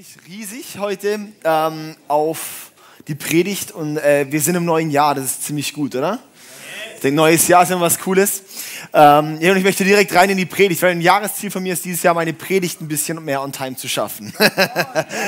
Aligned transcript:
mich 0.00 0.16
riesig 0.26 0.78
heute 0.78 1.20
ähm, 1.44 1.94
auf 2.08 2.72
die 3.06 3.14
Predigt 3.14 3.70
und 3.70 3.98
äh, 3.98 4.24
wir 4.30 4.40
sind 4.40 4.54
im 4.54 4.64
neuen 4.64 4.90
Jahr, 4.90 5.14
das 5.14 5.26
ist 5.26 5.44
ziemlich 5.44 5.74
gut, 5.74 5.94
oder? 5.94 6.18
Ich 6.94 7.02
denke, 7.02 7.16
neues 7.16 7.46
Jahr 7.48 7.64
ist 7.64 7.70
immer 7.70 7.82
was 7.82 7.98
Cooles. 7.98 8.42
Ähm, 8.94 9.36
ja, 9.42 9.50
und 9.50 9.58
ich 9.58 9.62
möchte 9.62 9.84
direkt 9.84 10.14
rein 10.14 10.30
in 10.30 10.38
die 10.38 10.46
Predigt, 10.46 10.80
weil 10.80 10.92
ein 10.92 11.02
Jahresziel 11.02 11.50
von 11.50 11.62
mir 11.62 11.74
ist, 11.74 11.84
dieses 11.84 12.02
Jahr 12.02 12.14
meine 12.14 12.32
Predigt 12.32 12.80
ein 12.80 12.88
bisschen 12.88 13.22
mehr 13.22 13.42
on 13.42 13.52
time 13.52 13.76
zu 13.76 13.88
schaffen. 13.88 14.32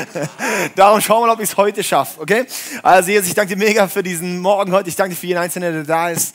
Darum 0.75 1.03
schauen 1.03 1.21
wir 1.21 1.27
mal, 1.27 1.35
ob 1.35 1.41
ich 1.41 1.51
es 1.51 1.57
heute 1.59 1.85
schaffe, 1.85 2.23
okay? 2.23 2.47
Also 2.83 3.11
Jesus, 3.11 3.29
ich 3.29 3.35
danke 3.35 3.55
dir 3.55 3.63
mega 3.63 3.87
für 3.89 4.03
diesen 4.03 4.39
Morgen 4.39 4.73
heute. 4.73 4.89
Ich 4.89 4.97
danke 4.97 5.15
dir 5.15 5.21
für 5.21 5.27
jeden 5.27 5.41
Einzelnen, 5.41 5.75
der 5.75 5.85
da 5.85 6.09
ist. 6.09 6.35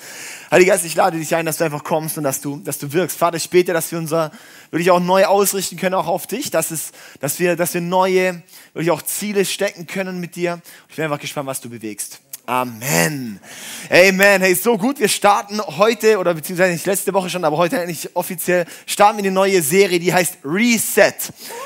Heiliger 0.49 0.73
Geist, 0.73 0.85
ich 0.85 0.95
lade 0.95 1.17
dich 1.17 1.35
ein, 1.35 1.45
dass 1.45 1.57
du 1.57 1.65
einfach 1.65 1.83
kommst 1.83 2.17
und 2.17 2.23
dass 2.23 2.39
du, 2.39 2.57
dass 2.57 2.77
du 2.77 2.93
wirkst. 2.93 3.17
Vater, 3.17 3.35
ich 3.35 3.49
bete, 3.49 3.73
dass 3.73 3.91
wir 3.91 3.99
unser 3.99 4.31
wirklich 4.71 4.91
auch 4.91 5.01
neu 5.01 5.25
ausrichten 5.25 5.75
können, 5.75 5.95
auch 5.95 6.07
auf 6.07 6.25
dich, 6.25 6.51
dass, 6.51 6.71
es, 6.71 6.91
dass, 7.19 7.39
wir, 7.39 7.57
dass 7.57 7.73
wir 7.73 7.81
neue, 7.81 8.41
wirklich 8.73 8.91
auch 8.91 9.01
Ziele 9.01 9.43
stecken 9.43 9.87
können 9.87 10.21
mit 10.21 10.37
dir. 10.37 10.61
Ich 10.87 10.95
bin 10.95 11.03
einfach 11.03 11.19
gespannt, 11.19 11.47
was 11.47 11.59
du 11.59 11.69
bewegst. 11.69 12.21
Amen. 12.45 13.41
Amen. 13.89 14.41
Hey, 14.41 14.55
so 14.55 14.77
gut. 14.77 15.01
Wir 15.01 15.09
starten 15.09 15.59
heute, 15.59 16.17
oder 16.17 16.33
beziehungsweise 16.33 16.71
nicht 16.71 16.85
letzte 16.85 17.13
Woche 17.13 17.29
schon, 17.29 17.43
aber 17.43 17.57
heute 17.57 17.77
eigentlich 17.77 18.15
offiziell, 18.15 18.65
starten 18.85 19.17
wir 19.17 19.25
eine 19.25 19.33
neue 19.33 19.61
Serie, 19.61 19.99
die 19.99 20.13
heißt 20.13 20.37
Reset. 20.45 21.13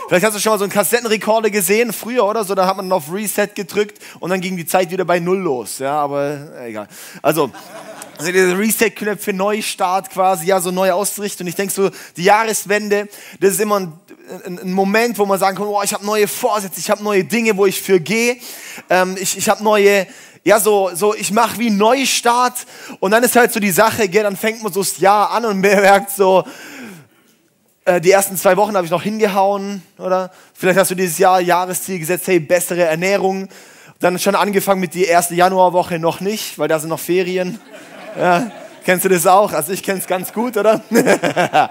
Vielleicht 0.08 0.26
hast 0.26 0.36
du 0.36 0.40
schon 0.40 0.54
mal 0.54 0.58
so 0.58 0.64
einen 0.64 0.74
Kassettenrekorder 0.74 1.52
gesehen, 1.52 1.94
früher 1.94 2.26
oder 2.26 2.44
so, 2.44 2.56
da 2.56 2.66
hat 2.66 2.78
man 2.78 2.92
auf 2.92 3.14
Reset 3.14 3.50
gedrückt 3.54 4.02
und 4.20 4.32
dann 4.32 4.42
ging 4.42 4.58
die 4.58 4.66
Zeit 4.66 4.90
wieder 4.90 5.06
bei 5.06 5.20
Null 5.20 5.38
los. 5.38 5.78
Ja, 5.78 6.00
aber 6.00 6.66
egal. 6.66 6.88
Also, 7.22 7.52
also 8.22 8.32
dieser 8.32 8.58
Reset-Knopf 8.58 9.24
für 9.24 9.34
Neustart 9.34 10.12
quasi, 10.12 10.46
ja, 10.46 10.62
so 10.62 10.70
neu 10.70 10.92
auszurichten. 10.92 11.44
Und 11.44 11.48
ich 11.50 11.56
denke 11.56 11.74
so, 11.74 11.90
die 12.16 12.24
Jahreswende, 12.24 13.10
das 13.40 13.54
ist 13.54 13.60
immer 13.60 13.80
ein, 13.80 13.94
ein, 14.46 14.60
ein 14.60 14.74
Moment, 14.74 15.18
wo 15.18 15.26
man 15.26 15.40
sagen 15.40 15.58
kann, 15.58 15.66
oh, 15.66 15.82
ich 15.84 15.92
habe 15.92 16.06
neue 16.06 16.28
Vorsätze, 16.28 16.80
ich 16.80 16.92
habe 16.92 17.04
neue 17.04 17.24
Dinge, 17.24 17.58
wo 17.58 17.66
ich 17.66 17.82
für 17.82 18.00
gehe. 18.00 18.38
Ähm, 18.92 19.18
ich 19.20 19.38
ich 19.38 19.50
habe 19.50 19.64
neue 19.64 20.06
ja, 20.44 20.60
so, 20.60 20.92
so 20.94 21.16
ich 21.16 21.32
mache 21.32 21.58
wie 21.60 21.70
Neustart 21.70 22.66
und 23.00 23.12
dann 23.12 23.24
ist 23.24 23.36
halt 23.36 23.52
so 23.52 23.60
die 23.60 23.72
Sache, 23.72 24.08
gell, 24.08 24.24
dann 24.24 24.36
fängt 24.36 24.64
man 24.64 24.72
so 24.72 24.82
das 24.82 25.00
Jahr 25.00 25.32
an 25.32 25.46
und 25.46 25.60
merkt 25.62 26.12
so, 26.12 26.44
äh, 27.86 28.00
die 28.02 28.12
ersten 28.12 28.38
zwei 28.38 28.56
Wochen 28.58 28.76
habe 28.76 28.86
ich 28.86 28.92
noch 28.92 29.04
hingehauen, 29.04 29.82
oder? 29.98 30.32
Vielleicht 30.54 30.80
hast 30.80 30.92
du 30.92 30.96
dieses 30.96 31.18
Jahr 31.18 31.42
Jahresziel 31.42 31.98
gesetzt, 31.98 32.28
hey, 32.28 32.40
bessere 32.40 32.84
Ernährung. 32.84 33.50
Dann 34.00 34.18
schon 34.18 34.34
angefangen 34.34 34.82
mit 34.82 34.96
die 34.96 35.04
erste 35.04 35.36
Januarwoche 35.36 36.00
noch 36.00 36.22
nicht, 36.22 36.58
weil 36.58 36.68
da 36.68 36.80
sind 36.80 36.90
noch 36.90 37.00
Ferien. 37.00 37.60
Ja, 38.18 38.52
kennst 38.84 39.06
du 39.06 39.10
das 39.10 39.26
auch? 39.26 39.54
Also 39.54 39.72
ich 39.72 39.84
kenne 39.84 40.00
es 40.00 40.08
ganz 40.08 40.34
gut, 40.34 40.58
oder? 40.58 40.82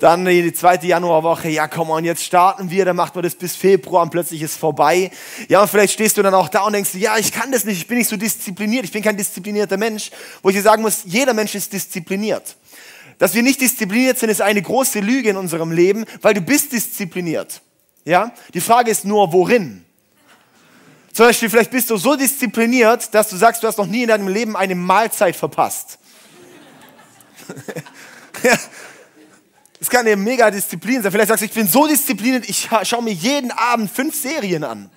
Dann 0.00 0.24
die 0.24 0.52
zweite 0.52 0.86
Januarwoche, 0.86 1.48
ja 1.48 1.68
komm 1.68 1.90
und 1.90 2.04
jetzt 2.04 2.24
starten 2.24 2.70
wir, 2.70 2.84
dann 2.84 2.96
macht 2.96 3.14
man 3.14 3.22
das 3.22 3.36
bis 3.36 3.54
Februar 3.54 4.02
und 4.02 4.10
plötzlich 4.10 4.42
ist 4.42 4.56
vorbei. 4.56 5.12
Ja, 5.48 5.62
und 5.62 5.68
vielleicht 5.68 5.92
stehst 5.92 6.16
du 6.16 6.22
dann 6.22 6.34
auch 6.34 6.48
da 6.48 6.64
und 6.64 6.72
denkst, 6.72 6.94
ja, 6.94 7.18
ich 7.18 7.30
kann 7.30 7.52
das 7.52 7.64
nicht, 7.64 7.76
ich 7.76 7.86
bin 7.86 7.98
nicht 7.98 8.08
so 8.08 8.16
diszipliniert, 8.16 8.84
ich 8.84 8.90
bin 8.90 9.00
kein 9.00 9.16
disziplinierter 9.16 9.76
Mensch. 9.76 10.10
Wo 10.42 10.48
ich 10.48 10.56
dir 10.56 10.62
sagen 10.62 10.82
muss, 10.82 11.02
jeder 11.04 11.34
Mensch 11.34 11.54
ist 11.54 11.72
diszipliniert. 11.72 12.56
Dass 13.18 13.34
wir 13.34 13.44
nicht 13.44 13.60
diszipliniert 13.60 14.18
sind, 14.18 14.30
ist 14.30 14.42
eine 14.42 14.60
große 14.60 14.98
Lüge 14.98 15.30
in 15.30 15.36
unserem 15.36 15.70
Leben, 15.70 16.04
weil 16.20 16.34
du 16.34 16.40
bist 16.40 16.72
diszipliniert. 16.72 17.62
Ja? 18.04 18.32
Die 18.54 18.60
Frage 18.60 18.90
ist 18.90 19.04
nur, 19.04 19.32
worin? 19.32 19.84
Zum 21.12 21.26
Beispiel, 21.26 21.50
vielleicht 21.50 21.70
bist 21.70 21.90
du 21.90 21.96
so 21.98 22.16
diszipliniert, 22.16 23.14
dass 23.14 23.28
du 23.28 23.36
sagst, 23.36 23.62
du 23.62 23.66
hast 23.66 23.76
noch 23.76 23.86
nie 23.86 24.02
in 24.02 24.08
deinem 24.08 24.28
Leben 24.28 24.56
eine 24.56 24.74
Mahlzeit 24.74 25.36
verpasst. 25.36 25.98
ja, 28.42 28.58
das 29.78 29.90
kann 29.90 30.06
eine 30.06 30.16
mega 30.16 30.50
Disziplin 30.50 31.02
sein. 31.02 31.12
Vielleicht 31.12 31.28
sagst 31.28 31.42
du, 31.42 31.46
ich 31.46 31.52
bin 31.52 31.68
so 31.68 31.86
diszipliniert, 31.86 32.48
ich 32.48 32.70
schaue 32.84 33.02
mir 33.02 33.12
jeden 33.12 33.50
Abend 33.50 33.90
fünf 33.90 34.14
Serien 34.14 34.64
an. 34.64 34.90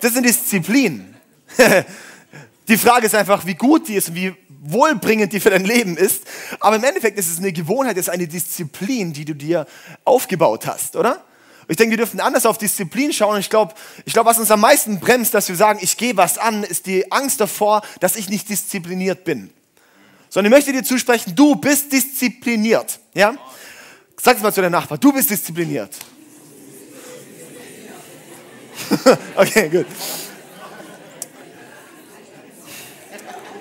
Das 0.00 0.12
sind 0.12 0.26
Disziplin. 0.26 1.14
die 2.68 2.76
Frage 2.76 3.06
ist 3.06 3.14
einfach, 3.14 3.46
wie 3.46 3.54
gut 3.54 3.88
die 3.88 3.94
ist 3.94 4.10
und 4.10 4.16
wie 4.16 4.34
wohlbringend 4.62 5.32
die 5.32 5.40
für 5.40 5.50
dein 5.50 5.64
Leben 5.64 5.96
ist. 5.96 6.24
Aber 6.58 6.76
im 6.76 6.84
Endeffekt 6.84 7.18
ist 7.18 7.30
es 7.30 7.38
eine 7.38 7.52
Gewohnheit, 7.52 7.96
es 7.96 8.08
ist 8.08 8.12
eine 8.12 8.26
Disziplin, 8.28 9.14
die 9.14 9.24
du 9.24 9.34
dir 9.34 9.66
aufgebaut 10.04 10.66
hast, 10.66 10.96
oder? 10.96 11.24
Ich 11.70 11.76
denke, 11.76 11.92
wir 11.92 11.98
dürfen 11.98 12.18
anders 12.18 12.46
auf 12.46 12.58
Disziplin 12.58 13.12
schauen. 13.12 13.38
ich 13.38 13.48
glaube, 13.48 13.74
ich 14.04 14.12
glaub, 14.12 14.26
was 14.26 14.40
uns 14.40 14.50
am 14.50 14.58
meisten 14.58 14.98
bremst, 14.98 15.34
dass 15.34 15.48
wir 15.48 15.54
sagen, 15.54 15.78
ich 15.80 15.96
gehe 15.96 16.16
was 16.16 16.36
an, 16.36 16.64
ist 16.64 16.86
die 16.86 17.12
Angst 17.12 17.40
davor, 17.40 17.82
dass 18.00 18.16
ich 18.16 18.28
nicht 18.28 18.48
diszipliniert 18.48 19.22
bin. 19.22 19.50
Sondern 20.30 20.52
ich 20.52 20.56
möchte 20.56 20.72
dir 20.72 20.82
zusprechen, 20.82 21.32
du 21.36 21.54
bist 21.54 21.92
diszipliniert. 21.92 22.98
Ja? 23.14 23.36
Sag 24.20 24.36
es 24.36 24.42
mal 24.42 24.52
zu 24.52 24.60
deinem 24.60 24.72
Nachbar, 24.72 24.98
du 24.98 25.12
bist 25.12 25.30
diszipliniert. 25.30 25.94
okay, 29.36 29.68
gut. 29.68 29.86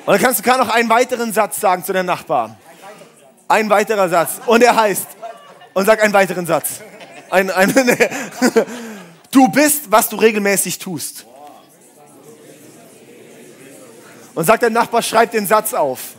Und 0.07 0.13
dann 0.15 0.19
kannst 0.19 0.43
du 0.43 0.49
noch 0.57 0.69
einen 0.69 0.89
weiteren 0.89 1.31
Satz 1.31 1.59
sagen 1.59 1.83
zu 1.83 1.93
deinem 1.93 2.07
Nachbar. 2.07 2.57
Ein 3.47 3.69
weiterer 3.69 4.09
Satz. 4.09 4.41
Und 4.47 4.63
er 4.63 4.75
heißt, 4.75 5.05
und 5.75 5.85
sag 5.85 6.01
einen 6.01 6.13
weiteren 6.13 6.47
Satz. 6.47 6.81
Ein, 7.29 7.49
ein. 7.51 7.73
Du 9.31 9.47
bist, 9.47 9.91
was 9.91 10.09
du 10.09 10.15
regelmäßig 10.15 10.79
tust. 10.79 11.25
Und 14.33 14.45
sag 14.45 14.59
deinem 14.59 14.73
Nachbar, 14.73 15.03
schreib 15.03 15.29
den 15.31 15.45
Satz 15.45 15.73
auf. 15.75 16.15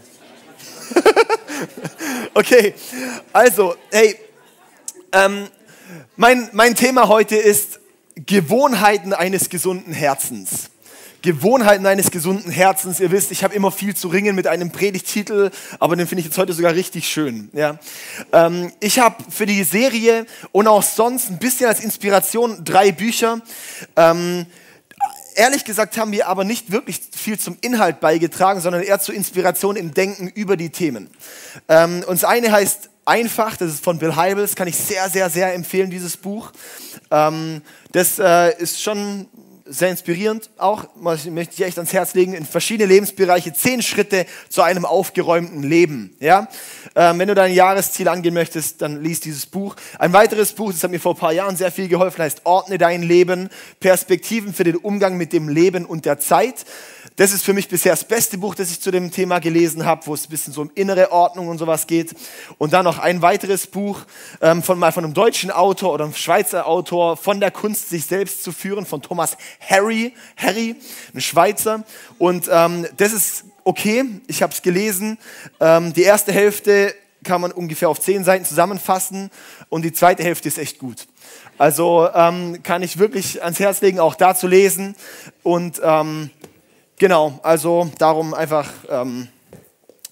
okay, 2.35 2.75
also, 3.33 3.75
hey, 3.91 4.17
ähm, 5.11 5.49
mein, 6.15 6.51
mein 6.53 6.77
Thema 6.77 7.09
heute 7.09 7.35
ist 7.35 7.81
Gewohnheiten 8.15 9.13
eines 9.13 9.49
gesunden 9.49 9.93
Herzens. 9.93 10.71
Gewohnheiten 11.23 11.87
eines 11.87 12.11
gesunden 12.11 12.51
Herzens. 12.51 13.01
Ihr 13.01 13.11
wisst, 13.11 13.31
ich 13.31 13.45
habe 13.45 13.55
immer 13.55 13.71
viel 13.71 13.95
zu 13.95 14.09
ringen 14.09 14.35
mit 14.35 14.47
einem 14.47 14.71
Predigtitel, 14.71 15.51
aber 15.79 15.97
den 15.97 16.07
finde 16.07 16.21
ich 16.21 16.27
jetzt 16.27 16.39
heute 16.39 16.53
sogar 16.53 16.75
richtig 16.75 17.09
schön. 17.09 17.51
Ja. 17.53 17.79
Ähm, 18.33 18.73
ich 18.81 18.99
habe 18.99 19.17
für 19.31 19.47
die 19.47 19.65
Serie 19.65 20.27
und 20.53 20.67
auch 20.67 20.83
sonst 20.83 21.31
ein 21.31 21.39
bisschen 21.39 21.67
als 21.67 21.81
Inspiration 21.81 22.65
drei 22.65 22.93
Bücher. 22.93 23.41
Ähm, 23.97 24.47
ehrlich 25.35 25.65
gesagt 25.65 25.99
haben 25.99 26.13
wir 26.13 26.29
aber 26.29 26.45
nicht 26.45 26.71
wirklich 26.71 27.01
viel 27.15 27.39
zum 27.39 27.57
Inhalt 27.61 28.01
beigetragen, 28.01 28.61
sondern 28.61 28.83
eher 28.83 29.01
zur 29.01 29.15
Inspiration 29.15 29.77
im 29.77 29.93
Denken 29.93 30.29
über 30.29 30.57
die 30.57 30.71
Themen. 30.71 31.11
Ähm, 31.69 32.05
und 32.07 32.23
das 32.23 32.25
eine 32.25 32.51
heißt 32.51 32.91
einfach, 33.05 33.57
das 33.57 33.71
ist 33.71 33.85
von 33.85 33.99
Bill 33.99 34.17
Hybels, 34.17 34.55
kann 34.55 34.69
ich 34.69 34.77
sehr, 34.77 35.09
sehr, 35.11 35.31
sehr 35.31 35.55
empfehlen, 35.55 35.91
dieses 35.91 36.17
Buch. 36.17 36.53
Ähm, 37.11 37.63
das 37.93 38.19
äh, 38.19 38.57
ist 38.59 38.83
schon 38.83 39.27
sehr 39.71 39.89
inspirierend 39.89 40.51
auch, 40.59 40.85
möchte 40.97 41.55
ich 41.55 41.63
echt 41.63 41.79
ans 41.79 41.93
Herz 41.93 42.15
legen, 42.15 42.35
in 42.35 42.45
verschiedene 42.45 42.93
Lebensbereiche, 42.93 43.53
zehn 43.53 43.83
Schritte 43.83 44.27
zu 44.49 44.63
einem 44.63 44.85
aufgeräumten 44.85 45.63
Leben. 45.63 46.17
Ja? 46.19 46.49
Ähm, 46.97 47.19
wenn 47.21 47.29
du 47.29 47.35
dein 47.35 47.55
Jahresziel 47.55 48.09
angehen 48.09 48.35
möchtest, 48.35 48.83
dann 48.83 49.03
liest 49.03 49.25
dieses 49.25 49.47
Buch. 49.47 49.77
Ein 49.99 50.13
weiteres 50.13 50.53
Buch, 50.53 50.73
das 50.73 50.83
hat 50.83 50.91
mir 50.91 50.99
vor 50.99 51.15
ein 51.15 51.19
paar 51.19 51.33
Jahren 51.33 51.57
sehr 51.57 51.71
viel 51.71 51.89
geholfen, 51.89 52.23
heißt 52.23 52.43
Ordne 52.45 52.79
dein 52.79 53.03
Leben, 53.03 53.49
Perspektiven 53.79 54.53
für 54.53 54.65
den 54.65 54.77
Umgang 54.77 55.17
mit 55.17 55.33
dem 55.33 55.49
Leben 55.49 55.85
und 55.85 56.05
der 56.05 56.19
Zeit. 56.19 56.67
Das 57.17 57.33
ist 57.33 57.45
für 57.45 57.53
mich 57.53 57.69
bisher 57.69 57.93
das 57.93 58.05
beste 58.05 58.39
Buch, 58.39 58.55
das 58.55 58.71
ich 58.71 58.81
zu 58.81 58.91
dem 58.91 59.11
Thema 59.11 59.41
gelesen 59.41 59.85
habe, 59.85 60.07
wo 60.07 60.15
es 60.15 60.27
ein 60.27 60.31
bisschen 60.31 60.53
so 60.53 60.63
um 60.63 60.71
innere 60.75 61.13
Ordnung 61.13 61.49
und 61.49 61.59
sowas 61.59 61.87
geht. 61.87 62.15
Und 62.57 62.73
dann 62.73 62.85
noch 62.85 62.99
ein 62.99 63.21
weiteres 63.21 63.67
Buch 63.67 64.01
ähm, 64.41 64.63
von 64.63 64.79
mal 64.79 64.93
von 64.93 65.05
einem 65.05 65.13
deutschen 65.13 65.51
Autor 65.51 65.93
oder 65.95 66.05
einem 66.05 66.15
Schweizer 66.15 66.67
Autor 66.67 67.17
von 67.17 67.41
der 67.41 67.51
Kunst, 67.51 67.91
sich 67.91 68.07
selbst 68.07 68.43
zu 68.43 68.53
führen, 68.53 68.87
von 68.87 69.03
Thomas 69.03 69.37
Harry, 69.69 70.15
Harry, 70.37 70.77
ein 71.15 71.21
Schweizer. 71.21 71.85
Und 72.19 72.49
ähm, 72.51 72.87
das 72.97 73.13
ist 73.13 73.45
okay. 73.65 74.05
Ich 74.27 74.43
habe 74.43 74.53
es 74.53 74.63
gelesen. 74.63 75.19
Ähm, 75.61 75.93
die 75.93 76.03
erste 76.03 76.33
Hälfte 76.33 76.95
kann 77.23 77.41
man 77.41 77.53
ungefähr 77.53 77.89
auf 77.89 78.01
zehn 78.01 78.25
Seiten 78.25 78.45
zusammenfassen 78.45 79.31
und 79.69 79.83
die 79.83 79.93
zweite 79.93 80.23
Hälfte 80.23 80.49
ist 80.49 80.59
echt 80.59 80.79
gut. 80.79 81.07
Also 81.59 82.09
ähm, 82.15 82.63
kann 82.63 82.83
ich 82.83 82.99
wirklich 82.99 83.43
ans 83.43 83.61
Herz 83.61 83.83
legen, 83.83 84.01
auch 84.01 84.15
da 84.15 84.35
zu 84.35 84.47
lesen 84.47 84.97
und 85.43 85.81
ähm, 85.85 86.31
Genau, 87.01 87.41
also 87.43 87.91
darum 87.97 88.35
einfach, 88.35 88.69
ähm, 88.91 89.27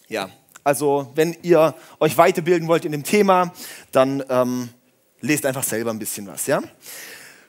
ja, 0.08 0.30
also 0.64 1.12
wenn 1.14 1.36
ihr 1.42 1.74
euch 2.00 2.16
weiterbilden 2.16 2.66
wollt 2.66 2.86
in 2.86 2.92
dem 2.92 3.04
Thema, 3.04 3.52
dann 3.92 4.24
ähm, 4.30 4.70
lest 5.20 5.44
einfach 5.44 5.64
selber 5.64 5.90
ein 5.90 5.98
bisschen 5.98 6.26
was, 6.26 6.46
ja. 6.46 6.62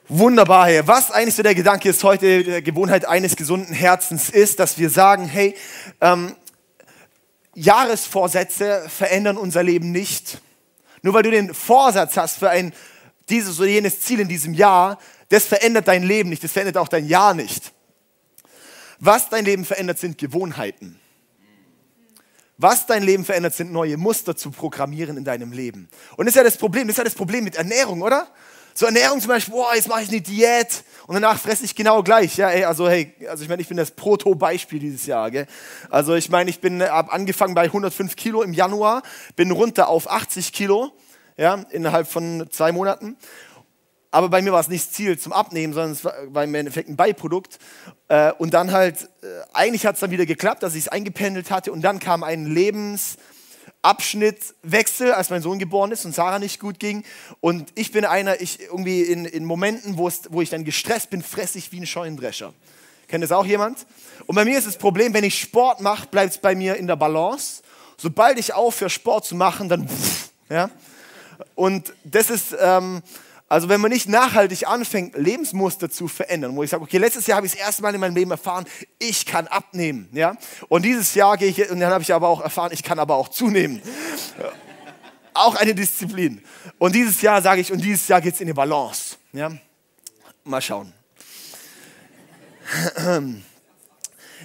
Wunderbar, 0.08 0.66
hey. 0.66 0.86
was 0.86 1.10
eigentlich 1.10 1.36
so 1.36 1.42
der 1.42 1.54
Gedanke 1.54 1.88
ist 1.88 2.04
heute, 2.04 2.44
der 2.44 2.60
Gewohnheit 2.60 3.06
eines 3.06 3.34
gesunden 3.34 3.72
Herzens 3.72 4.28
ist, 4.28 4.60
dass 4.60 4.76
wir 4.76 4.90
sagen, 4.90 5.24
hey, 5.24 5.56
ähm, 6.02 6.34
Jahresvorsätze 7.54 8.90
verändern 8.90 9.38
unser 9.38 9.62
Leben 9.62 9.90
nicht. 9.90 10.42
Nur 11.00 11.14
weil 11.14 11.22
du 11.22 11.30
den 11.30 11.54
Vorsatz 11.54 12.18
hast 12.18 12.40
für 12.40 12.50
ein 12.50 12.74
dieses 13.30 13.58
oder 13.58 13.70
jenes 13.70 14.02
Ziel 14.02 14.20
in 14.20 14.28
diesem 14.28 14.52
Jahr, 14.52 14.98
das 15.30 15.46
verändert 15.46 15.88
dein 15.88 16.02
Leben 16.02 16.28
nicht, 16.28 16.44
das 16.44 16.52
verändert 16.52 16.76
auch 16.76 16.88
dein 16.88 17.06
Jahr 17.06 17.32
nicht. 17.32 17.72
Was 19.00 19.30
dein 19.30 19.46
Leben 19.46 19.64
verändert, 19.64 19.98
sind 19.98 20.18
Gewohnheiten. 20.18 21.00
Was 22.58 22.86
dein 22.86 23.02
Leben 23.02 23.24
verändert, 23.24 23.54
sind 23.54 23.72
neue 23.72 23.96
Muster 23.96 24.36
zu 24.36 24.50
programmieren 24.50 25.16
in 25.16 25.24
deinem 25.24 25.52
Leben. 25.52 25.88
Und 26.18 26.26
das 26.26 26.32
ist 26.32 26.36
ja 26.36 26.44
das 26.44 26.58
Problem, 26.58 26.86
das 26.86 26.94
ist 26.94 26.98
ja 26.98 27.04
das 27.04 27.14
Problem 27.14 27.44
mit 27.44 27.56
Ernährung, 27.56 28.02
oder? 28.02 28.28
So 28.74 28.84
Ernährung 28.84 29.18
zum 29.20 29.28
Beispiel, 29.28 29.54
boah, 29.54 29.74
jetzt 29.74 29.88
mache 29.88 30.02
ich 30.02 30.10
eine 30.10 30.20
Diät 30.20 30.84
und 31.06 31.14
danach 31.14 31.40
fresse 31.40 31.64
ich 31.64 31.74
genau 31.74 32.02
gleich. 32.02 32.36
Ja, 32.36 32.50
ey, 32.50 32.64
also 32.64 32.88
hey, 32.88 33.14
also 33.26 33.42
ich 33.42 33.48
meine, 33.48 33.62
ich 33.62 33.68
bin 33.68 33.78
das 33.78 33.90
Proto-Beispiel 33.90 34.78
dieses 34.78 35.06
Jahr. 35.06 35.30
Gell? 35.30 35.46
Also 35.88 36.14
ich 36.14 36.28
meine, 36.28 36.50
ich 36.50 36.60
bin 36.60 36.82
ab 36.82 37.12
angefangen 37.12 37.54
bei 37.54 37.64
105 37.64 38.14
Kilo 38.16 38.42
im 38.42 38.52
Januar, 38.52 39.02
bin 39.34 39.50
runter 39.50 39.88
auf 39.88 40.10
80 40.10 40.52
Kilo, 40.52 40.92
ja, 41.38 41.64
innerhalb 41.70 42.06
von 42.06 42.46
zwei 42.50 42.70
Monaten. 42.70 43.16
Aber 44.12 44.28
bei 44.28 44.42
mir 44.42 44.52
war 44.52 44.60
es 44.60 44.68
nicht 44.68 44.86
das 44.86 44.92
Ziel 44.92 45.18
zum 45.18 45.32
Abnehmen, 45.32 45.72
sondern 45.72 45.92
es 45.92 46.04
war 46.04 46.44
im 46.44 46.54
Endeffekt 46.54 46.88
ein 46.88 46.96
Beiprodukt. 46.96 47.58
Äh, 48.08 48.32
und 48.32 48.52
dann 48.54 48.72
halt, 48.72 49.08
äh, 49.22 49.26
eigentlich 49.52 49.86
hat 49.86 49.94
es 49.94 50.00
dann 50.00 50.10
wieder 50.10 50.26
geklappt, 50.26 50.64
dass 50.64 50.74
ich 50.74 50.86
es 50.86 50.88
eingependelt 50.88 51.52
hatte. 51.52 51.70
Und 51.70 51.82
dann 51.82 52.00
kam 52.00 52.24
ein 52.24 52.46
Lebensabschnittwechsel, 52.46 55.12
als 55.12 55.30
mein 55.30 55.42
Sohn 55.42 55.60
geboren 55.60 55.92
ist 55.92 56.04
und 56.04 56.12
Sarah 56.14 56.40
nicht 56.40 56.58
gut 56.58 56.80
ging. 56.80 57.04
Und 57.40 57.70
ich 57.76 57.92
bin 57.92 58.04
einer, 58.04 58.40
ich 58.40 58.60
irgendwie 58.60 59.02
in, 59.02 59.26
in 59.26 59.44
Momenten, 59.44 59.96
wo 59.96 60.10
ich 60.42 60.50
dann 60.50 60.64
gestresst 60.64 61.10
bin, 61.10 61.22
fresse 61.22 61.58
ich 61.58 61.70
wie 61.70 61.80
ein 61.80 61.86
Scheunendrescher. 61.86 62.52
Kennt 63.06 63.22
das 63.22 63.30
auch 63.30 63.46
jemand? 63.46 63.86
Und 64.26 64.34
bei 64.34 64.44
mir 64.44 64.58
ist 64.58 64.66
das 64.66 64.76
Problem, 64.76 65.14
wenn 65.14 65.24
ich 65.24 65.38
Sport 65.38 65.80
mache, 65.80 66.08
bleibt 66.08 66.32
es 66.32 66.38
bei 66.38 66.56
mir 66.56 66.74
in 66.76 66.88
der 66.88 66.96
Balance. 66.96 67.62
Sobald 67.96 68.40
ich 68.40 68.54
aufhöre, 68.54 68.90
Sport 68.90 69.24
zu 69.24 69.36
machen, 69.36 69.68
dann 69.68 69.88
ja. 70.48 70.68
Und 71.54 71.94
das 72.02 72.28
ist... 72.28 72.56
Ähm, 72.58 73.02
also 73.50 73.68
wenn 73.68 73.80
man 73.80 73.90
nicht 73.90 74.08
nachhaltig 74.08 74.68
anfängt, 74.68 75.16
Lebensmuster 75.16 75.90
zu 75.90 76.06
verändern, 76.06 76.54
wo 76.54 76.62
ich 76.62 76.70
sage, 76.70 76.84
okay, 76.84 76.98
letztes 76.98 77.26
Jahr 77.26 77.38
habe 77.38 77.48
ich 77.48 77.52
das 77.54 77.60
erste 77.60 77.82
Mal 77.82 77.92
in 77.92 78.00
meinem 78.00 78.14
Leben 78.14 78.30
erfahren, 78.30 78.64
ich 79.00 79.26
kann 79.26 79.48
abnehmen, 79.48 80.08
ja, 80.12 80.36
und 80.68 80.84
dieses 80.84 81.16
Jahr 81.16 81.36
gehe 81.36 81.48
ich, 81.48 81.68
und 81.68 81.80
dann 81.80 81.90
habe 81.92 82.00
ich 82.00 82.14
aber 82.14 82.28
auch 82.28 82.40
erfahren, 82.40 82.70
ich 82.72 82.84
kann 82.84 83.00
aber 83.00 83.16
auch 83.16 83.28
zunehmen. 83.28 83.82
auch 85.34 85.56
eine 85.56 85.74
Disziplin. 85.74 86.44
Und 86.78 86.94
dieses 86.94 87.20
Jahr 87.22 87.42
sage 87.42 87.60
ich, 87.60 87.72
und 87.72 87.80
dieses 87.80 88.06
Jahr 88.06 88.20
geht 88.20 88.34
es 88.34 88.40
in 88.40 88.46
die 88.46 88.52
Balance, 88.52 89.16
ja. 89.32 89.50
Mal 90.44 90.62
schauen. 90.62 90.92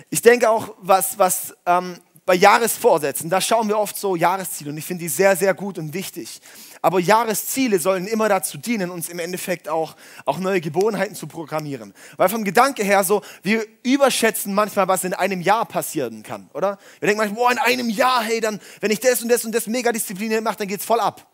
Ich 0.10 0.24
denke 0.24 0.50
auch, 0.50 0.74
was, 0.80 1.20
was 1.20 1.54
ähm, 1.68 2.00
bei 2.26 2.34
Jahresvorsätzen, 2.34 3.30
da 3.30 3.40
schauen 3.40 3.68
wir 3.68 3.78
oft 3.78 3.98
so 3.98 4.16
Jahresziele 4.16 4.72
und 4.72 4.78
ich 4.78 4.86
finde 4.86 5.04
die 5.04 5.10
sehr, 5.10 5.36
sehr 5.36 5.54
gut 5.54 5.78
und 5.78 5.94
wichtig. 5.94 6.42
Aber 6.82 7.00
Jahresziele 7.00 7.80
sollen 7.80 8.08
immer 8.08 8.30
dazu 8.30 8.58
dienen, 8.58 8.90
uns 8.90 9.10
im 9.10 9.20
Endeffekt 9.20 9.70
auch, 9.70 9.96
auch 10.26 10.40
neue 10.40 10.60
Gewohnheiten 10.60 11.14
zu 11.14 11.28
programmieren. 11.28 11.94
Weil 12.18 12.30
vom 12.30 12.44
Gedanke 12.44 12.84
her 12.84 13.04
so, 13.04 13.22
wir 13.44 13.66
überschätzen 13.84 14.56
manchmal, 14.56 14.88
was 14.88 15.04
in 15.04 15.14
einem 15.14 15.42
Jahr 15.42 15.66
passieren 15.66 16.24
kann, 16.24 16.50
oder? 16.54 16.80
Wir 17.00 17.08
denken 17.08 17.20
manchmal, 17.20 17.38
boah, 17.38 17.52
in 17.52 17.60
einem 17.60 17.90
Jahr, 17.90 18.24
hey, 18.24 18.42
dann, 18.42 18.60
wenn 18.82 18.92
ich 18.92 19.00
das 19.00 19.22
und 19.22 19.30
das 19.30 19.46
und 19.46 19.54
das 19.54 19.68
mega 19.68 19.92
diszipliniert 19.92 20.44
mache, 20.44 20.58
dann 20.58 20.68
geht's 20.68 20.86
voll 20.86 21.00
ab. 21.00 21.28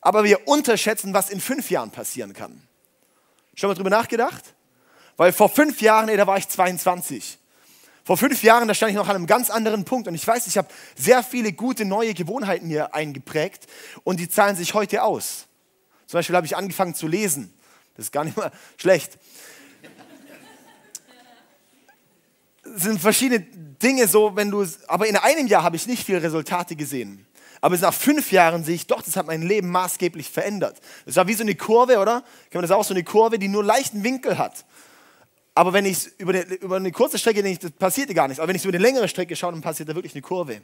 Aber 0.00 0.22
wir 0.22 0.46
unterschätzen, 0.46 1.12
was 1.12 1.30
in 1.30 1.40
fünf 1.40 1.70
Jahren 1.70 1.90
passieren 1.90 2.34
kann. 2.34 2.62
Schon 3.56 3.68
mal 3.68 3.74
drüber 3.74 3.90
nachgedacht? 3.90 4.54
Weil 5.16 5.32
vor 5.32 5.48
fünf 5.48 5.80
Jahren, 5.80 6.08
ey, 6.08 6.16
da 6.16 6.26
war 6.26 6.36
ich 6.36 6.48
22. 6.48 7.38
Vor 8.04 8.18
fünf 8.18 8.42
Jahren, 8.42 8.68
da 8.68 8.74
stand 8.74 8.90
ich 8.90 8.96
noch 8.96 9.08
an 9.08 9.16
einem 9.16 9.26
ganz 9.26 9.48
anderen 9.48 9.86
Punkt 9.86 10.06
und 10.08 10.14
ich 10.14 10.26
weiß, 10.26 10.46
ich 10.46 10.58
habe 10.58 10.68
sehr 10.94 11.22
viele 11.22 11.54
gute 11.54 11.86
neue 11.86 12.12
Gewohnheiten 12.12 12.68
mir 12.68 12.94
eingeprägt 12.94 13.66
und 14.04 14.20
die 14.20 14.28
zahlen 14.28 14.56
sich 14.56 14.74
heute 14.74 15.02
aus. 15.02 15.46
Zum 16.06 16.18
Beispiel 16.18 16.36
habe 16.36 16.46
ich 16.46 16.54
angefangen 16.54 16.94
zu 16.94 17.08
lesen. 17.08 17.54
Das 17.96 18.06
ist 18.06 18.12
gar 18.12 18.24
nicht 18.24 18.36
mal 18.36 18.52
schlecht. 18.76 19.18
Es 22.76 22.82
sind 22.82 23.00
verschiedene 23.00 23.40
Dinge 23.40 24.06
so, 24.06 24.36
wenn 24.36 24.50
du, 24.50 24.66
aber 24.86 25.06
in 25.06 25.16
einem 25.16 25.46
Jahr 25.46 25.62
habe 25.62 25.76
ich 25.76 25.86
nicht 25.86 26.04
viele 26.04 26.22
Resultate 26.22 26.76
gesehen. 26.76 27.26
Aber 27.62 27.78
nach 27.78 27.94
fünf 27.94 28.32
Jahren 28.32 28.64
sehe 28.64 28.74
ich 28.74 28.86
doch, 28.86 29.00
das 29.00 29.16
hat 29.16 29.26
mein 29.26 29.40
Leben 29.40 29.70
maßgeblich 29.70 30.28
verändert. 30.28 30.78
Das 31.06 31.16
war 31.16 31.26
wie 31.26 31.32
so 31.32 31.42
eine 31.42 31.54
Kurve, 31.54 31.98
oder? 31.98 32.20
Kann 32.50 32.60
man 32.60 32.62
das 32.62 32.70
auch 32.70 32.84
so 32.84 32.92
eine 32.92 33.04
Kurve, 33.04 33.38
die 33.38 33.48
nur 33.48 33.64
leichten 33.64 34.04
Winkel 34.04 34.36
hat. 34.36 34.66
Aber 35.54 35.72
wenn 35.72 35.84
ich 35.84 36.08
über, 36.18 36.46
über 36.60 36.76
eine 36.76 36.90
kurze 36.90 37.18
Strecke 37.18 37.42
denke, 37.42 37.70
passiert 37.70 38.12
gar 38.14 38.26
nichts. 38.26 38.40
Aber 38.40 38.48
wenn 38.48 38.56
ich 38.56 38.64
über 38.64 38.74
eine 38.74 38.82
längere 38.82 39.08
Strecke 39.08 39.36
schaue, 39.36 39.52
dann 39.52 39.62
passiert 39.62 39.88
da 39.88 39.94
wirklich 39.94 40.14
eine 40.14 40.22
Kurve. 40.22 40.62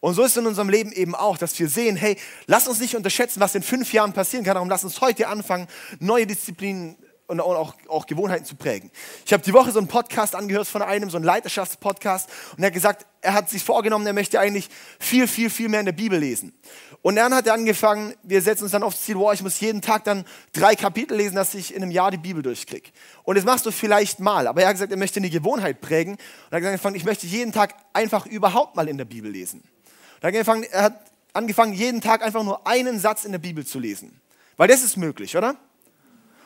Und 0.00 0.14
so 0.14 0.24
ist 0.24 0.32
es 0.32 0.36
in 0.38 0.46
unserem 0.46 0.68
Leben 0.68 0.90
eben 0.90 1.14
auch, 1.14 1.38
dass 1.38 1.56
wir 1.58 1.68
sehen, 1.68 1.96
hey, 1.96 2.16
lass 2.46 2.66
uns 2.66 2.80
nicht 2.80 2.96
unterschätzen, 2.96 3.40
was 3.40 3.54
in 3.54 3.62
fünf 3.62 3.92
Jahren 3.92 4.12
passieren 4.12 4.44
kann. 4.44 4.54
Darum 4.54 4.68
lass 4.68 4.82
uns 4.82 5.00
heute 5.00 5.28
anfangen, 5.28 5.68
neue 6.00 6.26
Disziplinen 6.26 6.96
und 7.40 7.56
auch, 7.56 7.74
auch 7.88 8.06
Gewohnheiten 8.06 8.44
zu 8.44 8.56
prägen. 8.56 8.90
Ich 9.24 9.32
habe 9.32 9.42
die 9.42 9.52
Woche 9.52 9.70
so 9.72 9.78
einen 9.78 9.88
Podcast 9.88 10.34
angehört 10.34 10.66
von 10.66 10.82
einem, 10.82 11.10
so 11.10 11.16
einen 11.16 11.24
Leiterschaftspodcast, 11.24 12.28
und 12.56 12.62
er 12.62 12.66
hat 12.66 12.74
gesagt, 12.74 13.06
er 13.20 13.34
hat 13.34 13.48
sich 13.48 13.62
vorgenommen, 13.62 14.06
er 14.06 14.12
möchte 14.12 14.38
eigentlich 14.38 14.68
viel, 14.98 15.26
viel, 15.26 15.48
viel 15.48 15.68
mehr 15.68 15.80
in 15.80 15.86
der 15.86 15.92
Bibel 15.92 16.18
lesen. 16.18 16.52
Und 17.00 17.16
dann 17.16 17.34
hat 17.34 17.46
er 17.46 17.54
angefangen, 17.54 18.14
wir 18.22 18.42
setzen 18.42 18.64
uns 18.64 18.72
dann 18.72 18.82
aufs 18.82 19.02
Ziel, 19.02 19.16
wow, 19.16 19.32
ich 19.32 19.42
muss 19.42 19.58
jeden 19.60 19.80
Tag 19.80 20.04
dann 20.04 20.24
drei 20.52 20.76
Kapitel 20.76 21.16
lesen, 21.16 21.34
dass 21.34 21.54
ich 21.54 21.74
in 21.74 21.82
einem 21.82 21.90
Jahr 21.90 22.10
die 22.10 22.18
Bibel 22.18 22.42
durchkriege. 22.42 22.90
Und 23.24 23.36
das 23.36 23.44
machst 23.44 23.66
du 23.66 23.72
vielleicht 23.72 24.20
mal, 24.20 24.46
aber 24.46 24.62
er 24.62 24.68
hat 24.68 24.74
gesagt, 24.74 24.92
er 24.92 24.98
möchte 24.98 25.18
eine 25.18 25.30
Gewohnheit 25.30 25.80
prägen. 25.80 26.12
Und 26.12 26.20
er 26.50 26.58
hat 26.58 26.66
angefangen, 26.66 26.96
ich 26.96 27.04
möchte 27.04 27.26
jeden 27.26 27.52
Tag 27.52 27.74
einfach 27.92 28.26
überhaupt 28.26 28.76
mal 28.76 28.88
in 28.88 28.98
der 28.98 29.04
Bibel 29.04 29.30
lesen. 29.30 29.60
Und 29.60 30.22
er 30.22 30.28
hat 30.28 30.34
angefangen, 30.34 30.64
er 30.70 30.82
hat 30.82 31.00
angefangen, 31.32 31.72
jeden 31.72 32.00
Tag 32.00 32.22
einfach 32.22 32.44
nur 32.44 32.66
einen 32.66 33.00
Satz 33.00 33.24
in 33.24 33.32
der 33.32 33.38
Bibel 33.38 33.66
zu 33.66 33.78
lesen. 33.78 34.20
Weil 34.56 34.68
das 34.68 34.82
ist 34.82 34.96
möglich, 34.96 35.36
oder? 35.36 35.56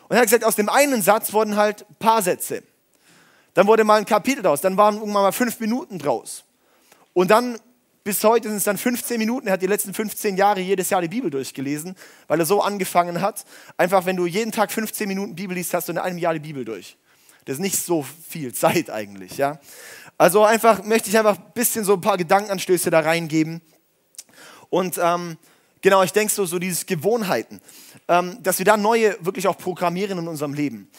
Und 0.08 0.16
er 0.16 0.18
hat 0.18 0.26
gesagt, 0.26 0.44
aus 0.44 0.56
dem 0.56 0.68
einen 0.68 1.02
Satz 1.02 1.32
wurden 1.32 1.56
halt 1.56 1.88
ein 1.88 1.96
paar 1.98 2.22
Sätze. 2.22 2.62
Dann 3.54 3.66
wurde 3.66 3.84
mal 3.84 3.98
ein 3.98 4.04
Kapitel 4.04 4.42
draus, 4.42 4.60
dann 4.60 4.76
waren 4.76 4.96
irgendwann 4.96 5.22
mal 5.22 5.32
fünf 5.32 5.58
Minuten 5.60 5.98
draus. 5.98 6.44
Und 7.12 7.30
dann, 7.30 7.58
bis 8.04 8.22
heute 8.22 8.48
sind 8.48 8.58
es 8.58 8.64
dann 8.64 8.76
15 8.76 9.18
Minuten. 9.18 9.46
Er 9.46 9.54
hat 9.54 9.62
die 9.62 9.66
letzten 9.66 9.94
15 9.94 10.36
Jahre 10.36 10.60
jedes 10.60 10.90
Jahr 10.90 11.00
die 11.00 11.08
Bibel 11.08 11.30
durchgelesen, 11.30 11.96
weil 12.28 12.38
er 12.38 12.44
so 12.44 12.60
angefangen 12.60 13.22
hat. 13.22 13.44
Einfach, 13.78 14.04
wenn 14.04 14.16
du 14.16 14.26
jeden 14.26 14.52
Tag 14.52 14.70
15 14.70 15.08
Minuten 15.08 15.34
Bibel 15.34 15.56
liest, 15.56 15.72
hast 15.72 15.88
du 15.88 15.92
in 15.92 15.98
einem 15.98 16.18
Jahr 16.18 16.34
die 16.34 16.40
Bibel 16.40 16.64
durch. 16.64 16.98
Das 17.46 17.54
ist 17.54 17.60
nicht 17.60 17.78
so 17.78 18.04
viel 18.28 18.52
Zeit 18.52 18.90
eigentlich, 18.90 19.38
ja. 19.38 19.58
Also 20.18 20.44
einfach 20.44 20.84
möchte 20.84 21.08
ich 21.08 21.18
einfach 21.18 21.38
ein 21.38 21.52
bisschen 21.54 21.84
so 21.84 21.94
ein 21.94 22.00
paar 22.00 22.18
Gedankenanstöße 22.18 22.90
da 22.90 23.00
reingeben. 23.00 23.62
Und 24.68 24.98
ähm, 25.02 25.38
genau, 25.86 26.02
ich 26.02 26.12
denke 26.12 26.32
so, 26.32 26.44
so 26.46 26.58
diese 26.58 26.84
Gewohnheiten 26.84 27.60
ähm, 28.08 28.42
dass 28.42 28.58
wir 28.58 28.64
da 28.64 28.76
neue 28.76 29.16
wirklich 29.24 29.48
auch 29.48 29.58
programmieren 29.58 30.18
in 30.18 30.28
unserem 30.28 30.54
Leben. 30.54 30.90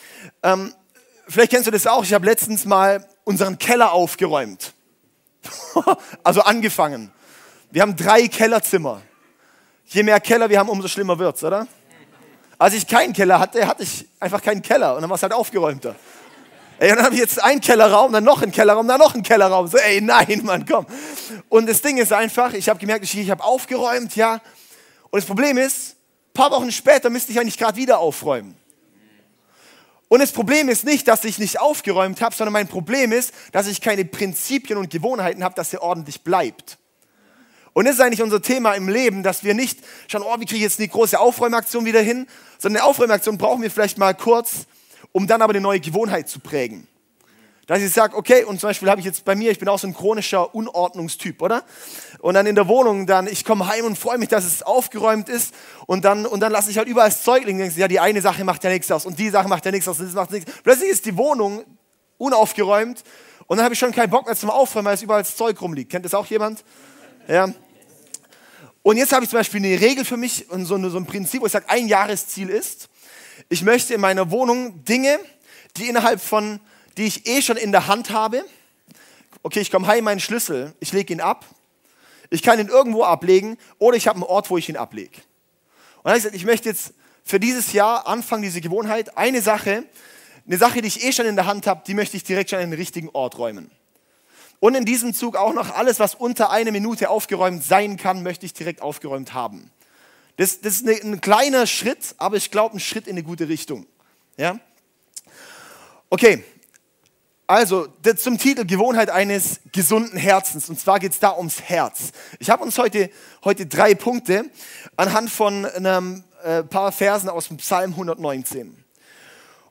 Ähm, 0.43 0.73
vielleicht 1.27 1.51
kennst 1.51 1.67
du 1.67 1.71
das 1.71 1.87
auch. 1.87 2.03
Ich 2.03 2.13
habe 2.13 2.25
letztens 2.25 2.65
mal 2.65 3.05
unseren 3.23 3.57
Keller 3.57 3.91
aufgeräumt. 3.91 4.73
also 6.23 6.41
angefangen. 6.41 7.11
Wir 7.71 7.81
haben 7.81 7.95
drei 7.95 8.27
Kellerzimmer. 8.27 9.01
Je 9.85 10.03
mehr 10.03 10.19
Keller 10.19 10.49
wir 10.49 10.59
haben, 10.59 10.69
umso 10.69 10.87
schlimmer 10.87 11.17
wird's, 11.17 11.43
oder? 11.43 11.67
Als 12.57 12.73
ich 12.73 12.87
keinen 12.87 13.13
Keller 13.13 13.39
hatte, 13.39 13.65
hatte 13.67 13.83
ich 13.83 14.07
einfach 14.19 14.41
keinen 14.41 14.61
Keller 14.61 14.95
und 14.95 15.01
dann 15.01 15.09
war 15.09 15.15
es 15.15 15.23
halt 15.23 15.33
aufgeräumter. 15.33 15.95
Ey, 16.79 16.89
dann 16.89 17.03
habe 17.03 17.15
ich 17.15 17.21
jetzt 17.21 17.41
einen 17.41 17.61
Kellerraum, 17.61 18.11
dann 18.11 18.23
noch 18.23 18.41
einen 18.41 18.51
Kellerraum, 18.51 18.87
dann 18.87 18.99
noch 18.99 19.13
einen 19.13 19.23
Kellerraum. 19.23 19.67
So, 19.67 19.77
ey, 19.77 20.01
nein, 20.01 20.41
Mann, 20.43 20.65
komm. 20.65 20.85
Und 21.49 21.69
das 21.69 21.81
Ding 21.81 21.97
ist 21.97 22.13
einfach, 22.13 22.53
ich 22.53 22.69
habe 22.69 22.79
gemerkt, 22.79 23.03
ich, 23.05 23.17
ich 23.17 23.31
habe 23.31 23.43
aufgeräumt, 23.43 24.15
ja. 24.15 24.41
Und 25.09 25.17
das 25.17 25.25
Problem 25.25 25.57
ist, 25.57 25.97
paar 26.37 26.51
Wochen 26.51 26.71
später 26.71 27.09
müsste 27.09 27.31
ich 27.31 27.39
eigentlich 27.39 27.57
gerade 27.57 27.77
wieder 27.77 27.99
aufräumen. 27.99 28.55
Und 30.07 30.19
das 30.21 30.31
Problem 30.31 30.69
ist 30.69 30.85
nicht, 30.85 31.07
dass 31.07 31.25
ich 31.25 31.37
nicht 31.39 31.59
aufgeräumt 31.59 32.21
habe, 32.21 32.33
sondern 32.33 32.53
mein 32.53 32.67
Problem 32.67 33.11
ist, 33.11 33.33
dass 33.51 33.67
ich 33.67 33.81
keine 33.81 34.05
Prinzipien 34.05 34.77
und 34.77 34.89
Gewohnheiten 34.89 35.43
habe, 35.43 35.55
dass 35.55 35.73
er 35.73 35.81
ordentlich 35.81 36.21
bleibt. 36.21 36.77
Und 37.73 37.85
das 37.85 37.95
ist 37.95 38.01
eigentlich 38.01 38.21
unser 38.21 38.41
Thema 38.41 38.73
im 38.73 38.87
Leben, 38.87 39.21
dass 39.21 39.43
wir 39.43 39.53
nicht 39.53 39.79
schauen, 40.07 40.23
oh, 40.23 40.39
wie 40.39 40.45
kriege 40.45 40.57
ich 40.57 40.61
jetzt 40.61 40.79
eine 40.79 40.87
große 40.87 41.19
Aufräumaktion 41.19 41.85
wieder 41.85 42.01
hin, 42.01 42.27
sondern 42.57 42.81
eine 42.81 42.89
Aufräumaktion 42.89 43.37
brauchen 43.37 43.61
wir 43.61 43.69
vielleicht 43.69 43.97
mal 43.97 44.13
kurz, 44.13 44.65
um 45.11 45.27
dann 45.27 45.41
aber 45.41 45.51
eine 45.51 45.61
neue 45.61 45.79
Gewohnheit 45.79 46.29
zu 46.29 46.39
prägen. 46.39 46.87
Dass 47.67 47.81
ich 47.81 47.91
sage, 47.91 48.15
okay, 48.15 48.45
und 48.45 48.61
zum 48.61 48.69
Beispiel 48.69 48.89
habe 48.89 49.01
ich 49.01 49.05
jetzt 49.05 49.25
bei 49.25 49.35
mir, 49.35 49.51
ich 49.51 49.59
bin 49.59 49.67
auch 49.67 49.77
so 49.77 49.87
ein 49.87 49.93
chronischer 49.93 50.55
Unordnungstyp, 50.55 51.41
oder? 51.41 51.63
Und 52.19 52.33
dann 52.33 52.45
in 52.45 52.55
der 52.55 52.69
Wohnung, 52.69 53.05
dann, 53.05 53.27
ich 53.27 53.43
komme 53.43 53.67
heim 53.67 53.83
und 53.83 53.97
freue 53.97 54.17
mich, 54.17 54.29
dass 54.29 54.45
es 54.45 54.63
aufgeräumt 54.63 55.27
ist. 55.27 55.53
Und 55.85 56.05
dann, 56.05 56.25
und 56.25 56.39
dann 56.39 56.53
lasse 56.53 56.71
ich 56.71 56.77
halt 56.77 56.87
überall 56.87 57.09
das 57.09 57.23
Zeug 57.23 57.43
liegen. 57.43 57.59
Ja, 57.75 57.89
die 57.89 57.99
eine 57.99 58.21
Sache 58.21 58.45
macht 58.45 58.63
ja 58.63 58.69
nichts 58.69 58.89
aus 58.89 59.05
und 59.05 59.19
die 59.19 59.29
Sache 59.29 59.49
macht 59.49 59.65
ja 59.65 59.71
nichts 59.71 59.85
aus 59.85 59.99
und 59.99 60.05
das 60.05 60.15
macht 60.15 60.31
nichts. 60.31 60.49
Plötzlich 60.63 60.89
ist 60.89 61.05
die 61.05 61.17
Wohnung 61.17 61.65
unaufgeräumt 62.17 63.03
und 63.47 63.57
dann 63.57 63.65
habe 63.65 63.73
ich 63.73 63.79
schon 63.79 63.91
keinen 63.91 64.09
Bock 64.09 64.25
mehr 64.25 64.35
zum 64.37 64.49
Aufräumen, 64.49 64.85
weil 64.85 64.95
es 64.95 65.01
überall 65.01 65.23
das 65.23 65.35
Zeug 65.35 65.61
rumliegt. 65.61 65.91
Kennt 65.91 66.05
das 66.05 66.13
auch 66.13 66.25
jemand? 66.27 66.63
Ja. 67.27 67.49
Und 68.81 68.95
jetzt 68.95 69.11
habe 69.11 69.25
ich 69.25 69.29
zum 69.29 69.39
Beispiel 69.39 69.59
eine 69.59 69.81
Regel 69.81 70.05
für 70.05 70.15
mich 70.15 70.49
und 70.49 70.65
so, 70.65 70.89
so 70.89 70.97
ein 70.97 71.05
Prinzip, 71.05 71.41
wo 71.41 71.45
ich 71.45 71.51
sage, 71.51 71.67
ein 71.67 71.89
Jahresziel 71.89 72.49
ist, 72.49 72.87
ich 73.49 73.61
möchte 73.61 73.93
in 73.93 73.99
meiner 73.99 74.31
Wohnung 74.31 74.85
Dinge, 74.85 75.19
die 75.75 75.89
innerhalb 75.89 76.21
von 76.21 76.61
die 76.97 77.05
ich 77.05 77.27
eh 77.27 77.41
schon 77.41 77.57
in 77.57 77.71
der 77.71 77.87
Hand 77.87 78.09
habe. 78.09 78.43
Okay, 79.43 79.59
ich 79.61 79.71
komme 79.71 79.87
heim, 79.87 80.03
meinen 80.03 80.19
Schlüssel, 80.19 80.73
ich 80.79 80.91
lege 80.91 81.13
ihn 81.13 81.21
ab. 81.21 81.45
Ich 82.29 82.43
kann 82.43 82.59
ihn 82.59 82.67
irgendwo 82.67 83.03
ablegen 83.03 83.57
oder 83.77 83.95
ich 83.95 84.07
habe 84.07 84.17
einen 84.17 84.23
Ort, 84.23 84.49
wo 84.49 84.57
ich 84.57 84.67
ihn 84.67 84.75
ablege. 84.75 85.15
Und 85.97 86.05
dann 86.05 86.11
habe 86.11 86.17
ich 86.17 86.23
gesagt, 86.23 86.35
ich 86.35 86.45
möchte 86.45 86.69
jetzt 86.69 86.93
für 87.23 87.39
dieses 87.39 87.73
Jahr 87.73 88.07
anfangen, 88.07 88.41
diese 88.41 88.61
Gewohnheit, 88.61 89.17
eine 89.17 89.41
Sache, 89.41 89.85
eine 90.45 90.57
Sache, 90.57 90.81
die 90.81 90.87
ich 90.87 91.03
eh 91.03 91.11
schon 91.11 91.25
in 91.25 91.35
der 91.35 91.45
Hand 91.45 91.67
habe, 91.67 91.83
die 91.85 91.93
möchte 91.93 92.17
ich 92.17 92.23
direkt 92.23 92.49
schon 92.49 92.59
an 92.59 92.69
den 92.69 92.79
richtigen 92.79 93.09
Ort 93.09 93.37
räumen. 93.37 93.71
Und 94.59 94.75
in 94.75 94.85
diesem 94.85 95.13
Zug 95.13 95.35
auch 95.35 95.53
noch 95.53 95.75
alles, 95.75 95.99
was 95.99 96.15
unter 96.15 96.49
einer 96.49 96.71
Minute 96.71 97.09
aufgeräumt 97.09 97.63
sein 97.63 97.97
kann, 97.97 98.23
möchte 98.23 98.45
ich 98.45 98.53
direkt 98.53 98.81
aufgeräumt 98.81 99.33
haben. 99.33 99.69
Das, 100.37 100.61
das 100.61 100.81
ist 100.81 100.87
ein 100.87 101.21
kleiner 101.21 101.67
Schritt, 101.67 102.15
aber 102.17 102.37
ich 102.37 102.51
glaube, 102.51 102.77
ein 102.77 102.79
Schritt 102.79 103.07
in 103.07 103.13
eine 103.13 103.23
gute 103.23 103.49
Richtung. 103.49 103.85
Ja? 104.37 104.59
Okay, 106.09 106.43
also 107.47 107.87
zum 108.17 108.37
Titel 108.37 108.65
Gewohnheit 108.65 109.09
eines 109.09 109.61
gesunden 109.71 110.17
Herzens. 110.17 110.69
Und 110.69 110.79
zwar 110.79 110.99
geht 110.99 111.13
es 111.13 111.19
da 111.19 111.35
ums 111.35 111.61
Herz. 111.61 112.11
Ich 112.39 112.49
habe 112.49 112.61
uns 112.61 112.77
heute, 112.77 113.09
heute 113.45 113.65
drei 113.65 113.95
Punkte 113.95 114.49
anhand 114.97 115.29
von 115.29 115.65
einem 115.65 116.25
äh, 116.43 116.63
paar 116.63 116.91
Versen 116.91 117.29
aus 117.29 117.47
dem 117.47 117.57
Psalm 117.57 117.91
119. 117.91 118.83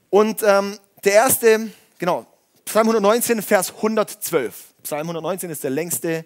Und 0.09 0.43
ähm, 0.43 0.79
der 1.05 1.13
erste, 1.13 1.71
genau, 1.99 2.27
Psalm 2.65 2.89
119, 2.89 3.43
Vers 3.43 3.75
112. 3.75 4.55
Psalm 4.83 5.03
119 5.03 5.51
ist 5.51 5.63
der 5.63 5.71
längste 5.71 6.25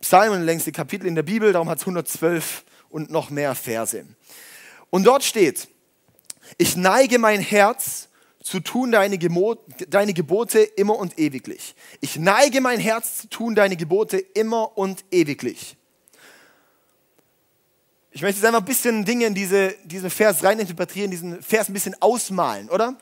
Psalm 0.00 0.32
und 0.32 0.42
längste 0.42 0.72
Kapitel 0.72 1.06
in 1.06 1.14
der 1.14 1.22
Bibel, 1.22 1.52
darum 1.52 1.68
hat 1.68 1.78
es 1.78 1.84
112 1.84 2.64
und 2.88 3.10
noch 3.10 3.30
mehr 3.30 3.54
Verse. 3.54 4.04
Und 4.90 5.04
dort 5.04 5.22
steht, 5.22 5.68
ich 6.58 6.76
neige 6.76 7.18
mein 7.20 7.40
Herz 7.40 8.08
zu 8.50 8.58
tun 8.58 8.90
deine, 8.90 9.16
deine 9.88 10.12
Gebote 10.12 10.58
immer 10.58 10.98
und 10.98 11.20
ewiglich. 11.20 11.76
Ich 12.00 12.16
neige 12.16 12.60
mein 12.60 12.80
Herz 12.80 13.18
zu 13.18 13.28
tun 13.28 13.54
deine 13.54 13.76
Gebote 13.76 14.18
immer 14.18 14.76
und 14.76 15.04
ewiglich. 15.12 15.76
Ich 18.10 18.22
möchte 18.22 18.38
jetzt 18.38 18.46
einfach 18.46 18.58
ein 18.58 18.64
bisschen 18.64 19.04
Dinge 19.04 19.26
in 19.26 19.34
diese, 19.34 19.76
diesen 19.84 20.10
Vers 20.10 20.42
reininterpretieren, 20.42 21.12
diesen 21.12 21.40
Vers 21.40 21.68
ein 21.68 21.74
bisschen 21.74 21.94
ausmalen, 22.02 22.68
oder? 22.70 22.96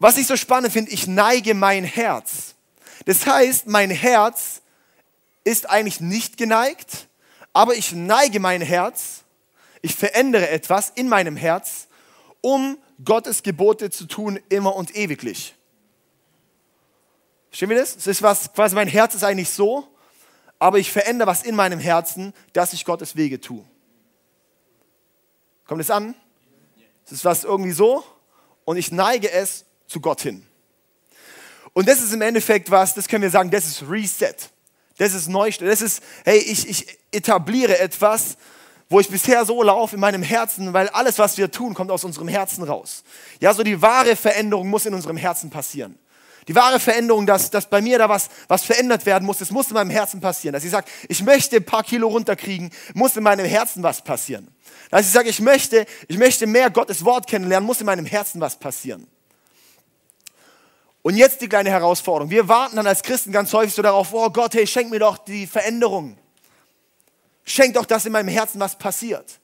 Was 0.00 0.18
ich 0.18 0.26
so 0.26 0.36
spannend 0.36 0.72
finde, 0.72 0.90
ich 0.90 1.06
neige 1.06 1.54
mein 1.54 1.84
Herz. 1.84 2.56
Das 3.04 3.24
heißt, 3.24 3.68
mein 3.68 3.90
Herz 3.90 4.62
ist 5.44 5.70
eigentlich 5.70 6.00
nicht 6.00 6.38
geneigt, 6.38 7.06
aber 7.52 7.76
ich 7.76 7.92
neige 7.92 8.40
mein 8.40 8.62
Herz, 8.62 9.22
ich 9.80 9.94
verändere 9.94 10.48
etwas 10.48 10.90
in 10.96 11.08
meinem 11.08 11.36
Herz, 11.36 11.85
um 12.46 12.78
Gottes 13.04 13.42
Gebote 13.42 13.90
zu 13.90 14.06
tun, 14.06 14.38
immer 14.48 14.76
und 14.76 14.94
ewiglich. 14.94 15.56
Verstehen 17.48 17.70
wir 17.70 17.76
das? 17.76 17.96
Es 17.96 18.06
ist 18.06 18.22
was, 18.22 18.52
quasi 18.52 18.76
mein 18.76 18.86
Herz 18.86 19.16
ist 19.16 19.24
eigentlich 19.24 19.50
so, 19.50 19.88
aber 20.60 20.78
ich 20.78 20.92
verändere 20.92 21.26
was 21.26 21.42
in 21.42 21.56
meinem 21.56 21.80
Herzen, 21.80 22.32
dass 22.52 22.72
ich 22.72 22.84
Gottes 22.84 23.16
Wege 23.16 23.40
tue. 23.40 23.64
Kommt 25.66 25.80
es 25.80 25.90
an? 25.90 26.14
Es 27.04 27.10
ist 27.10 27.24
was 27.24 27.42
irgendwie 27.42 27.72
so 27.72 28.04
und 28.64 28.76
ich 28.76 28.92
neige 28.92 29.28
es 29.32 29.64
zu 29.88 30.00
Gott 30.00 30.20
hin. 30.20 30.46
Und 31.72 31.88
das 31.88 32.00
ist 32.00 32.12
im 32.12 32.22
Endeffekt 32.22 32.70
was, 32.70 32.94
das 32.94 33.08
können 33.08 33.22
wir 33.22 33.30
sagen, 33.30 33.50
das 33.50 33.66
ist 33.66 33.90
Reset. 33.90 34.36
Das 34.98 35.14
ist 35.14 35.26
Neustart. 35.26 35.68
Das 35.68 35.82
ist, 35.82 36.00
hey, 36.24 36.38
ich, 36.38 36.68
ich 36.68 36.96
etabliere 37.10 37.76
etwas, 37.80 38.36
wo 38.88 39.00
ich 39.00 39.08
bisher 39.08 39.44
so 39.44 39.62
laufe 39.62 39.96
in 39.96 40.00
meinem 40.00 40.22
Herzen, 40.22 40.72
weil 40.72 40.88
alles, 40.90 41.18
was 41.18 41.36
wir 41.38 41.50
tun, 41.50 41.74
kommt 41.74 41.90
aus 41.90 42.04
unserem 42.04 42.28
Herzen 42.28 42.62
raus. 42.62 43.02
Ja, 43.40 43.52
so 43.52 43.62
die 43.62 43.82
wahre 43.82 44.14
Veränderung 44.14 44.68
muss 44.68 44.86
in 44.86 44.94
unserem 44.94 45.16
Herzen 45.16 45.50
passieren. 45.50 45.98
Die 46.48 46.54
wahre 46.54 46.78
Veränderung, 46.78 47.26
dass, 47.26 47.50
dass 47.50 47.68
bei 47.68 47.80
mir 47.80 47.98
da 47.98 48.08
was, 48.08 48.28
was 48.46 48.62
verändert 48.62 49.04
werden 49.04 49.24
muss, 49.24 49.38
das 49.38 49.50
muss 49.50 49.66
in 49.66 49.74
meinem 49.74 49.90
Herzen 49.90 50.20
passieren. 50.20 50.52
Dass 50.52 50.62
ich 50.62 50.70
sage, 50.70 50.86
ich 51.08 51.22
möchte 51.24 51.56
ein 51.56 51.64
paar 51.64 51.82
Kilo 51.82 52.06
runterkriegen, 52.06 52.70
muss 52.94 53.16
in 53.16 53.24
meinem 53.24 53.46
Herzen 53.46 53.82
was 53.82 54.02
passieren. 54.02 54.46
Dass 54.90 55.06
ich 55.06 55.12
sage, 55.12 55.28
ich 55.28 55.40
möchte, 55.40 55.86
ich 56.06 56.18
möchte 56.18 56.46
mehr 56.46 56.70
Gottes 56.70 57.04
Wort 57.04 57.26
kennenlernen, 57.26 57.66
muss 57.66 57.80
in 57.80 57.86
meinem 57.86 58.06
Herzen 58.06 58.40
was 58.40 58.56
passieren. 58.56 59.08
Und 61.02 61.16
jetzt 61.16 61.40
die 61.40 61.48
kleine 61.48 61.70
Herausforderung. 61.70 62.30
Wir 62.30 62.46
warten 62.48 62.76
dann 62.76 62.86
als 62.86 63.02
Christen 63.02 63.32
ganz 63.32 63.52
häufig 63.52 63.74
so 63.74 63.82
darauf, 63.82 64.12
oh 64.12 64.30
Gott, 64.30 64.54
hey, 64.54 64.66
schenk 64.68 64.90
mir 64.90 65.00
doch 65.00 65.18
die 65.18 65.48
Veränderung. 65.48 66.16
Schenk 67.46 67.74
doch, 67.74 67.86
dass 67.86 68.04
in 68.04 68.12
meinem 68.12 68.28
Herzen 68.28 68.60
was 68.60 68.76
passiert. 68.76 69.38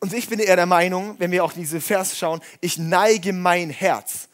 Und 0.00 0.14
ich 0.14 0.28
bin 0.28 0.38
eher 0.38 0.56
der 0.56 0.66
Meinung, 0.66 1.16
wenn 1.18 1.30
wir 1.32 1.44
auch 1.44 1.52
diese 1.52 1.80
Vers 1.80 2.16
schauen, 2.16 2.40
ich 2.60 2.78
neige 2.78 3.32
mein 3.32 3.70
Herz. 3.70 4.28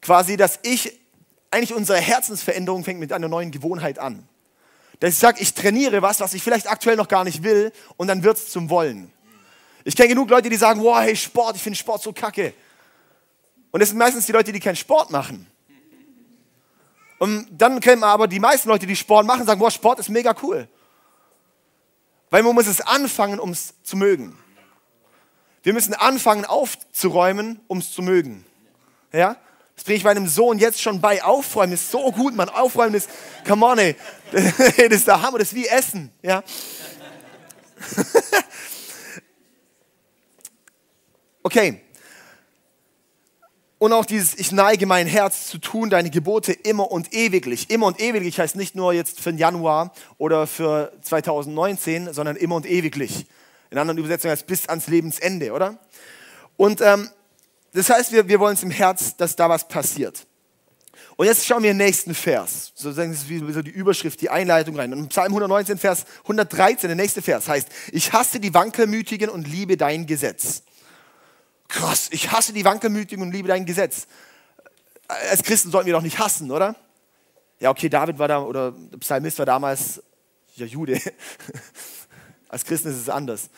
Quasi, 0.00 0.36
dass 0.36 0.58
ich, 0.62 0.98
eigentlich 1.50 1.74
unsere 1.74 1.98
Herzensveränderung 1.98 2.84
fängt 2.84 3.00
mit 3.00 3.12
einer 3.12 3.28
neuen 3.28 3.50
Gewohnheit 3.50 3.98
an. 3.98 4.26
Dass 5.00 5.10
ich 5.10 5.18
sage, 5.18 5.40
ich 5.40 5.54
trainiere 5.54 6.02
was, 6.02 6.20
was 6.20 6.34
ich 6.34 6.42
vielleicht 6.42 6.70
aktuell 6.70 6.96
noch 6.96 7.08
gar 7.08 7.24
nicht 7.24 7.42
will 7.42 7.72
und 7.96 8.08
dann 8.08 8.22
wird 8.22 8.38
es 8.38 8.50
zum 8.50 8.68
Wollen. 8.70 9.12
Ich 9.84 9.94
kenne 9.94 10.08
genug 10.08 10.28
Leute, 10.30 10.48
die 10.48 10.56
sagen, 10.56 10.82
wow, 10.82 11.00
hey, 11.00 11.16
Sport, 11.16 11.56
ich 11.56 11.62
finde 11.62 11.78
Sport 11.78 12.02
so 12.02 12.12
kacke. 12.12 12.52
Und 13.70 13.80
das 13.80 13.90
sind 13.90 13.98
meistens 13.98 14.26
die 14.26 14.32
Leute, 14.32 14.52
die 14.52 14.60
keinen 14.60 14.76
Sport 14.76 15.10
machen. 15.10 15.46
Und 17.18 17.48
dann 17.50 17.80
kennen 17.80 18.04
aber 18.04 18.26
die 18.26 18.40
meisten 18.40 18.68
Leute, 18.68 18.86
die 18.86 18.96
Sport 18.96 19.26
machen, 19.26 19.44
sagen, 19.46 19.60
boah, 19.60 19.70
Sport 19.70 19.98
ist 19.98 20.08
mega 20.08 20.34
cool. 20.42 20.68
Weil 22.30 22.42
man 22.42 22.54
muss 22.54 22.66
es 22.66 22.80
anfangen, 22.80 23.40
um 23.40 23.50
es 23.50 23.74
zu 23.82 23.96
mögen. 23.96 24.36
Wir 25.62 25.72
müssen 25.72 25.94
anfangen 25.94 26.44
aufzuräumen, 26.44 27.60
um 27.66 27.78
es 27.78 27.92
zu 27.92 28.02
mögen. 28.02 28.44
Ja? 29.12 29.36
Das 29.74 29.84
bringe 29.84 29.98
ich 29.98 30.04
meinem 30.04 30.26
Sohn 30.26 30.58
jetzt 30.58 30.80
schon 30.80 31.00
bei. 31.00 31.22
Aufräumen 31.22 31.72
ist 31.72 31.90
so 31.90 32.10
gut, 32.12 32.34
man. 32.34 32.48
Aufräumen 32.48 32.94
ist, 32.94 33.08
come 33.46 33.64
on, 33.64 33.78
ey. 33.78 33.96
Das 34.32 34.58
ist 34.78 35.06
der 35.06 35.22
Hammer, 35.22 35.38
das 35.38 35.48
ist 35.48 35.54
wie 35.54 35.66
Essen. 35.66 36.12
Ja? 36.22 36.42
Okay, 41.48 41.80
und 43.78 43.92
auch 43.92 44.04
dieses, 44.04 44.34
ich 44.34 44.50
neige 44.50 44.86
mein 44.86 45.06
Herz 45.06 45.46
zu 45.46 45.58
tun, 45.58 45.88
deine 45.88 46.10
Gebote 46.10 46.52
immer 46.52 46.90
und 46.90 47.14
ewiglich. 47.14 47.70
Immer 47.70 47.86
und 47.86 48.00
ewiglich 48.00 48.40
heißt 48.40 48.56
nicht 48.56 48.74
nur 48.74 48.92
jetzt 48.92 49.20
für 49.20 49.30
den 49.30 49.38
Januar 49.38 49.92
oder 50.18 50.48
für 50.48 50.92
2019, 51.02 52.12
sondern 52.12 52.34
immer 52.34 52.56
und 52.56 52.66
ewiglich. 52.66 53.26
In 53.70 53.78
anderen 53.78 53.98
Übersetzungen 53.98 54.32
heißt 54.32 54.48
bis 54.48 54.68
ans 54.68 54.88
Lebensende, 54.88 55.52
oder? 55.52 55.78
Und 56.56 56.80
ähm, 56.80 57.08
das 57.72 57.88
heißt, 57.88 58.10
wir, 58.10 58.26
wir 58.26 58.40
wollen 58.40 58.54
es 58.54 58.64
im 58.64 58.72
Herz, 58.72 59.16
dass 59.16 59.36
da 59.36 59.48
was 59.48 59.68
passiert. 59.68 60.26
Und 61.14 61.26
jetzt 61.26 61.46
schauen 61.46 61.62
wir 61.62 61.70
den 61.70 61.76
nächsten 61.76 62.14
Vers. 62.14 62.72
Sozusagen 62.74 63.12
das 63.12 63.22
ist 63.22 63.28
wie 63.28 63.52
so 63.52 63.62
die 63.62 63.70
Überschrift, 63.70 64.20
die 64.20 64.30
Einleitung 64.30 64.76
rein. 64.76 64.92
Und 64.92 65.08
Psalm 65.10 65.28
119, 65.28 65.78
Vers 65.78 66.04
113, 66.22 66.88
der 66.88 66.96
nächste 66.96 67.22
Vers 67.22 67.46
heißt, 67.48 67.68
ich 67.92 68.12
hasse 68.12 68.40
die 68.40 68.54
Wankelmütigen 68.54 69.28
und 69.28 69.46
liebe 69.46 69.76
dein 69.76 70.06
Gesetz 70.06 70.62
krass, 71.68 72.08
ich 72.10 72.32
hasse 72.32 72.52
die 72.52 72.64
Wankelmütigen 72.64 73.22
und 73.22 73.32
liebe 73.32 73.48
dein 73.48 73.66
Gesetz. 73.66 74.06
Als 75.06 75.42
Christen 75.42 75.70
sollten 75.70 75.86
wir 75.86 75.94
doch 75.94 76.02
nicht 76.02 76.18
hassen, 76.18 76.50
oder? 76.50 76.74
Ja, 77.60 77.70
okay, 77.70 77.88
David 77.88 78.18
war 78.18 78.28
da, 78.28 78.40
oder 78.40 78.72
der 78.72 78.98
Psalmist 78.98 79.38
war 79.38 79.46
damals 79.46 80.02
ja 80.56 80.66
Jude. 80.66 81.00
Als 82.48 82.64
Christen 82.64 82.88
ist 82.88 82.96
es 82.96 83.08
anders. 83.08 83.50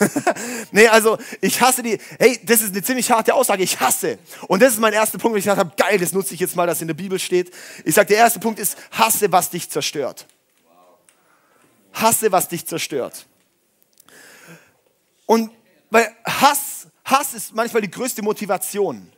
nee, 0.72 0.88
also 0.88 1.18
ich 1.40 1.60
hasse 1.60 1.82
die. 1.82 1.98
Hey, 2.18 2.40
das 2.42 2.60
ist 2.60 2.72
eine 2.72 2.82
ziemlich 2.82 3.10
harte 3.10 3.34
Aussage. 3.34 3.62
Ich 3.62 3.78
hasse. 3.80 4.18
Und 4.48 4.60
das 4.60 4.74
ist 4.74 4.80
mein 4.80 4.92
erster 4.92 5.18
Punkt, 5.18 5.34
wo 5.34 5.38
ich 5.38 5.44
gesagt 5.44 5.58
habe, 5.58 5.72
geil, 5.76 5.98
das 5.98 6.12
nutze 6.12 6.34
ich 6.34 6.40
jetzt 6.40 6.56
mal, 6.56 6.66
dass 6.66 6.80
in 6.80 6.88
der 6.88 6.94
Bibel 6.94 7.18
steht. 7.18 7.52
Ich 7.84 7.94
sage, 7.94 8.08
der 8.08 8.18
erste 8.18 8.40
Punkt 8.40 8.58
ist, 8.58 8.76
hasse, 8.90 9.30
was 9.30 9.50
dich 9.50 9.70
zerstört. 9.70 10.26
Hasse, 11.92 12.32
was 12.32 12.48
dich 12.48 12.66
zerstört. 12.66 13.26
Und 15.26 15.50
weil 15.90 16.14
Hass, 16.24 16.88
Hass 17.04 17.34
ist 17.34 17.54
manchmal 17.54 17.82
die 17.82 17.90
größte 17.90 18.22
Motivation. 18.22 19.10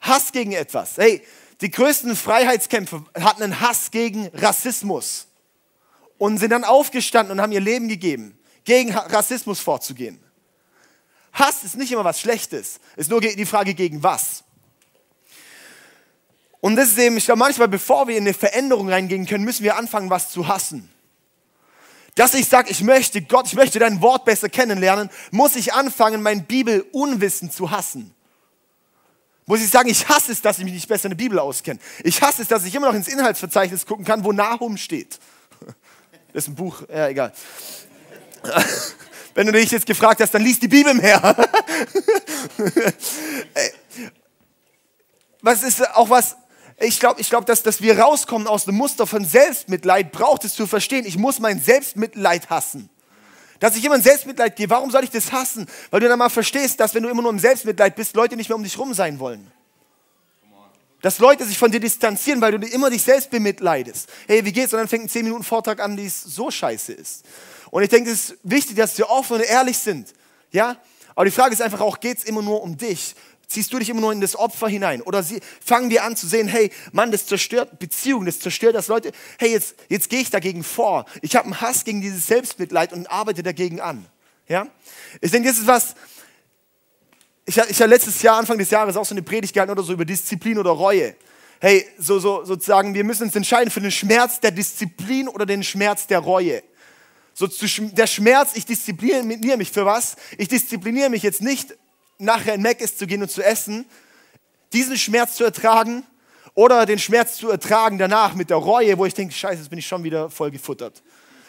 Hass 0.00 0.32
gegen 0.32 0.52
etwas. 0.52 0.96
Hey, 0.96 1.22
die 1.60 1.70
größten 1.70 2.16
Freiheitskämpfer 2.16 3.04
hatten 3.20 3.42
einen 3.42 3.60
Hass 3.60 3.90
gegen 3.90 4.28
Rassismus 4.28 5.26
und 6.16 6.38
sind 6.38 6.50
dann 6.50 6.64
aufgestanden 6.64 7.32
und 7.32 7.42
haben 7.42 7.52
ihr 7.52 7.60
Leben 7.60 7.88
gegeben, 7.88 8.38
gegen 8.64 8.94
Rassismus 8.94 9.60
vorzugehen. 9.60 10.20
Hass 11.32 11.64
ist 11.64 11.76
nicht 11.76 11.92
immer 11.92 12.04
was 12.04 12.20
Schlechtes, 12.20 12.80
ist 12.96 13.10
nur 13.10 13.20
die 13.20 13.46
Frage 13.46 13.74
gegen 13.74 14.02
was. 14.02 14.42
Und 16.60 16.76
das 16.76 16.88
ist 16.88 16.98
eben, 16.98 17.16
ich 17.16 17.24
glaube, 17.24 17.38
manchmal, 17.38 17.68
bevor 17.68 18.06
wir 18.06 18.16
in 18.16 18.24
eine 18.24 18.34
Veränderung 18.34 18.90
reingehen 18.90 19.26
können, 19.26 19.44
müssen 19.44 19.64
wir 19.64 19.76
anfangen, 19.76 20.10
was 20.10 20.30
zu 20.30 20.46
hassen. 20.46 20.90
Dass 22.20 22.34
ich 22.34 22.46
sage, 22.48 22.70
ich 22.70 22.82
möchte 22.82 23.22
Gott, 23.22 23.46
ich 23.46 23.54
möchte 23.54 23.78
dein 23.78 24.02
Wort 24.02 24.26
besser 24.26 24.50
kennenlernen, 24.50 25.08
muss 25.30 25.56
ich 25.56 25.72
anfangen, 25.72 26.20
mein 26.20 26.44
Bibelunwissen 26.44 27.50
zu 27.50 27.70
hassen. 27.70 28.14
Muss 29.46 29.62
ich 29.62 29.70
sagen, 29.70 29.88
ich 29.88 30.06
hasse 30.06 30.30
es, 30.32 30.42
dass 30.42 30.58
ich 30.58 30.64
mich 30.64 30.74
nicht 30.74 30.86
besser 30.86 31.06
in 31.06 31.12
der 31.12 31.16
Bibel 31.16 31.38
auskenne. 31.38 31.80
Ich 32.04 32.20
hasse 32.20 32.42
es, 32.42 32.48
dass 32.48 32.66
ich 32.66 32.74
immer 32.74 32.88
noch 32.88 32.94
ins 32.94 33.08
Inhaltsverzeichnis 33.08 33.86
gucken 33.86 34.04
kann, 34.04 34.22
wo 34.22 34.32
Nahum 34.32 34.76
steht. 34.76 35.18
Das 36.34 36.44
ist 36.44 36.48
ein 36.48 36.56
Buch, 36.56 36.82
ja, 36.90 37.08
egal. 37.08 37.32
Wenn 39.34 39.46
du 39.46 39.52
dich 39.52 39.70
jetzt 39.70 39.86
gefragt 39.86 40.20
hast, 40.20 40.34
dann 40.34 40.42
liest 40.42 40.60
die 40.60 40.68
Bibel 40.68 40.92
mehr. 40.92 41.34
was 45.40 45.62
ist 45.62 45.88
auch 45.96 46.10
was, 46.10 46.36
ich 46.80 46.98
glaube, 46.98 47.20
ich 47.20 47.28
glaub, 47.28 47.44
dass, 47.44 47.62
dass 47.62 47.82
wir 47.82 47.98
rauskommen 47.98 48.48
aus 48.48 48.64
dem 48.64 48.74
Muster 48.74 49.06
von 49.06 49.24
Selbstmitleid, 49.24 50.12
braucht 50.12 50.44
es 50.44 50.54
zu 50.54 50.66
verstehen, 50.66 51.04
ich 51.04 51.18
muss 51.18 51.38
mein 51.38 51.60
Selbstmitleid 51.60 52.48
hassen. 52.48 52.88
Dass 53.58 53.76
ich 53.76 53.84
in 53.84 54.02
Selbstmitleid 54.02 54.56
gehe, 54.56 54.70
warum 54.70 54.90
soll 54.90 55.04
ich 55.04 55.10
das 55.10 55.30
hassen? 55.30 55.66
Weil 55.90 56.00
du 56.00 56.08
dann 56.08 56.18
mal 56.18 56.30
verstehst, 56.30 56.80
dass 56.80 56.94
wenn 56.94 57.02
du 57.02 57.10
immer 57.10 57.20
nur 57.20 57.30
im 57.30 57.38
Selbstmitleid 57.38 57.94
bist, 57.94 58.16
Leute 58.16 58.34
nicht 58.34 58.48
mehr 58.48 58.56
um 58.56 58.62
dich 58.62 58.78
rum 58.78 58.94
sein 58.94 59.18
wollen. 59.18 59.46
Dass 61.02 61.18
Leute 61.18 61.44
sich 61.44 61.58
von 61.58 61.70
dir 61.70 61.80
distanzieren, 61.80 62.40
weil 62.40 62.58
du 62.58 62.66
immer 62.66 62.88
dich 62.88 63.02
selbst 63.02 63.30
bemitleidest. 63.30 64.08
Hey, 64.26 64.42
wie 64.46 64.52
geht's? 64.52 64.72
Und 64.72 64.78
dann 64.78 64.88
fängt 64.88 65.04
ein 65.04 65.08
10 65.10 65.24
Minuten 65.24 65.44
Vortrag 65.44 65.80
an, 65.80 65.98
die 65.98 66.08
so 66.08 66.50
scheiße 66.50 66.94
ist. 66.94 67.26
Und 67.70 67.82
ich 67.82 67.90
denke, 67.90 68.10
es 68.10 68.30
ist 68.30 68.38
wichtig, 68.42 68.76
dass 68.76 68.96
wir 68.96 69.10
offen 69.10 69.36
und 69.36 69.42
ehrlich 69.42 69.76
sind. 69.76 70.14
Ja? 70.50 70.78
Aber 71.14 71.26
die 71.26 71.30
Frage 71.30 71.52
ist 71.52 71.60
einfach 71.60 71.80
auch, 71.80 72.00
geht 72.00 72.18
es 72.18 72.24
immer 72.24 72.40
nur 72.40 72.62
um 72.62 72.78
dich? 72.78 73.14
Ziehst 73.50 73.72
du 73.72 73.80
dich 73.80 73.88
immer 73.88 74.00
nur 74.00 74.12
in 74.12 74.20
das 74.20 74.36
Opfer 74.36 74.68
hinein? 74.68 75.02
Oder 75.02 75.24
sie, 75.24 75.40
fangen 75.60 75.90
wir 75.90 76.04
an 76.04 76.14
zu 76.14 76.28
sehen, 76.28 76.46
hey, 76.46 76.70
Mann, 76.92 77.10
das 77.10 77.26
zerstört 77.26 77.80
Beziehungen, 77.80 78.24
das 78.24 78.38
zerstört 78.38 78.76
das 78.76 78.86
Leute. 78.86 79.10
Hey, 79.40 79.50
jetzt, 79.50 79.74
jetzt 79.88 80.08
gehe 80.08 80.20
ich 80.20 80.30
dagegen 80.30 80.62
vor. 80.62 81.04
Ich 81.20 81.34
habe 81.34 81.46
einen 81.46 81.60
Hass 81.60 81.82
gegen 81.82 82.00
dieses 82.00 82.28
Selbstmitleid 82.28 82.92
und 82.92 83.10
arbeite 83.10 83.42
dagegen 83.42 83.80
an. 83.80 84.06
Ja? 84.46 84.68
Ich 85.20 85.32
denke, 85.32 85.48
das 85.48 85.58
ist 85.58 85.66
was, 85.66 85.96
ich, 87.44 87.56
ich 87.56 87.80
habe 87.80 87.90
letztes 87.90 88.22
Jahr, 88.22 88.38
Anfang 88.38 88.56
des 88.56 88.70
Jahres, 88.70 88.96
auch 88.96 89.04
so 89.04 89.14
eine 89.14 89.22
Predigt 89.22 89.52
gehalten 89.52 89.72
oder 89.72 89.82
so 89.82 89.94
über 89.94 90.04
Disziplin 90.04 90.56
oder 90.56 90.70
Reue. 90.70 91.16
Hey, 91.60 91.84
so, 91.98 92.20
so, 92.20 92.44
sozusagen, 92.44 92.94
wir 92.94 93.02
müssen 93.02 93.24
uns 93.24 93.34
entscheiden 93.34 93.72
für 93.72 93.80
den 93.80 93.90
Schmerz 93.90 94.38
der 94.38 94.52
Disziplin 94.52 95.26
oder 95.26 95.44
den 95.44 95.64
Schmerz 95.64 96.06
der 96.06 96.20
Reue. 96.20 96.62
So 97.34 97.48
der 97.48 98.06
Schmerz, 98.06 98.50
ich 98.54 98.64
diszipliniere 98.64 99.56
mich 99.56 99.72
für 99.72 99.84
was? 99.84 100.14
Ich 100.38 100.46
diszipliniere 100.46 101.10
mich 101.10 101.24
jetzt 101.24 101.42
nicht, 101.42 101.76
nachher 102.20 102.54
in 102.54 102.62
Mac 102.62 102.78
zu 102.80 103.06
gehen 103.06 103.22
und 103.22 103.30
zu 103.30 103.42
essen, 103.42 103.86
diesen 104.72 104.96
Schmerz 104.96 105.34
zu 105.34 105.44
ertragen 105.44 106.04
oder 106.54 106.86
den 106.86 106.98
Schmerz 106.98 107.36
zu 107.36 107.50
ertragen 107.50 107.98
danach 107.98 108.34
mit 108.34 108.50
der 108.50 108.58
Reue, 108.58 108.96
wo 108.98 109.06
ich 109.06 109.14
denke, 109.14 109.34
scheiße, 109.34 109.58
jetzt 109.60 109.68
bin 109.68 109.78
ich 109.78 109.86
schon 109.86 110.04
wieder 110.04 110.30
voll 110.30 110.50
gefuttert. 110.50 111.02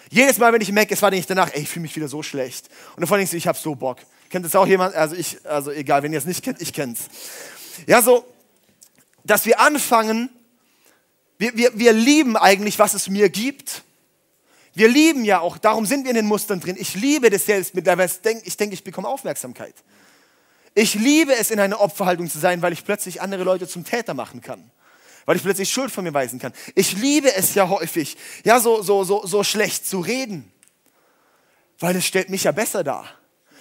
Jedes 0.09 0.37
Mal, 0.37 0.51
wenn 0.51 0.61
ich 0.61 0.71
Mac 0.71 0.91
esse, 0.91 1.01
war 1.01 1.13
ich 1.13 1.25
danach, 1.25 1.53
ey, 1.53 1.61
ich 1.61 1.69
fühle 1.69 1.83
mich 1.83 1.95
wieder 1.95 2.07
so 2.07 2.21
schlecht. 2.21 2.69
Und 2.95 3.01
davon 3.01 3.17
denkst 3.17 3.31
du, 3.31 3.37
ich 3.37 3.47
habe 3.47 3.57
so 3.57 3.75
Bock. 3.75 3.99
Kennt 4.29 4.45
das 4.45 4.55
auch 4.55 4.67
jemand? 4.67 4.95
Also 4.95 5.15
ich, 5.15 5.37
also 5.45 5.71
egal, 5.71 6.03
wenn 6.03 6.11
ihr 6.11 6.17
es 6.17 6.25
nicht 6.25 6.43
kennt, 6.43 6.61
ich 6.61 6.73
kenn's. 6.73 7.01
Ja, 7.87 8.01
so, 8.01 8.25
dass 9.23 9.45
wir 9.45 9.59
anfangen, 9.59 10.29
wir, 11.37 11.55
wir, 11.55 11.71
wir 11.77 11.93
lieben 11.93 12.37
eigentlich, 12.37 12.77
was 12.79 12.93
es 12.93 13.07
mir 13.07 13.29
gibt 13.29 13.83
wir 14.73 14.87
lieben 14.87 15.25
ja 15.25 15.39
auch, 15.39 15.57
darum 15.57 15.85
sind 15.85 16.03
wir 16.03 16.11
in 16.11 16.15
den 16.15 16.27
Mustern 16.27 16.59
drin. 16.59 16.77
Ich 16.79 16.95
liebe 16.95 17.29
das 17.29 17.45
selbst 17.45 17.75
mit, 17.75 17.85
weil 17.85 18.05
ich 18.05 18.21
denke, 18.21 18.43
ich, 18.45 18.55
denk, 18.55 18.73
ich 18.73 18.83
bekomme 18.83 19.07
Aufmerksamkeit. 19.07 19.75
Ich 20.73 20.93
liebe 20.95 21.35
es, 21.35 21.51
in 21.51 21.59
einer 21.59 21.81
Opferhaltung 21.81 22.29
zu 22.29 22.39
sein, 22.39 22.61
weil 22.61 22.73
ich 22.73 22.85
plötzlich 22.85 23.21
andere 23.21 23.43
Leute 23.43 23.67
zum 23.67 23.83
Täter 23.83 24.13
machen 24.13 24.41
kann. 24.41 24.71
Weil 25.25 25.35
ich 25.35 25.43
plötzlich 25.43 25.71
Schuld 25.71 25.91
von 25.91 26.03
mir 26.03 26.13
weisen 26.13 26.39
kann. 26.39 26.53
Ich 26.75 26.93
liebe 26.93 27.33
es 27.33 27.53
ja 27.53 27.69
häufig, 27.69 28.17
ja, 28.43 28.59
so, 28.59 28.81
so, 28.81 29.03
so, 29.03 29.25
so 29.25 29.43
schlecht 29.43 29.85
zu 29.85 29.99
reden. 29.99 30.51
Weil 31.79 31.95
es 31.95 32.05
stellt 32.05 32.29
mich 32.29 32.45
ja 32.45 32.51
besser 32.51 32.83
dar. 32.83 33.07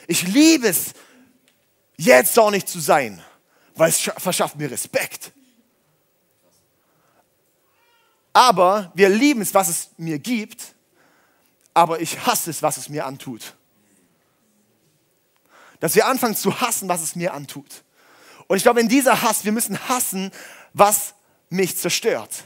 Ich 0.06 0.22
liebe 0.22 0.68
es, 0.68 0.92
jetzt 1.96 2.38
auch 2.38 2.50
nicht 2.50 2.68
zu 2.68 2.80
sein, 2.80 3.22
weil 3.74 3.90
es 3.90 4.00
verschafft 4.00 4.56
mir 4.56 4.70
Respekt. 4.70 5.32
Aber 8.32 8.92
wir 8.94 9.08
lieben 9.08 9.42
es, 9.42 9.52
was 9.52 9.68
es 9.68 9.90
mir 9.96 10.18
gibt, 10.18 10.74
aber 11.74 12.00
ich 12.00 12.26
hasse 12.26 12.50
es, 12.50 12.62
was 12.62 12.76
es 12.76 12.88
mir 12.88 13.04
antut. 13.06 13.54
Dass 15.80 15.94
wir 15.94 16.06
anfangen 16.06 16.36
zu 16.36 16.60
hassen, 16.60 16.88
was 16.88 17.02
es 17.02 17.16
mir 17.16 17.34
antut. 17.34 17.84
Und 18.46 18.56
ich 18.56 18.62
glaube, 18.62 18.80
in 18.80 18.88
dieser 18.88 19.22
Hass, 19.22 19.44
wir 19.44 19.52
müssen 19.52 19.78
hassen, 19.88 20.30
was 20.72 21.14
mich 21.48 21.76
zerstört. 21.76 22.44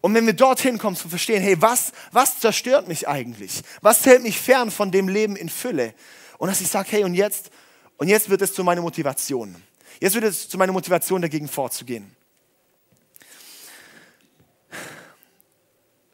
Und 0.00 0.14
wenn 0.14 0.26
wir 0.26 0.32
dorthin 0.32 0.78
kommen 0.78 0.96
zu 0.96 1.08
verstehen, 1.08 1.42
hey, 1.42 1.60
was, 1.60 1.92
was 2.12 2.40
zerstört 2.40 2.88
mich 2.88 3.08
eigentlich? 3.08 3.62
Was 3.82 4.04
hält 4.04 4.22
mich 4.22 4.38
fern 4.40 4.70
von 4.70 4.90
dem 4.90 5.08
Leben 5.08 5.36
in 5.36 5.48
Fülle? 5.48 5.94
Und 6.38 6.48
dass 6.48 6.60
ich 6.60 6.68
sage, 6.68 6.88
hey, 6.90 7.04
und 7.04 7.14
jetzt, 7.14 7.50
und 7.96 8.08
jetzt 8.08 8.28
wird 8.28 8.42
es 8.42 8.52
zu 8.52 8.64
meiner 8.64 8.82
Motivation. 8.82 9.54
Jetzt 10.00 10.14
wird 10.14 10.24
es 10.24 10.48
zu 10.48 10.58
meiner 10.58 10.72
Motivation, 10.72 11.22
dagegen 11.22 11.48
vorzugehen. 11.48 12.14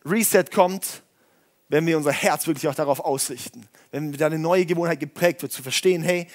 Reset 0.04 0.44
kommt, 0.52 1.02
wenn 1.68 1.86
wir 1.86 1.96
unser 1.96 2.12
Herz 2.12 2.46
wirklich 2.46 2.68
auch 2.68 2.74
darauf 2.74 3.00
ausrichten, 3.00 3.68
wenn 3.90 4.12
da 4.12 4.26
eine 4.26 4.38
neue 4.38 4.66
Gewohnheit 4.66 5.00
geprägt 5.00 5.42
wird, 5.42 5.52
zu 5.52 5.62
verstehen, 5.62 6.02
hey, 6.02 6.28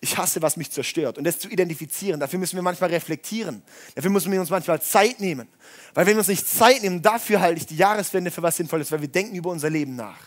ich 0.00 0.16
hasse, 0.18 0.42
was 0.42 0.56
mich 0.56 0.70
zerstört. 0.70 1.18
Und 1.18 1.24
das 1.24 1.38
zu 1.38 1.48
identifizieren, 1.48 2.20
dafür 2.20 2.38
müssen 2.38 2.56
wir 2.56 2.62
manchmal 2.62 2.90
reflektieren. 2.90 3.62
Dafür 3.94 4.10
müssen 4.10 4.30
wir 4.30 4.40
uns 4.40 4.50
manchmal 4.50 4.80
Zeit 4.80 5.20
nehmen. 5.20 5.48
Weil 5.94 6.06
wenn 6.06 6.14
wir 6.14 6.18
uns 6.18 6.28
nicht 6.28 6.46
Zeit 6.46 6.82
nehmen, 6.82 7.02
dafür 7.02 7.40
halte 7.40 7.60
ich 7.60 7.66
die 7.66 7.76
Jahreswende 7.76 8.30
für 8.30 8.42
was 8.42 8.56
Sinnvolles, 8.56 8.92
weil 8.92 9.00
wir 9.00 9.08
denken 9.08 9.34
über 9.34 9.50
unser 9.50 9.70
Leben 9.70 9.96
nach. 9.96 10.18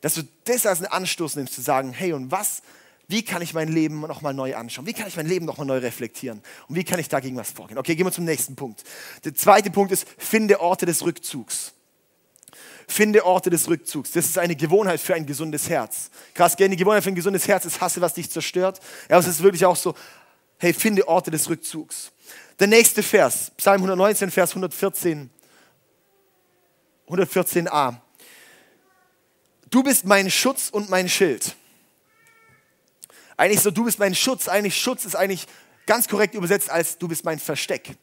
Dass 0.00 0.14
du 0.14 0.22
das 0.44 0.66
als 0.66 0.80
einen 0.80 0.92
Anstoß 0.92 1.36
nimmst, 1.36 1.54
zu 1.54 1.62
sagen, 1.62 1.92
hey, 1.92 2.12
und 2.12 2.30
was, 2.30 2.62
wie 3.08 3.24
kann 3.24 3.42
ich 3.42 3.54
mein 3.54 3.68
Leben 3.68 4.00
nochmal 4.00 4.34
neu 4.34 4.54
anschauen? 4.54 4.86
Wie 4.86 4.92
kann 4.92 5.06
ich 5.06 5.16
mein 5.16 5.26
Leben 5.26 5.46
nochmal 5.46 5.66
neu 5.66 5.78
reflektieren? 5.78 6.42
Und 6.68 6.76
wie 6.76 6.84
kann 6.84 6.98
ich 6.98 7.08
dagegen 7.08 7.36
was 7.36 7.50
vorgehen? 7.50 7.78
Okay, 7.78 7.94
gehen 7.94 8.06
wir 8.06 8.12
zum 8.12 8.24
nächsten 8.24 8.56
Punkt. 8.56 8.84
Der 9.24 9.34
zweite 9.34 9.70
Punkt 9.70 9.92
ist, 9.92 10.06
finde 10.18 10.60
Orte 10.60 10.86
des 10.86 11.02
Rückzugs. 11.04 11.72
Finde 12.88 13.24
Orte 13.24 13.50
des 13.50 13.68
Rückzugs. 13.68 14.12
Das 14.12 14.26
ist 14.26 14.38
eine 14.38 14.56
Gewohnheit 14.56 15.00
für 15.00 15.14
ein 15.14 15.26
gesundes 15.26 15.68
Herz. 15.68 16.10
Krass, 16.34 16.56
gell? 16.56 16.68
Die 16.68 16.76
Gewohnheit 16.76 17.02
für 17.02 17.10
ein 17.10 17.14
gesundes 17.14 17.48
Herz 17.48 17.64
ist 17.64 17.80
Hasse, 17.80 18.00
was 18.00 18.14
dich 18.14 18.30
zerstört. 18.30 18.80
Ja, 19.08 19.16
aber 19.16 19.20
es 19.20 19.26
ist 19.26 19.42
wirklich 19.42 19.64
auch 19.64 19.76
so, 19.76 19.94
hey, 20.58 20.72
finde 20.72 21.06
Orte 21.08 21.30
des 21.30 21.48
Rückzugs. 21.48 22.12
Der 22.58 22.66
nächste 22.66 23.02
Vers, 23.02 23.50
Psalm 23.56 23.76
119, 23.76 24.30
Vers 24.30 24.50
114, 24.50 25.30
114a. 27.08 27.96
Du 29.70 29.82
bist 29.82 30.04
mein 30.04 30.30
Schutz 30.30 30.68
und 30.68 30.90
mein 30.90 31.08
Schild. 31.08 31.56
Eigentlich 33.36 33.60
so, 33.60 33.70
du 33.70 33.84
bist 33.84 33.98
mein 33.98 34.14
Schutz. 34.14 34.48
Eigentlich 34.48 34.80
Schutz 34.80 35.04
ist 35.04 35.16
eigentlich 35.16 35.46
ganz 35.86 36.08
korrekt 36.08 36.34
übersetzt 36.34 36.70
als 36.70 36.98
du 36.98 37.08
bist 37.08 37.24
mein 37.24 37.38
Versteck. 37.38 37.96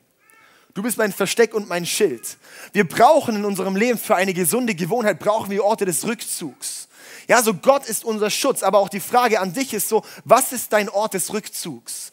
Du 0.73 0.83
bist 0.83 0.97
mein 0.97 1.11
Versteck 1.11 1.53
und 1.53 1.67
mein 1.67 1.85
Schild. 1.85 2.37
Wir 2.73 2.87
brauchen 2.87 3.35
in 3.35 3.45
unserem 3.45 3.75
Leben 3.75 3.97
für 3.97 4.15
eine 4.15 4.33
gesunde 4.33 4.75
Gewohnheit, 4.75 5.19
brauchen 5.19 5.49
wir 5.49 5.63
Orte 5.63 5.85
des 5.85 6.05
Rückzugs. 6.05 6.87
Ja, 7.27 7.41
so 7.41 7.53
Gott 7.53 7.85
ist 7.87 8.03
unser 8.03 8.29
Schutz, 8.29 8.63
aber 8.63 8.79
auch 8.79 8.89
die 8.89 8.99
Frage 8.99 9.39
an 9.39 9.53
dich 9.53 9.73
ist 9.73 9.89
so, 9.89 10.03
was 10.25 10.51
ist 10.51 10.73
dein 10.73 10.89
Ort 10.89 11.13
des 11.13 11.33
Rückzugs? 11.33 12.11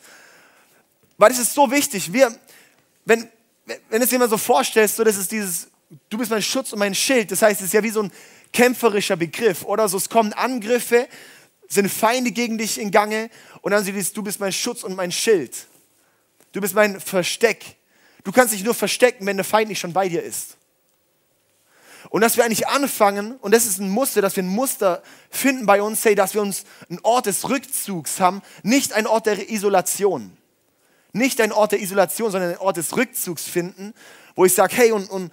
Weil 1.19 1.33
es 1.33 1.39
ist 1.39 1.55
so 1.55 1.71
wichtig, 1.71 2.13
wir, 2.13 2.35
wenn, 3.05 3.29
wenn 3.89 4.03
es 4.03 4.11
dir 4.11 4.19
mal 4.19 4.29
so 4.29 4.39
vorstellst, 4.39 4.97
so 4.97 5.05
das 5.05 5.17
ist 5.17 5.33
dieses, 5.33 5.69
du 6.11 6.19
bist 6.19 6.31
mein 6.31 6.43
Schutz 6.43 6.73
und 6.73 6.79
mein 6.79 6.95
Schild, 6.95 7.33
das 7.33 7.43
heißt, 7.43 7.61
es 7.61 7.69
ist 7.69 7.73
ja 7.73 7.83
wie 7.83 7.91
so 7.91 8.03
ein 8.03 8.13
kämpferischer 8.53 9.17
Begriff 9.17 9.65
oder 9.65 9.89
so, 9.89 9.97
es 9.97 10.09
kommen 10.09 10.33
Angriffe, 10.33 11.09
sind 11.69 11.91
Feinde 11.91 12.31
gegen 12.31 12.59
dich 12.59 12.79
in 12.79 12.91
Gange 12.91 13.31
und 13.63 13.73
dann 13.73 13.85
siehst 13.85 14.11
du, 14.11 14.21
du 14.21 14.25
bist 14.25 14.41
mein 14.41 14.53
Schutz 14.53 14.83
und 14.83 14.95
mein 14.95 15.13
Schild. 15.13 15.67
Du 16.53 16.61
bist 16.61 16.75
mein 16.75 17.01
Versteck. 17.01 17.77
Du 18.27 18.33
kannst 18.33 18.53
dich 18.53 18.65
nur 18.65 18.75
verstecken, 18.75 19.25
wenn 19.25 19.37
der 19.37 19.45
Feind 19.45 19.69
nicht 19.69 19.79
schon 19.79 19.93
bei 19.93 20.09
dir 20.09 20.21
ist. 20.21 20.57
Und 22.11 22.23
dass 22.23 22.37
wir 22.37 22.45
eigentlich 22.45 22.67
anfangen, 22.67 23.37
und 23.37 23.55
das 23.55 23.67
ist 23.67 23.79
ein 23.79 23.89
Muster, 23.89 24.21
dass 24.21 24.35
wir 24.35 24.43
ein 24.43 24.49
Muster 24.49 25.01
finden 25.31 25.65
bei 25.65 25.81
uns, 25.81 26.05
hey, 26.05 26.17
dass 26.17 26.35
wir 26.35 26.43
uns 26.43 26.65
einen 26.91 26.99
Ort 27.05 27.27
des 27.27 27.49
Rückzugs 27.49 28.19
haben, 28.19 28.43
nicht 28.65 28.93
ein 28.95 29.07
Ort 29.07 29.27
der 29.27 29.49
Isolation. 29.49 30.37
Nicht 31.13 31.41
ein 31.41 31.53
Ort 31.53 31.71
der 31.71 31.81
Isolation, 31.81 32.33
sondern 32.33 32.51
ein 32.51 32.59
Ort 32.59 32.79
des 32.79 32.97
Rückzugs 32.97 33.45
finden, 33.45 33.95
wo 34.35 34.45
ich 34.45 34.53
sage, 34.53 34.75
hey, 34.75 34.91
und, 34.91 35.09
und 35.09 35.33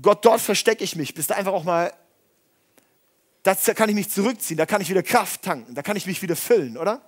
Gott, 0.00 0.24
dort 0.24 0.40
verstecke 0.40 0.84
ich 0.84 0.94
mich, 0.94 1.14
bis 1.14 1.26
da 1.26 1.34
einfach 1.34 1.54
auch 1.54 1.64
mal, 1.64 1.92
da 3.42 3.56
kann 3.56 3.88
ich 3.88 3.96
mich 3.96 4.10
zurückziehen, 4.10 4.58
da 4.58 4.64
kann 4.64 4.80
ich 4.80 4.90
wieder 4.90 5.02
Kraft 5.02 5.42
tanken, 5.42 5.74
da 5.74 5.82
kann 5.82 5.96
ich 5.96 6.06
mich 6.06 6.22
wieder 6.22 6.36
füllen, 6.36 6.76
oder? 6.76 7.02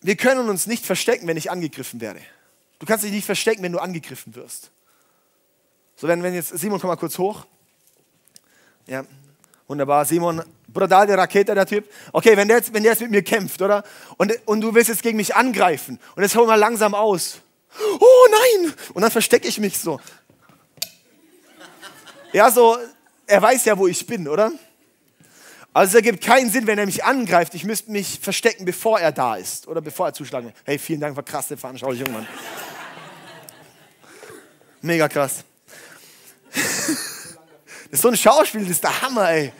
Wir 0.00 0.16
können 0.16 0.48
uns 0.48 0.66
nicht 0.66 0.86
verstecken, 0.86 1.26
wenn 1.26 1.36
ich 1.36 1.50
angegriffen 1.50 2.00
werde. 2.00 2.20
Du 2.78 2.86
kannst 2.86 3.04
dich 3.04 3.12
nicht 3.12 3.26
verstecken, 3.26 3.62
wenn 3.62 3.72
du 3.72 3.78
angegriffen 3.78 4.34
wirst. 4.34 4.70
So, 5.96 6.06
wenn, 6.06 6.22
wenn 6.22 6.34
jetzt, 6.34 6.56
Simon, 6.56 6.80
komm 6.80 6.88
mal 6.88 6.96
kurz 6.96 7.18
hoch. 7.18 7.44
Ja, 8.86 9.04
wunderbar. 9.66 10.04
Simon, 10.04 10.42
brutale 10.68 11.18
Rakete, 11.18 11.54
der 11.54 11.66
Typ. 11.66 11.90
Okay, 12.12 12.36
wenn 12.36 12.46
der, 12.46 12.58
jetzt, 12.58 12.72
wenn 12.72 12.84
der 12.84 12.92
jetzt 12.92 13.02
mit 13.02 13.10
mir 13.10 13.22
kämpft, 13.22 13.60
oder? 13.60 13.82
Und, 14.16 14.32
und 14.46 14.60
du 14.60 14.74
willst 14.74 14.88
jetzt 14.88 15.02
gegen 15.02 15.16
mich 15.16 15.34
angreifen. 15.34 15.98
Und 16.14 16.22
jetzt 16.22 16.36
hol 16.36 16.46
mal 16.46 16.54
langsam 16.54 16.94
aus. 16.94 17.40
Oh 18.00 18.28
nein! 18.30 18.74
Und 18.94 19.02
dann 19.02 19.10
verstecke 19.10 19.48
ich 19.48 19.58
mich 19.58 19.78
so. 19.78 20.00
Ja, 22.32 22.50
so, 22.50 22.76
er 23.26 23.42
weiß 23.42 23.64
ja, 23.64 23.76
wo 23.76 23.88
ich 23.88 24.06
bin, 24.06 24.28
oder? 24.28 24.52
Also 25.78 25.90
es 25.90 25.94
ergibt 25.94 26.24
keinen 26.24 26.50
Sinn, 26.50 26.66
wenn 26.66 26.76
er 26.76 26.86
mich 26.86 27.04
angreift. 27.04 27.54
Ich 27.54 27.62
müsste 27.62 27.92
mich 27.92 28.18
verstecken, 28.20 28.64
bevor 28.64 28.98
er 28.98 29.12
da 29.12 29.36
ist 29.36 29.68
oder 29.68 29.80
bevor 29.80 30.08
er 30.08 30.12
zuschlagen 30.12 30.48
will. 30.48 30.54
Hey, 30.64 30.76
vielen 30.76 30.98
Dank 30.98 31.14
für 31.14 31.22
krasse 31.22 31.56
Veranschaulichung, 31.56 32.12
Mann. 32.12 32.26
Mega 34.82 35.08
krass. 35.08 35.44
Das 37.90 38.00
ist 38.00 38.02
so 38.02 38.08
ein 38.08 38.16
Schauspiel, 38.18 38.60
das 38.62 38.70
ist 38.72 38.84
der 38.84 39.00
Hammer, 39.00 39.30
ey. 39.30 39.50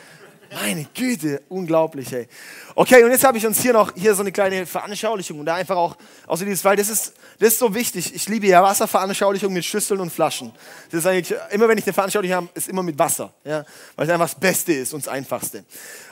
Meine 0.51 0.87
Güte, 0.95 1.43
unglaublich, 1.49 2.11
ey. 2.13 2.27
Okay, 2.75 3.05
und 3.05 3.11
jetzt 3.11 3.25
habe 3.25 3.37
ich 3.37 3.47
uns 3.47 3.61
hier 3.61 3.75
noch 3.75 3.93
hier 3.95 4.15
so 4.15 4.23
eine 4.23 4.33
kleine 4.33 4.65
Veranschaulichung 4.65 5.41
und 5.41 5.47
da 5.47 5.57
einfach 5.57 5.77
auch, 5.77 5.97
außer 6.27 6.45
dieses, 6.45 6.65
weil 6.65 6.77
das 6.77 6.89
ist, 6.89 7.13
das 7.39 7.53
ist 7.53 7.59
so 7.59 7.75
wichtig. 7.75 8.15
Ich 8.15 8.29
liebe 8.29 8.47
ja 8.47 8.63
Wasserveranschaulichung 8.63 9.53
mit 9.53 9.65
Schüsseln 9.65 10.01
und 10.01 10.11
Flaschen. 10.11 10.53
Das 10.91 11.01
ist 11.01 11.07
eigentlich, 11.07 11.39
immer 11.51 11.69
wenn 11.69 11.77
ich 11.77 11.85
eine 11.85 11.93
Veranschaulichung 11.93 12.37
habe, 12.37 12.49
ist 12.55 12.69
immer 12.69 12.83
mit 12.83 12.99
Wasser, 12.99 13.35
ja, 13.45 13.65
weil 13.95 14.07
es 14.07 14.13
einfach 14.13 14.31
das 14.31 14.41
Beste 14.41 14.73
ist 14.73 14.95
und 14.95 15.05
das 15.05 15.13
Einfachste. 15.13 15.65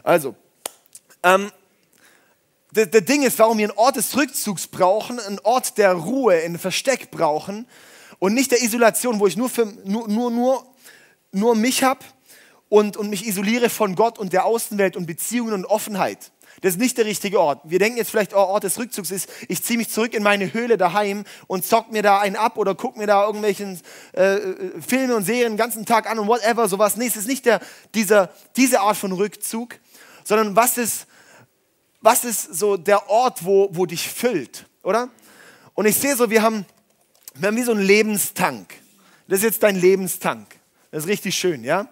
Also, 0.03 0.35
ähm, 1.23 1.51
der, 2.73 2.87
der 2.87 3.01
Ding 3.01 3.23
ist, 3.23 3.39
warum 3.39 3.57
wir 3.57 3.71
einen 3.71 3.79
Ort 3.79 3.97
des 3.97 4.15
Rückzugs 4.17 4.67
brauchen, 4.67 5.19
einen 5.19 5.39
Ort 5.41 5.79
der 5.79 5.95
Ruhe, 5.95 6.35
ein 6.35 6.59
Versteck 6.59 7.11
brauchen 7.11 7.67
und 8.19 8.35
nicht 8.35 8.51
der 8.51 8.63
Isolation, 8.63 9.19
wo 9.19 9.27
ich 9.27 9.37
nur, 9.39 9.49
für, 9.49 9.65
nur, 9.85 10.09
nur, 10.09 10.31
nur, 10.31 10.67
nur 11.33 11.55
mich 11.55 11.83
habe 11.83 12.01
und, 12.69 12.97
und 12.97 13.11
mich 13.11 13.27
isoliere 13.27 13.71
von 13.71 13.95
Gott 13.95 14.19
und 14.19 14.33
der 14.33 14.45
Außenwelt 14.45 14.97
und 14.97 15.07
Beziehungen 15.07 15.53
und 15.53 15.65
Offenheit. 15.65 16.33
Das 16.63 16.73
ist 16.73 16.81
nicht 16.81 16.97
der 16.97 17.05
richtige 17.05 17.39
Ort. 17.39 17.61
Wir 17.65 17.79
denken 17.79 17.99
jetzt 17.99 18.11
vielleicht, 18.11 18.35
oh, 18.35 18.39
Ort 18.39 18.65
des 18.65 18.79
Rückzugs 18.79 19.11
ist, 19.11 19.29
ich 19.49 19.63
ziehe 19.63 19.77
mich 19.77 19.91
zurück 19.91 20.15
in 20.15 20.23
meine 20.23 20.53
Höhle 20.55 20.79
daheim 20.79 21.25
und 21.47 21.67
zock 21.67 21.93
mir 21.93 22.03
da 22.03 22.19
einen 22.19 22.37
ab 22.37 22.57
oder 22.57 22.75
guck 22.75 22.97
mir 22.97 23.07
da 23.07 23.27
irgendwelchen 23.27 23.79
äh, 24.15 24.37
äh, 24.37 24.81
Filme 24.81 25.15
und 25.15 25.25
Serien 25.25 25.53
den 25.53 25.57
ganzen 25.59 25.85
Tag 25.85 26.11
an 26.11 26.19
und 26.19 26.29
whatever, 26.29 26.67
sowas. 26.69 26.97
Nee, 26.97 27.07
es 27.07 27.17
ist 27.17 27.29
nicht 27.29 27.45
der, 27.45 27.61
dieser, 27.95 28.31
diese 28.57 28.81
Art 28.81 28.97
von 28.97 29.13
Rückzug, 29.13 29.79
sondern 30.25 30.57
was 30.57 30.79
ist, 30.79 31.07
was 32.01 32.25
ist 32.25 32.55
so 32.55 32.77
der 32.77 33.11
Ort, 33.11 33.45
wo, 33.45 33.69
wo 33.73 33.85
dich 33.85 34.09
füllt, 34.09 34.67
oder? 34.83 35.11
Und 35.75 35.85
ich 35.85 35.97
sehe 35.97 36.17
so, 36.17 36.31
wir 36.31 36.41
haben, 36.41 36.65
wir 37.35 37.49
haben 37.49 37.57
wie 37.57 37.63
so 37.63 37.73
einen 37.73 37.83
Lebenstank. 37.83 38.73
Das 39.29 39.41
ist 39.41 39.45
jetzt 39.45 39.63
dein 39.63 39.77
Lebenstank. 39.77 40.47
Das 40.91 41.05
ist 41.05 41.11
richtig 41.11 41.35
schön, 41.35 41.65
ja? 41.65 41.89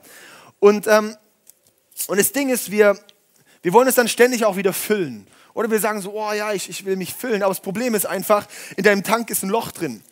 Und, 0.64 0.86
ähm, 0.86 1.14
und 2.06 2.18
das 2.18 2.32
Ding 2.32 2.48
ist, 2.48 2.70
wir, 2.70 2.98
wir 3.60 3.74
wollen 3.74 3.86
es 3.86 3.96
dann 3.96 4.08
ständig 4.08 4.46
auch 4.46 4.56
wieder 4.56 4.72
füllen. 4.72 5.26
Oder 5.52 5.70
wir 5.70 5.78
sagen 5.78 6.00
so, 6.00 6.14
oh 6.14 6.32
ja, 6.32 6.54
ich, 6.54 6.70
ich 6.70 6.86
will 6.86 6.96
mich 6.96 7.12
füllen. 7.12 7.42
Aber 7.42 7.50
das 7.50 7.60
Problem 7.60 7.94
ist 7.94 8.06
einfach, 8.06 8.46
in 8.74 8.82
deinem 8.82 9.04
Tank 9.04 9.28
ist 9.28 9.42
ein 9.42 9.50
Loch 9.50 9.72
drin. 9.72 10.02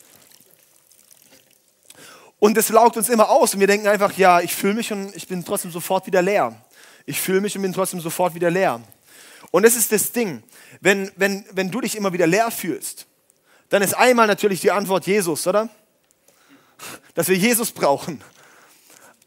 Und 2.37 2.55
es 2.55 2.69
laugt 2.69 2.97
uns 2.97 3.09
immer 3.09 3.31
aus 3.31 3.55
und 3.55 3.61
wir 3.61 3.65
denken 3.65 3.87
einfach, 3.87 4.15
ja, 4.15 4.41
ich 4.41 4.53
fühle 4.53 4.75
mich 4.75 4.93
und 4.93 5.15
ich 5.15 5.27
bin 5.27 5.43
trotzdem 5.43 5.71
sofort 5.71 6.05
wieder 6.05 6.21
leer. 6.21 6.55
Ich 7.07 7.19
fühle 7.19 7.41
mich 7.41 7.55
und 7.55 7.63
bin 7.63 7.73
trotzdem 7.73 7.99
sofort 7.99 8.35
wieder 8.35 8.51
leer. 8.51 8.79
Und 9.49 9.63
das 9.63 9.75
ist 9.75 9.91
das 9.91 10.11
Ding. 10.11 10.43
Wenn, 10.81 11.11
wenn, 11.15 11.47
wenn 11.53 11.71
du 11.71 11.81
dich 11.81 11.95
immer 11.95 12.13
wieder 12.13 12.27
leer 12.27 12.51
fühlst, 12.51 13.07
dann 13.69 13.81
ist 13.81 13.95
einmal 13.95 14.27
natürlich 14.27 14.61
die 14.61 14.69
Antwort 14.69 15.07
Jesus, 15.07 15.47
oder? 15.47 15.67
Dass 17.15 17.27
wir 17.27 17.37
Jesus 17.37 17.71
brauchen. 17.71 18.21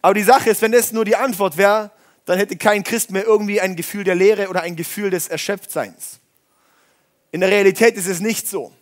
Aber 0.03 0.15
die 0.15 0.23
Sache 0.23 0.51
ist, 0.51 0.63
wenn 0.63 0.73
das 0.73 0.93
nur 0.93 1.05
die 1.05 1.17
Antwort 1.17 1.57
wäre, 1.57 1.91
dann 2.25 2.39
hätte 2.39 2.57
kein 2.57 2.83
Christ 2.83 3.11
mehr 3.11 3.25
irgendwie 3.25 3.61
ein 3.61 3.77
Gefühl 3.77 4.05
der 4.05 4.15
Leere 4.15 4.49
oder 4.49 4.63
ein 4.63 4.77
Gefühl 4.77 5.11
des 5.11 5.29
Erschöpftseins. 5.29 6.19
In 7.31 7.41
der 7.41 7.51
Realität 7.51 7.97
ist 7.97 8.07
es 8.07 8.21
nicht 8.21 8.49
so. 8.49 8.73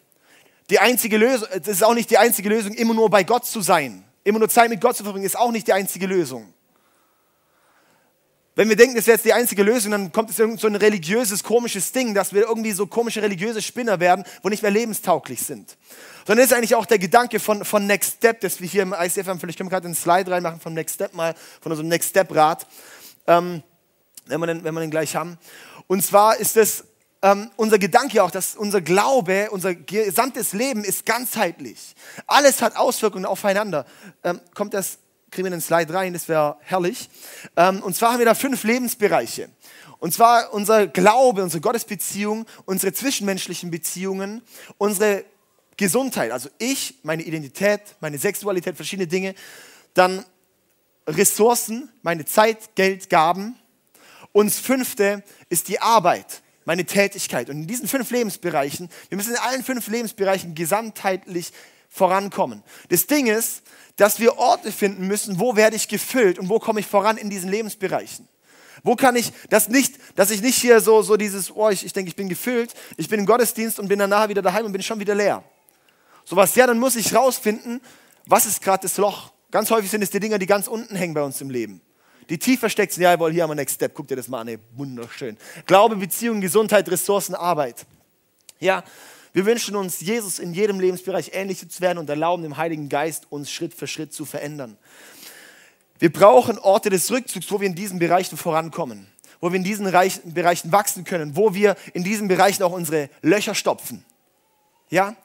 Die 0.71 0.79
einzige 0.79 1.19
Lösung, 1.19 1.49
das 1.51 1.69
ist 1.69 1.85
auch 1.85 1.95
nicht 1.95 2.11
die 2.11 2.19
einzige 2.19 2.49
Lösung, 2.49 2.73
immer 2.73 2.95
nur 2.95 3.11
bei 3.11 3.23
Gott 3.23 3.45
zu 3.45 3.61
sein. 3.61 4.05
Immer 4.23 4.39
nur 4.39 4.49
Zeit 4.49 4.71
mit 4.71 4.81
Gott 4.81 4.97
zu 4.97 5.03
verbringen, 5.03 5.27
ist 5.27 5.39
auch 5.39 5.51
nicht 5.51 5.67
die 5.67 5.75
einzige 5.75 6.07
Lösung. 6.07 6.54
Wenn 8.57 8.69
wir 8.69 8.77
denken, 8.77 8.95
das 8.95 9.07
wäre 9.07 9.17
jetzt 9.17 9.25
die 9.25 9.33
einzige 9.33 9.63
Lösung, 9.65 9.91
dann 9.91 10.13
kommt 10.13 10.31
es 10.31 10.39
irgend 10.39 10.61
so 10.61 10.69
ein 10.69 10.77
religiöses, 10.77 11.43
komisches 11.43 11.91
Ding, 11.91 12.15
dass 12.15 12.33
wir 12.33 12.43
irgendwie 12.43 12.73
so 12.73 12.87
komische 12.87 13.21
religiöse 13.21 13.61
Spinner 13.61 13.99
werden, 13.99 14.25
wo 14.43 14.49
nicht 14.49 14.63
mehr 14.63 14.71
lebenstauglich 14.71 15.43
sind. 15.43 15.77
Sondern 16.27 16.45
das 16.45 16.53
ist 16.53 16.57
eigentlich 16.57 16.75
auch 16.75 16.87
der 16.87 16.99
Gedanke 16.99 17.41
von, 17.41 17.65
von 17.65 17.87
Next 17.87 18.19
Step, 18.19 18.41
dass 18.41 18.61
wir 18.61 18.69
hier 18.69 18.83
im 18.83 18.95
ICF 18.99 19.27
haben, 19.27 19.41
vielleicht 19.41 19.59
können 19.59 19.71
wir 19.71 19.75
gerade 19.75 19.87
einen 19.87 19.97
Slide 19.97 20.31
reinmachen 20.31 20.61
vom 20.61 20.73
Next 20.73 20.95
Step 20.95 21.15
mal, 21.15 21.35
von 21.61 21.73
unserem 21.73 21.89
Next 21.89 22.11
Step 22.11 22.35
Rat 22.35 22.67
ähm, 23.27 23.63
wenn, 24.27 24.41
wir 24.41 24.47
den, 24.47 24.65
wenn 24.65 24.75
wir 24.75 24.81
den 24.81 24.91
gleich 24.91 25.17
haben. 25.17 25.39
Und 25.87 26.05
zwar 26.05 26.37
ist 26.37 26.57
es 26.57 26.85
ähm, 27.23 27.51
unser 27.57 27.79
Gedanke 27.79 28.23
auch, 28.23 28.31
dass 28.31 28.57
unser 28.57 28.81
Glaube, 28.81 29.49
unser 29.51 29.75
gesamtes 29.75 30.53
Leben 30.53 30.85
ist 30.85 31.07
ganzheitlich. 31.07 31.95
Alles 32.27 32.63
hat 32.63 32.77
Auswirkungen 32.77 33.27
aufeinander. 33.27 33.87
Ähm, 34.23 34.41
kommt 34.55 34.75
das, 34.75 34.99
kriegen 35.35 35.47
wir 35.47 35.51
den 35.51 35.61
Slide 35.61 35.93
rein, 35.93 36.13
das 36.13 36.29
wäre 36.29 36.57
herrlich. 36.61 37.11
Ähm, 37.57 37.83
und 37.83 37.95
zwar 37.95 38.13
haben 38.13 38.19
wir 38.21 38.27
da 38.27 38.35
fünf 38.35 38.63
Lebensbereiche. 38.63 39.51
Und 39.99 40.15
zwar 40.15 40.53
unser 40.53 40.87
Glaube, 40.87 41.43
unsere 41.43 41.61
Gottesbeziehung, 41.61 42.47
unsere 42.67 42.93
zwischenmenschlichen 42.93 43.71
Beziehungen, 43.71 44.43
unsere 44.79 45.25
Gesundheit, 45.77 46.31
also 46.31 46.49
ich, 46.59 47.01
meine 47.03 47.23
Identität, 47.23 47.81
meine 48.01 48.19
Sexualität, 48.19 48.77
verschiedene 48.77 49.09
Dinge. 49.09 49.35
Dann 49.95 50.25
Ressourcen, 51.07 51.91
meine 52.03 52.25
Zeit, 52.25 52.77
Geld, 52.77 53.11
Gaben. 53.11 53.57
Und 54.33 54.47
das 54.47 54.59
fünfte 54.59 55.23
ist 55.49 55.69
die 55.69 55.81
Arbeit, 55.81 56.43
meine 56.65 56.85
Tätigkeit. 56.85 57.51
Und 57.51 57.63
in 57.63 57.67
diesen 57.67 57.89
fünf 57.89 58.11
Lebensbereichen, 58.11 58.89
wir 59.09 59.17
müssen 59.17 59.33
in 59.33 59.39
allen 59.39 59.65
fünf 59.65 59.89
Lebensbereichen 59.89 60.55
gesamtheitlich 60.55 61.53
vorankommen. 61.95 62.65
Das 62.89 63.07
Ding 63.07 63.29
ist, 63.29 63.63
dass 63.97 64.19
wir 64.19 64.37
Orte 64.37 64.73
finden 64.73 65.07
müssen, 65.07 65.39
wo 65.39 65.55
werde 65.55 65.77
ich 65.77 65.87
gefüllt 65.87 66.41
und 66.41 66.49
wo 66.49 66.59
komme 66.59 66.81
ich 66.81 66.87
voran 66.87 67.17
in 67.17 67.31
diesen 67.31 67.49
Lebensbereichen. 67.49 68.29
Wo 68.83 68.97
kann 68.97 69.15
ich 69.15 69.33
das 69.49 69.69
nicht, 69.69 69.95
dass 70.17 70.31
ich 70.31 70.43
nicht 70.43 70.57
hier 70.57 70.81
so, 70.81 71.03
so 71.03 71.17
dieses, 71.17 71.55
oh, 71.55 71.71
ich, 71.71 71.87
ich 71.87 71.93
denke, 71.93 72.09
ich 72.09 72.17
bin 72.17 72.29
gefüllt, 72.29 72.75
ich 72.97 73.09
bin 73.09 73.21
im 73.21 73.27
Gottesdienst 73.27 73.79
und 73.79 73.87
bin 73.87 74.01
danach 74.01 74.29
wieder 74.29 74.43
daheim 74.43 74.67
und 74.67 74.73
bin 74.73 74.83
schon 74.83 74.99
wieder 74.99 75.15
leer. 75.15 75.45
Sowas, 76.25 76.57
ja, 76.57 76.67
dann 76.67 76.81
muss 76.81 76.97
ich 76.97 77.15
rausfinden, 77.15 77.81
was 78.27 78.45
ist 78.45 78.61
gerade 78.61 78.83
das 78.83 78.97
Loch? 78.97 79.31
Ganz 79.53 79.71
häufig 79.71 79.91
sind 79.91 80.03
es 80.03 80.11
die 80.11 80.19
Dinger, 80.19 80.39
die 80.39 80.47
ganz 80.47 80.67
unten 80.67 80.97
hängen 80.97 81.15
bei 81.15 81.23
uns 81.23 81.41
im 81.41 81.49
Leben. 81.49 81.81
Die 82.29 82.39
tief 82.39 82.59
versteckt 82.59 82.93
sind, 82.93 83.05
ja, 83.05 83.13
jawohl, 83.13 83.33
hier 83.33 83.45
haben 83.45 83.51
wir 83.51 83.55
Next 83.55 83.77
Step, 83.77 83.95
guck 83.95 84.09
dir 84.09 84.17
das 84.17 84.27
mal 84.27 84.41
an, 84.41 84.49
ey, 84.49 84.59
wunderschön. 84.75 85.39
Glaube, 85.67 85.95
Beziehung, 85.95 86.41
Gesundheit, 86.41 86.91
Ressourcen, 86.91 87.37
Arbeit. 87.37 87.87
Ja, 88.59 88.83
wir 89.35 89.47
wünschen 89.47 89.75
uns, 89.75 90.01
Jesus 90.01 90.39
in 90.39 90.55
jedem 90.55 90.79
Lebensbereich 90.79 91.33
ähnlich 91.35 91.69
zu 91.69 91.81
werden 91.81 91.99
und 91.99 92.09
erlauben 92.09 92.45
dem 92.45 92.57
Heiligen 92.57 92.89
Geist, 92.89 93.27
uns 93.31 93.51
Schritt 93.51 93.75
für 93.75 93.89
Schritt 93.89 94.13
zu 94.15 94.25
verändern. 94.25 94.79
Wir 95.99 96.13
brauchen 96.13 96.57
Orte 96.57 96.89
des 96.89 97.11
Rückzugs, 97.11 97.51
wo 97.51 97.61
wir 97.61 97.67
in 97.67 97.75
diesen 97.75 97.99
Bereichen 97.99 98.37
vorankommen, 98.37 99.09
wo 99.41 99.51
wir 99.51 99.57
in 99.57 99.65
diesen 99.65 99.91
Bereichen 99.91 100.71
wachsen 100.71 101.03
können, 101.03 101.37
wo 101.37 101.53
wir 101.53 101.75
in 101.95 102.05
diesen 102.05 102.29
Bereichen 102.29 102.63
auch 102.63 102.71
unsere 102.71 103.11
Löcher 103.23 103.57
stopfen. 103.57 104.05
Ja? 104.89 105.17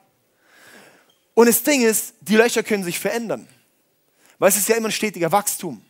Und 1.36 1.48
das 1.48 1.62
Ding 1.62 1.84
ist, 1.84 2.16
die 2.22 2.36
Löcher 2.36 2.64
können 2.64 2.84
sich 2.84 2.98
verändern. 2.98 3.48
Weil 4.40 4.50
es 4.50 4.58
ist 4.58 4.70
ja 4.70 4.76
immer 4.76 4.90
ein 4.90 4.92
stetiger 4.92 5.32
Wachstum. 5.32 5.86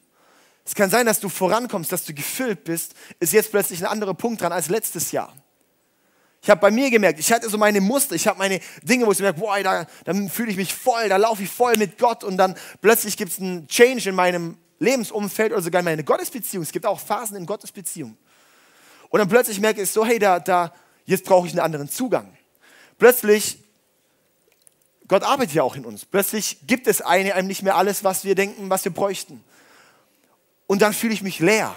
Es 0.66 0.76
kann 0.76 0.90
sein, 0.90 1.06
dass 1.06 1.22
du 1.22 1.30
vorankommst, 1.30 1.90
dass 1.90 2.04
du 2.04 2.14
gefüllt 2.14 2.66
bist, 2.66 2.96
ist 3.22 3.32
jetzt 3.32 3.52
plötzlich 3.52 3.80
ein 3.80 3.86
anderer 3.86 4.14
Punkt 4.14 4.42
dran 4.42 4.52
als 4.52 4.68
letztes 4.68 5.14
Jahr. 5.14 5.34
Ich 6.42 6.50
habe 6.50 6.62
bei 6.62 6.72
mir 6.72 6.90
gemerkt, 6.90 7.20
ich 7.20 7.32
hatte 7.32 7.50
so 7.50 7.58
meine 7.58 7.82
Muster, 7.82 8.16
ich 8.16 8.28
habe 8.28 8.38
meine 8.38 8.60
Dinge, 8.82 9.06
wo 9.06 9.12
ich 9.12 9.20
merke, 9.20 9.40
boah, 9.40 9.62
da, 9.62 9.86
dann 10.06 10.30
fühle 10.30 10.52
ich 10.52 10.58
mich 10.58 10.74
voll, 10.74 11.10
da 11.10 11.18
laufe 11.18 11.44
ich 11.44 11.50
voll 11.50 11.76
mit 11.78 11.98
Gott 11.98 12.24
und 12.24 12.38
dann 12.38 12.56
plötzlich 12.82 13.18
gibt 13.18 13.32
es 13.32 13.40
einen 13.40 13.68
Change 13.68 14.10
in 14.10 14.16
meinem 14.16 14.58
Lebensumfeld 14.80 15.52
oder 15.52 15.62
sogar 15.62 15.80
in 15.80 15.86
meine 15.86 16.04
Gottesbeziehung. 16.04 16.64
Es 16.64 16.72
gibt 16.72 16.86
auch 16.86 17.00
Phasen 17.00 17.36
in 17.36 17.46
Gottesbeziehung. 17.46 18.18
Und 19.10 19.20
dann 19.20 19.28
plötzlich 19.28 19.60
merke 19.60 19.82
ich 19.82 19.92
so, 19.92 20.06
hey, 20.06 20.18
da, 20.18 20.40
da, 20.40 20.74
jetzt 21.06 21.26
brauche 21.26 21.48
ich 21.48 21.54
einen 21.54 21.62
anderen 21.62 21.90
Zugang. 21.90 22.32
Plötzlich 22.98 23.60
Gott 25.10 25.24
arbeitet 25.24 25.56
ja 25.56 25.64
auch 25.64 25.76
in 25.76 25.86
uns. 25.86 26.06
Plötzlich 26.06 26.60
gibt 26.68 26.88
es 26.88 27.02
eine, 27.02 27.34
einem 27.34 27.48
nicht 27.48 27.64
mehr 27.64 27.76
alles, 27.76 28.04
was 28.04 28.24
wir 28.24 28.36
denken, 28.36 28.70
was 28.70 28.86
wir 28.86 28.94
bräuchten. 28.94 29.44
Und 30.68 30.84
dann 30.84 30.94
fühle 30.94 31.14
ich 31.14 31.24
mich 31.24 31.40
leer. 31.40 31.76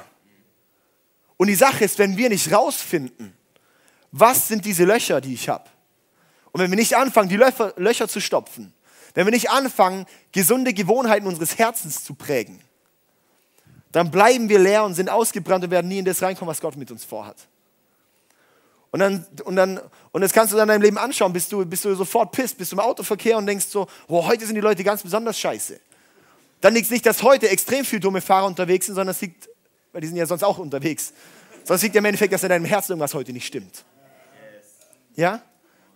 Und 1.38 1.46
die 1.46 1.54
Sache 1.54 1.82
ist, 1.82 1.98
wenn 1.98 2.18
wir 2.18 2.28
nicht 2.28 2.52
rausfinden, 2.52 3.34
was 4.12 4.48
sind 4.48 4.64
diese 4.64 4.84
Löcher, 4.84 5.20
die 5.20 5.34
ich 5.34 5.48
habe, 5.48 5.64
und 6.52 6.60
wenn 6.60 6.70
wir 6.70 6.76
nicht 6.76 6.96
anfangen, 6.96 7.28
die 7.28 7.36
Löcher, 7.36 7.72
Löcher 7.76 8.08
zu 8.08 8.20
stopfen, 8.20 8.72
wenn 9.14 9.26
wir 9.26 9.32
nicht 9.32 9.50
anfangen, 9.50 10.06
gesunde 10.32 10.72
Gewohnheiten 10.72 11.26
unseres 11.26 11.58
Herzens 11.58 12.04
zu 12.04 12.14
prägen, 12.14 12.60
dann 13.90 14.10
bleiben 14.10 14.48
wir 14.48 14.58
leer 14.58 14.84
und 14.84 14.94
sind 14.94 15.10
ausgebrannt 15.10 15.64
und 15.64 15.70
werden 15.70 15.88
nie 15.88 15.98
in 15.98 16.04
das 16.04 16.22
reinkommen, 16.22 16.50
was 16.50 16.60
Gott 16.60 16.76
mit 16.76 16.90
uns 16.90 17.04
vorhat. 17.04 17.36
Und 18.90 19.00
dann, 19.00 19.26
und 19.44 19.56
dann, 19.56 19.80
und 20.12 20.20
das 20.20 20.32
kannst 20.32 20.52
du 20.52 20.56
dann 20.56 20.68
in 20.68 20.74
deinem 20.74 20.82
Leben 20.82 20.98
anschauen, 20.98 21.32
bist 21.32 21.50
du, 21.52 21.64
bist 21.64 21.84
du 21.84 21.94
sofort 21.94 22.32
pisst, 22.32 22.58
bist 22.58 22.72
du 22.72 22.76
im 22.76 22.80
Autoverkehr 22.80 23.38
und 23.38 23.46
denkst 23.46 23.66
so, 23.66 23.86
oh, 24.08 24.26
heute 24.26 24.44
sind 24.44 24.54
die 24.54 24.60
Leute 24.60 24.84
ganz 24.84 25.02
besonders 25.02 25.38
scheiße. 25.38 25.80
Dann 26.60 26.74
liegt 26.74 26.86
es 26.86 26.90
nicht, 26.90 27.04
dass 27.06 27.22
heute 27.22 27.48
extrem 27.48 27.84
viele 27.84 28.00
dumme 28.00 28.20
Fahrer 28.20 28.46
unterwegs 28.46 28.86
sind, 28.86 28.94
sondern 28.94 29.14
es 29.14 29.20
liegt, 29.20 29.48
weil 29.92 30.02
die 30.02 30.06
sind 30.08 30.16
ja 30.16 30.26
sonst 30.26 30.42
auch 30.42 30.58
unterwegs. 30.58 31.12
Sonst 31.64 31.82
liegt 31.82 31.94
ja 31.94 32.00
im 32.00 32.04
Endeffekt, 32.04 32.32
dass 32.32 32.42
in 32.42 32.50
deinem 32.50 32.66
Herzen 32.66 32.92
irgendwas 32.92 33.14
heute 33.14 33.32
nicht 33.32 33.46
stimmt. 33.46 33.84
Ja? 35.14 35.42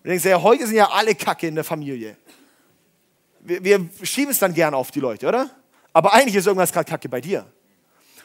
Du 0.02 0.10
denkst 0.10 0.24
ja, 0.24 0.40
heute 0.40 0.66
sind 0.66 0.76
ja 0.76 0.90
alle 0.90 1.14
Kacke 1.14 1.46
in 1.46 1.54
der 1.54 1.64
Familie. 1.64 2.16
Wir, 3.40 3.62
wir 3.64 3.88
schieben 4.02 4.30
es 4.30 4.38
dann 4.38 4.54
gern 4.54 4.74
auf 4.74 4.90
die 4.90 5.00
Leute, 5.00 5.26
oder? 5.26 5.50
Aber 5.92 6.12
eigentlich 6.12 6.36
ist 6.36 6.46
irgendwas 6.46 6.72
gerade 6.72 6.88
Kacke 6.88 7.08
bei 7.08 7.20
dir 7.20 7.46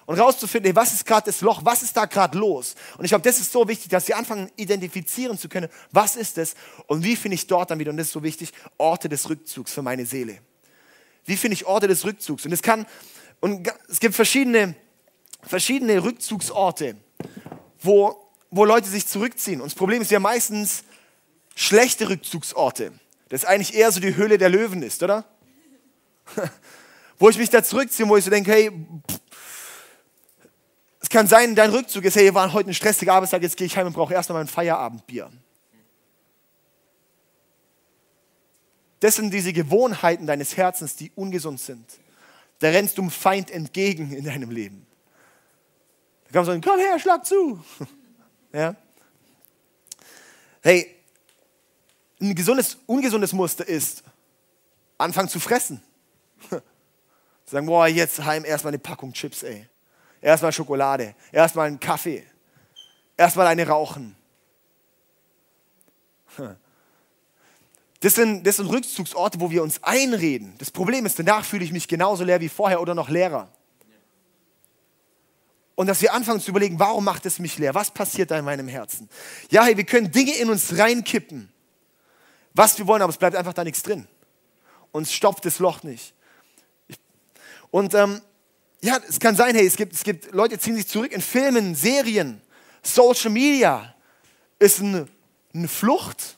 und 0.05 0.19
rauszufinden, 0.19 0.75
was 0.75 0.93
ist 0.93 1.05
gerade 1.05 1.25
das 1.25 1.41
Loch, 1.41 1.61
was 1.63 1.83
ist 1.83 1.95
da 1.95 2.05
gerade 2.05 2.37
los. 2.37 2.75
Und 2.97 3.05
ich 3.05 3.11
glaube, 3.11 3.23
das 3.23 3.39
ist 3.39 3.51
so 3.51 3.67
wichtig, 3.67 3.89
dass 3.89 4.07
wir 4.07 4.17
anfangen, 4.17 4.51
identifizieren 4.55 5.37
zu 5.37 5.47
können, 5.47 5.69
was 5.91 6.15
ist 6.15 6.37
es 6.37 6.55
und 6.87 7.03
wie 7.03 7.15
finde 7.15 7.35
ich 7.35 7.47
dort 7.47 7.71
dann 7.71 7.79
wieder, 7.79 7.91
und 7.91 7.97
das 7.97 8.07
ist 8.07 8.13
so 8.13 8.23
wichtig, 8.23 8.51
Orte 8.77 9.09
des 9.09 9.29
Rückzugs 9.29 9.71
für 9.71 9.81
meine 9.81 10.05
Seele. 10.05 10.39
Wie 11.25 11.37
finde 11.37 11.53
ich 11.53 11.65
Orte 11.65 11.87
des 11.87 12.03
Rückzugs? 12.03 12.45
Und 12.45 12.51
es 12.51 12.61
kann, 12.61 12.85
und 13.39 13.71
es 13.87 13.99
gibt 13.99 14.15
verschiedene, 14.15 14.75
verschiedene 15.43 16.03
Rückzugsorte, 16.03 16.97
wo, 17.81 18.30
wo 18.51 18.65
Leute 18.65 18.87
sich 18.89 19.07
zurückziehen. 19.07 19.61
Und 19.61 19.71
das 19.71 19.75
Problem 19.75 20.01
ist 20.01 20.11
ja 20.11 20.19
meistens 20.19 20.83
schlechte 21.55 22.09
Rückzugsorte. 22.09 22.91
Das 23.29 23.43
ist 23.43 23.49
eigentlich 23.49 23.73
eher 23.73 23.91
so 23.91 24.01
die 24.01 24.15
Höhle 24.15 24.37
der 24.37 24.49
Löwen 24.49 24.83
ist, 24.83 25.01
oder? 25.01 25.25
wo 27.17 27.29
ich 27.29 27.37
mich 27.37 27.49
da 27.49 27.63
zurückziehe, 27.63 28.07
wo 28.07 28.17
ich 28.17 28.25
so 28.25 28.29
denke, 28.29 28.51
hey, 28.51 28.69
pff, 28.69 29.19
es 30.99 31.09
kann 31.09 31.27
sein, 31.27 31.55
dein 31.55 31.71
Rückzug 31.71 32.03
ist, 32.05 32.15
hey, 32.15 32.25
wir 32.25 32.35
waren 32.35 32.53
heute 32.53 32.69
ein 32.69 32.73
stressiger 32.73 33.13
Arbeitstag, 33.13 33.41
jetzt 33.41 33.57
gehe 33.57 33.65
ich 33.65 33.75
heim 33.75 33.87
und 33.87 33.93
brauche 33.93 34.13
erstmal 34.13 34.39
mein 34.39 34.47
Feierabendbier. 34.47 35.31
Das 38.99 39.15
sind 39.15 39.33
diese 39.33 39.51
Gewohnheiten 39.51 40.27
deines 40.27 40.55
Herzens, 40.57 40.95
die 40.95 41.11
ungesund 41.15 41.59
sind. 41.59 41.85
Da 42.59 42.69
rennst 42.69 42.97
du 42.97 43.01
dem 43.01 43.09
Feind 43.09 43.49
entgegen 43.49 44.11
in 44.13 44.25
deinem 44.25 44.51
Leben. 44.51 44.85
Da 46.25 46.33
kannst 46.33 46.49
du 46.49 46.51
sagen, 46.51 46.61
komm 46.61 46.79
her, 46.79 46.99
schlag 46.99 47.25
zu. 47.25 47.63
Ja? 48.53 48.75
Hey, 50.61 50.95
ein 52.19 52.35
gesundes, 52.35 52.77
ungesundes 52.85 53.33
Muster 53.33 53.67
ist, 53.67 54.03
anfangen 54.97 55.29
zu 55.29 55.39
fressen. 55.39 55.81
Sagen, 57.45 57.65
boah, 57.65 57.87
jetzt 57.87 58.23
heim 58.23 58.45
erstmal 58.45 58.71
eine 58.71 58.79
Packung 58.79 59.13
Chips, 59.13 59.43
ey. 59.43 59.67
Erstmal 60.21 60.51
Schokolade, 60.51 61.15
erstmal 61.31 61.67
einen 61.67 61.79
Kaffee, 61.79 62.23
erstmal 63.17 63.47
eine 63.47 63.67
Rauchen. 63.67 64.15
Das 68.01 68.15
sind, 68.15 68.45
das 68.45 68.57
sind 68.57 68.67
Rückzugsorte, 68.67 69.39
wo 69.39 69.49
wir 69.49 69.63
uns 69.63 69.81
einreden. 69.83 70.53
Das 70.59 70.69
Problem 70.69 71.05
ist, 71.05 71.17
danach 71.17 71.43
fühle 71.43 71.65
ich 71.65 71.71
mich 71.71 71.87
genauso 71.87 72.23
leer 72.23 72.39
wie 72.39 72.49
vorher 72.49 72.81
oder 72.81 72.93
noch 72.93 73.09
leerer. 73.09 73.49
Und 75.81 75.87
dass 75.87 75.99
wir 76.03 76.13
anfangen 76.13 76.39
zu 76.39 76.51
überlegen, 76.51 76.77
warum 76.77 77.03
macht 77.03 77.25
es 77.25 77.39
mich 77.39 77.57
leer? 77.57 77.73
Was 77.73 77.89
passiert 77.89 78.29
da 78.29 78.37
in 78.37 78.45
meinem 78.45 78.67
Herzen? 78.67 79.09
Ja, 79.49 79.63
hey, 79.63 79.75
wir 79.75 79.83
können 79.83 80.11
Dinge 80.11 80.35
in 80.35 80.47
uns 80.51 80.77
reinkippen, 80.77 81.51
was 82.53 82.77
wir 82.77 82.85
wollen, 82.85 83.01
aber 83.01 83.09
es 83.09 83.17
bleibt 83.17 83.35
einfach 83.35 83.53
da 83.53 83.63
nichts 83.63 83.81
drin. 83.81 84.07
Uns 84.91 85.11
stopft 85.11 85.43
das 85.43 85.57
Loch 85.57 85.81
nicht. 85.81 86.13
Und 87.71 87.95
ähm, 87.95 88.21
ja, 88.83 88.99
es 89.09 89.19
kann 89.19 89.35
sein, 89.35 89.55
hey, 89.55 89.65
es 89.65 89.75
gibt, 89.75 89.93
es 89.93 90.03
gibt 90.03 90.31
Leute, 90.35 90.59
ziehen 90.59 90.75
sich 90.75 90.87
zurück 90.87 91.11
in 91.13 91.19
Filmen, 91.19 91.73
Serien, 91.73 92.43
Social 92.83 93.31
Media 93.31 93.95
ist 94.59 94.81
eine, 94.81 95.07
eine 95.51 95.67
Flucht, 95.67 96.37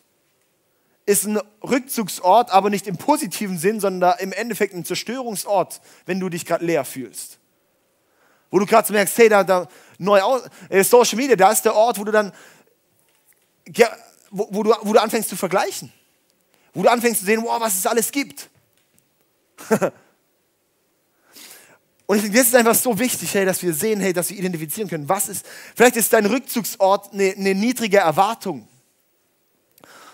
ist 1.05 1.25
ein 1.25 1.37
Rückzugsort, 1.61 2.49
aber 2.49 2.69
nicht 2.69 2.87
im 2.87 2.95
positiven 2.95 3.57
Sinn, 3.57 3.81
sondern 3.81 4.17
im 4.19 4.31
Endeffekt 4.31 4.73
ein 4.73 4.85
Zerstörungsort, 4.85 5.81
wenn 6.05 6.21
du 6.21 6.29
dich 6.29 6.45
gerade 6.45 6.63
leer 6.63 6.85
fühlst. 6.85 7.39
Wo 8.53 8.59
du 8.59 8.67
gerade 8.67 8.93
merkst, 8.93 9.17
hey, 9.17 9.29
da, 9.29 9.43
da 9.43 9.67
neu 9.97 10.21
aus, 10.21 10.43
äh, 10.69 10.83
Social 10.83 11.17
Media, 11.17 11.35
da 11.35 11.51
ist 11.51 11.65
der 11.65 11.73
Ort, 11.73 11.97
wo 11.97 12.03
du 12.03 12.11
dann, 12.11 12.31
ja, 13.75 13.89
wo, 14.29 14.47
wo, 14.51 14.61
du, 14.61 14.71
wo 14.83 14.93
du 14.93 15.01
anfängst 15.01 15.27
zu 15.27 15.35
vergleichen. 15.35 15.91
Wo 16.71 16.83
du 16.83 16.89
anfängst 16.89 17.21
zu 17.21 17.25
sehen, 17.25 17.41
wow, 17.43 17.59
was 17.59 17.79
es 17.79 17.87
alles 17.87 18.11
gibt. 18.11 18.51
Und 22.05 22.17
ich 22.17 22.21
denke, 22.21 22.37
das 22.37 22.49
ist 22.49 22.55
einfach 22.55 22.75
so 22.75 22.99
wichtig, 22.99 23.33
hey, 23.33 23.43
dass 23.43 23.63
wir 23.63 23.73
sehen, 23.73 23.99
hey, 23.99 24.13
dass 24.13 24.29
wir 24.29 24.37
identifizieren 24.37 24.87
können, 24.87 25.09
was 25.09 25.29
ist, 25.29 25.47
vielleicht 25.75 25.95
ist 25.95 26.13
dein 26.13 26.27
Rückzugsort 26.27 27.11
eine, 27.11 27.33
eine 27.35 27.55
niedrige 27.55 27.97
Erwartung. 27.97 28.67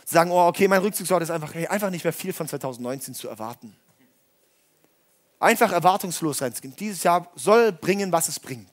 Sagen, 0.06 0.32
oh, 0.32 0.48
okay, 0.48 0.70
mein 0.70 0.80
Rückzugsort 0.80 1.24
ist 1.24 1.32
einfach, 1.32 1.54
hey, 1.54 1.68
einfach 1.68 1.90
nicht 1.90 2.06
mehr 2.06 2.14
viel 2.14 2.32
von 2.32 2.48
2019 2.48 3.14
zu 3.14 3.28
erwarten. 3.28 3.76
Einfach 5.40 5.72
erwartungslos 5.72 6.42
reinzugehen. 6.42 6.76
Dieses 6.76 7.04
Jahr 7.04 7.32
soll 7.36 7.72
bringen, 7.72 8.12
was 8.12 8.28
es 8.28 8.40
bringt. 8.40 8.70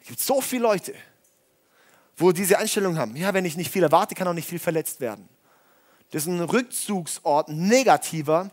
Es 0.00 0.08
gibt 0.08 0.20
so 0.20 0.40
viele 0.40 0.62
Leute, 0.62 0.94
wo 2.16 2.32
diese 2.32 2.58
Einstellung 2.58 2.98
haben, 2.98 3.16
ja, 3.16 3.34
wenn 3.34 3.44
ich 3.44 3.56
nicht 3.56 3.70
viel 3.70 3.82
erwarte, 3.82 4.14
kann 4.14 4.28
auch 4.28 4.32
nicht 4.32 4.48
viel 4.48 4.58
verletzt 4.58 5.00
werden. 5.00 5.28
Das 6.10 6.22
ist 6.22 6.28
ein 6.28 6.40
Rückzugsort, 6.40 7.48
negativer, 7.48 8.50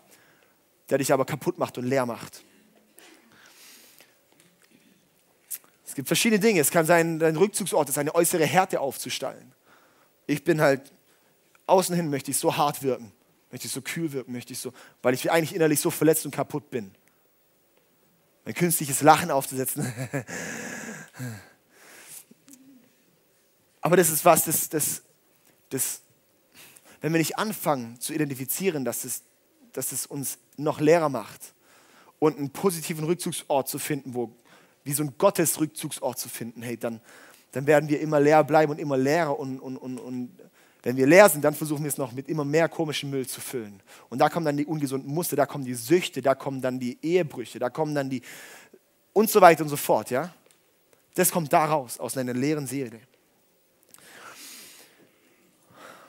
der 0.90 0.98
dich 0.98 1.12
aber 1.14 1.26
kaputt 1.26 1.58
macht 1.58 1.78
und 1.78 1.86
leer 1.86 2.06
macht. 2.06 2.44
Es 5.86 5.94
gibt 5.94 6.08
verschiedene 6.08 6.40
Dinge. 6.40 6.62
Es 6.62 6.72
kann 6.72 6.86
sein, 6.86 7.20
dein 7.20 7.36
Rückzugsort 7.36 7.90
ist 7.90 7.98
eine 7.98 8.16
äußere 8.16 8.46
Härte 8.46 8.80
aufzustellen. 8.80 9.52
Ich 10.26 10.44
bin 10.44 10.62
halt, 10.62 10.92
außen 11.66 11.96
hin 11.96 12.10
möchte 12.10 12.32
ich 12.32 12.38
so 12.38 12.56
hart 12.56 12.82
wirken, 12.82 13.12
möchte 13.52 13.68
ich 13.68 13.74
so 13.74 13.82
kühl 13.82 14.12
wirken, 14.12 14.32
möchte 14.32 14.54
ich 14.54 14.60
so, 14.60 14.74
weil 15.02 15.14
ich 15.14 15.32
eigentlich 15.32 15.56
innerlich 15.56 15.80
so 15.80 15.90
verletzt 15.92 16.26
und 16.26 16.32
kaputt 16.32 16.70
bin. 16.70 16.92
Mein 18.46 18.54
künstliches 18.54 19.02
Lachen 19.02 19.32
aufzusetzen. 19.32 19.92
Aber 23.82 23.98
das 23.98 24.10
ist 24.10 24.26
was, 24.26 24.46
das, 24.46 24.70
das, 24.70 25.02
das, 25.70 26.02
wenn 27.02 27.14
wir 27.14 27.20
nicht 27.20 27.38
anfangen 27.38 28.00
zu 28.00 28.14
identifizieren, 28.14 28.86
dass 28.86 29.04
es 29.06 29.24
dass 29.74 29.92
es 29.92 30.06
uns 30.06 30.38
noch 30.58 30.80
leerer 30.80 31.10
macht 31.10 31.54
und 32.20 32.38
einen 32.38 32.50
positiven 32.50 33.06
Rückzugsort 33.06 33.68
zu 33.68 33.80
finden, 33.80 34.14
wo, 34.14 34.36
wie 34.84 34.94
so 34.94 35.04
ein 35.04 35.18
Gottesrückzugsort 35.18 36.20
zu 36.20 36.30
finden, 36.30 36.62
hey, 36.62 36.78
dann, 36.78 37.02
dann 37.52 37.68
werden 37.68 37.90
wir 37.90 38.02
immer 38.02 38.20
leer 38.20 38.44
bleiben 38.44 38.72
und 38.72 38.80
immer 38.80 38.98
leerer 38.98 39.40
und, 39.40 39.60
und, 39.60 39.78
und, 39.78 40.00
und 40.00 40.38
wenn 40.84 40.96
wir 40.96 41.08
leer 41.08 41.28
sind, 41.28 41.44
dann 41.44 41.54
versuchen 41.54 41.84
wir 41.84 41.90
es 41.90 41.98
noch 41.98 42.12
mit 42.14 42.30
immer 42.30 42.46
mehr 42.46 42.70
komischem 42.70 43.10
Müll 43.10 43.28
zu 43.28 43.42
füllen. 43.42 43.82
Und 44.10 44.20
da 44.20 44.30
kommen 44.30 44.46
dann 44.46 44.58
die 44.58 44.66
ungesunden 44.66 45.14
Muster, 45.14 45.36
da 45.36 45.46
kommen 45.46 45.66
die 45.66 45.74
Süchte, 45.74 46.22
da 46.22 46.36
kommen 46.36 46.62
dann 46.62 46.80
die 46.80 46.98
Ehebrüche, 47.02 47.60
da 47.60 47.70
kommen 47.70 47.94
dann 47.94 48.10
die 48.10 48.22
und 49.12 49.30
so 49.30 49.42
weiter 49.42 49.64
und 49.64 49.70
so 49.70 49.76
fort, 49.76 50.10
ja. 50.10 50.34
Das 51.16 51.32
kommt 51.32 51.52
daraus, 51.52 52.00
aus 52.00 52.16
einer 52.18 52.34
leeren 52.34 52.66
Seele. 52.66 53.00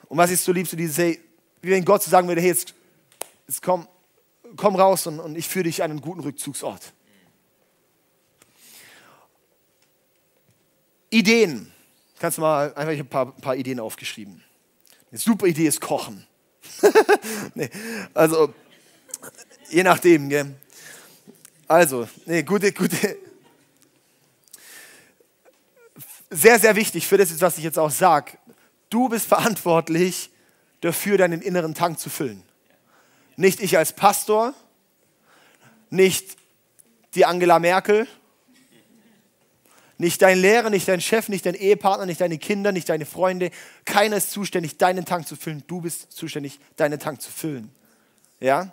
Und 0.07 0.17
was 0.17 0.31
ist 0.31 0.43
so 0.43 0.51
lieb, 0.51 0.69
dieses, 0.69 0.97
hey, 0.97 1.19
wie 1.61 1.71
wenn 1.71 1.83
Gott 1.83 2.03
so 2.03 2.09
sagen 2.09 2.27
würde, 2.27 2.41
hey, 2.41 2.49
jetzt 2.49 2.73
jetzt 3.51 3.61
komm, 3.61 3.87
komm 4.55 4.75
raus 4.75 5.07
und, 5.07 5.19
und 5.19 5.35
ich 5.35 5.47
führe 5.47 5.63
dich 5.63 5.83
an 5.83 5.91
einen 5.91 6.01
guten 6.01 6.21
Rückzugsort. 6.21 6.93
Ideen. 11.09 11.71
Kannst 12.17 12.37
du 12.37 12.41
mal 12.43 12.73
einfach 12.73 12.93
ein 12.93 13.07
paar, 13.07 13.31
paar 13.33 13.55
Ideen 13.55 13.79
aufgeschrieben. 13.79 14.41
Eine 15.11 15.19
super 15.19 15.45
Idee 15.45 15.67
ist 15.67 15.81
Kochen. 15.81 16.25
nee, 17.53 17.69
also, 18.13 18.53
je 19.69 19.83
nachdem. 19.83 20.29
Gell? 20.29 20.55
Also, 21.67 22.07
nee, 22.25 22.43
gute, 22.43 22.71
gute. 22.71 23.17
Sehr, 26.29 26.59
sehr 26.59 26.77
wichtig 26.77 27.07
für 27.07 27.17
das, 27.17 27.41
was 27.41 27.57
ich 27.57 27.63
jetzt 27.65 27.77
auch 27.77 27.91
sage. 27.91 28.37
Du 28.89 29.09
bist 29.09 29.25
verantwortlich 29.25 30.29
dafür, 30.79 31.17
deinen 31.17 31.41
inneren 31.41 31.75
Tank 31.75 31.99
zu 31.99 32.09
füllen. 32.09 32.43
Nicht 33.35 33.59
ich 33.59 33.77
als 33.77 33.91
Pastor, 33.91 34.53
nicht 35.89 36.37
die 37.15 37.25
Angela 37.25 37.59
Merkel, 37.59 38.07
nicht 40.01 40.23
dein 40.23 40.39
Lehrer, 40.39 40.71
nicht 40.71 40.87
dein 40.87 40.99
Chef, 40.99 41.29
nicht 41.29 41.45
dein 41.45 41.53
Ehepartner, 41.53 42.07
nicht 42.07 42.19
deine 42.19 42.39
Kinder, 42.39 42.71
nicht 42.71 42.89
deine 42.89 43.05
Freunde. 43.05 43.51
Keiner 43.85 44.17
ist 44.17 44.31
zuständig, 44.31 44.77
deinen 44.77 45.05
Tank 45.05 45.27
zu 45.27 45.35
füllen. 45.35 45.63
Du 45.67 45.81
bist 45.81 46.11
zuständig, 46.11 46.59
deinen 46.75 46.99
Tank 46.99 47.21
zu 47.21 47.31
füllen. 47.31 47.69
Ja? 48.39 48.71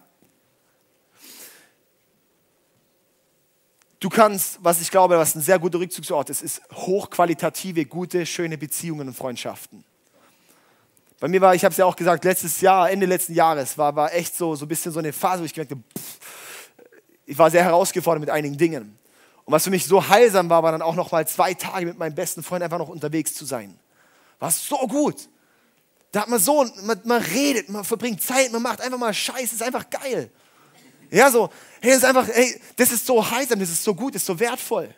Du 4.00 4.08
kannst, 4.08 4.58
was 4.62 4.80
ich 4.80 4.90
glaube, 4.90 5.18
was 5.18 5.34
ein 5.34 5.42
sehr 5.42 5.58
guter 5.58 5.78
Rückzugsort 5.80 6.30
ist, 6.30 6.40
ist 6.40 6.62
hochqualitative, 6.72 7.84
gute, 7.84 8.24
schöne 8.24 8.56
Beziehungen 8.56 9.08
und 9.08 9.14
Freundschaften. 9.14 9.84
Bei 11.20 11.28
mir 11.28 11.42
war, 11.42 11.54
ich 11.54 11.62
habe 11.62 11.72
es 11.72 11.78
ja 11.78 11.84
auch 11.84 11.96
gesagt, 11.96 12.24
letztes 12.24 12.62
Jahr, 12.62 12.90
Ende 12.90 13.04
letzten 13.04 13.34
Jahres, 13.34 13.76
war, 13.76 13.94
war 13.94 14.14
echt 14.14 14.34
so, 14.34 14.54
so 14.54 14.64
ein 14.64 14.68
bisschen 14.68 14.92
so 14.92 14.98
eine 14.98 15.12
Phase, 15.12 15.42
wo 15.42 15.44
ich 15.44 15.52
gemerkt 15.52 15.72
habe, 15.72 15.82
ich 17.26 17.36
war 17.36 17.50
sehr 17.50 17.64
herausgefordert 17.64 18.20
mit 18.20 18.30
einigen 18.30 18.56
Dingen. 18.56 18.98
Und 19.48 19.52
was 19.52 19.64
für 19.64 19.70
mich 19.70 19.86
so 19.86 20.06
heilsam 20.06 20.50
war, 20.50 20.62
war 20.62 20.72
dann 20.72 20.82
auch 20.82 20.94
noch 20.94 21.10
mal 21.10 21.26
zwei 21.26 21.54
Tage 21.54 21.86
mit 21.86 21.96
meinem 21.96 22.14
besten 22.14 22.42
Freund 22.42 22.62
einfach 22.62 22.76
noch 22.76 22.90
unterwegs 22.90 23.32
zu 23.32 23.46
sein. 23.46 23.78
War 24.38 24.50
so 24.50 24.76
gut. 24.86 25.30
Da 26.12 26.20
hat 26.20 26.28
man 26.28 26.38
so, 26.38 26.66
man, 26.82 27.00
man 27.04 27.22
redet, 27.22 27.70
man 27.70 27.82
verbringt 27.82 28.22
Zeit, 28.22 28.52
man 28.52 28.60
macht 28.60 28.82
einfach 28.82 28.98
mal 28.98 29.14
Scheiß, 29.14 29.54
ist 29.54 29.62
einfach 29.62 29.88
geil. 29.88 30.30
Ja, 31.10 31.30
so, 31.30 31.48
hey, 31.80 31.92
das 31.92 32.00
ist 32.00 32.04
einfach, 32.04 32.28
hey, 32.28 32.60
das 32.76 32.92
ist 32.92 33.06
so 33.06 33.30
heilsam, 33.30 33.58
das 33.58 33.70
ist 33.70 33.82
so 33.82 33.94
gut, 33.94 34.14
das 34.14 34.20
ist 34.20 34.26
so 34.26 34.38
wertvoll. 34.38 34.94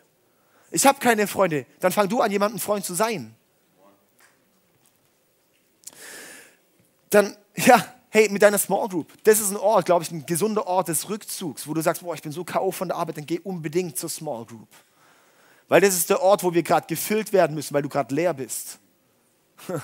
Ich 0.69 0.85
habe 0.85 0.99
keine 0.99 1.27
Freunde, 1.27 1.65
dann 1.79 1.93
fang 1.93 2.09
du 2.09 2.19
an, 2.19 2.29
jemanden 2.29 2.59
Freund 2.59 2.83
zu 2.83 2.93
sein. 2.93 3.33
dann, 7.09 7.37
ja, 7.55 7.85
hey, 8.11 8.29
mit 8.29 8.41
deiner 8.41 8.57
Small 8.57 8.89
Group, 8.89 9.07
das 9.23 9.39
ist 9.39 9.51
ein 9.51 9.57
Ort, 9.57 9.85
glaube 9.85 10.03
ich, 10.03 10.11
ein 10.11 10.25
gesunder 10.25 10.67
Ort 10.67 10.89
des 10.89 11.09
Rückzugs, 11.09 11.67
wo 11.67 11.73
du 11.73 11.81
sagst, 11.81 12.03
boah, 12.03 12.13
ich 12.13 12.21
bin 12.21 12.31
so 12.31 12.43
K.O. 12.43 12.71
von 12.71 12.89
der 12.89 12.97
Arbeit, 12.97 13.17
dann 13.17 13.25
geh 13.25 13.39
unbedingt 13.39 13.97
zur 13.97 14.09
Small 14.09 14.45
Group. 14.45 14.67
Weil 15.69 15.79
das 15.79 15.95
ist 15.95 16.09
der 16.09 16.21
Ort, 16.21 16.43
wo 16.43 16.53
wir 16.53 16.61
gerade 16.61 16.85
gefüllt 16.87 17.31
werden 17.31 17.55
müssen, 17.55 17.73
weil 17.73 17.81
du 17.81 17.89
gerade 17.89 18.13
leer 18.13 18.33
bist. 18.33 18.77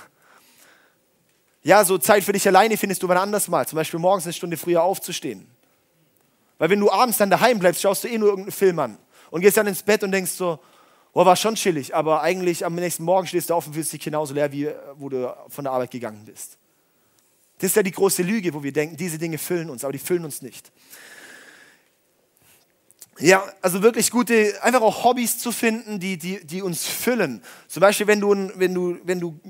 Ja, 1.64 1.84
so 1.84 1.98
Zeit 1.98 2.22
für 2.22 2.32
dich 2.32 2.46
alleine 2.46 2.76
findest 2.76 3.02
du 3.02 3.08
wann 3.08 3.18
anders 3.18 3.48
mal. 3.48 3.66
Zum 3.66 3.76
Beispiel 3.76 4.00
morgens 4.00 4.24
eine 4.24 4.32
Stunde 4.32 4.56
früher 4.56 4.82
aufzustehen. 4.82 5.46
Weil 6.56 6.70
wenn 6.70 6.80
du 6.80 6.90
abends 6.90 7.18
dann 7.18 7.30
daheim 7.30 7.58
bleibst, 7.58 7.82
schaust 7.82 8.04
du 8.04 8.08
eh 8.08 8.16
nur 8.16 8.28
irgendeinen 8.28 8.52
Film 8.52 8.78
an 8.78 8.98
und 9.30 9.40
gehst 9.40 9.56
dann 9.56 9.66
ins 9.66 9.82
Bett 9.82 10.02
und 10.02 10.12
denkst 10.12 10.30
so, 10.30 10.60
oh, 11.12 11.26
war 11.26 11.36
schon 11.36 11.56
chillig, 11.56 11.94
aber 11.94 12.22
eigentlich 12.22 12.64
am 12.64 12.74
nächsten 12.74 13.04
Morgen 13.04 13.26
stehst 13.26 13.50
du 13.50 13.54
auf 13.54 13.66
und 13.66 13.74
fühlst 13.74 13.92
dich 13.92 14.00
genauso 14.00 14.34
leer, 14.34 14.50
wie 14.52 14.70
wo 14.94 15.08
du 15.08 15.34
von 15.48 15.64
der 15.64 15.72
Arbeit 15.72 15.90
gegangen 15.90 16.24
bist. 16.24 16.57
Das 17.58 17.70
ist 17.70 17.76
ja 17.76 17.82
die 17.82 17.92
große 17.92 18.22
Lüge, 18.22 18.54
wo 18.54 18.62
wir 18.62 18.72
denken, 18.72 18.96
diese 18.96 19.18
Dinge 19.18 19.38
füllen 19.38 19.68
uns, 19.70 19.84
aber 19.84 19.92
die 19.92 19.98
füllen 19.98 20.24
uns 20.24 20.42
nicht. 20.42 20.70
Ja, 23.20 23.44
also 23.62 23.82
wirklich 23.82 24.12
gute, 24.12 24.62
einfach 24.62 24.80
auch 24.80 25.02
Hobbys 25.02 25.38
zu 25.38 25.50
finden, 25.50 25.98
die, 25.98 26.16
die, 26.16 26.44
die 26.46 26.62
uns 26.62 26.86
füllen. 26.86 27.42
Zum 27.66 27.80
Beispiel, 27.80 28.06
wenn 28.06 28.20
du, 28.20 28.52
wenn 28.54 28.72
du, 28.72 28.98
wenn 29.02 29.18
du 29.18 29.40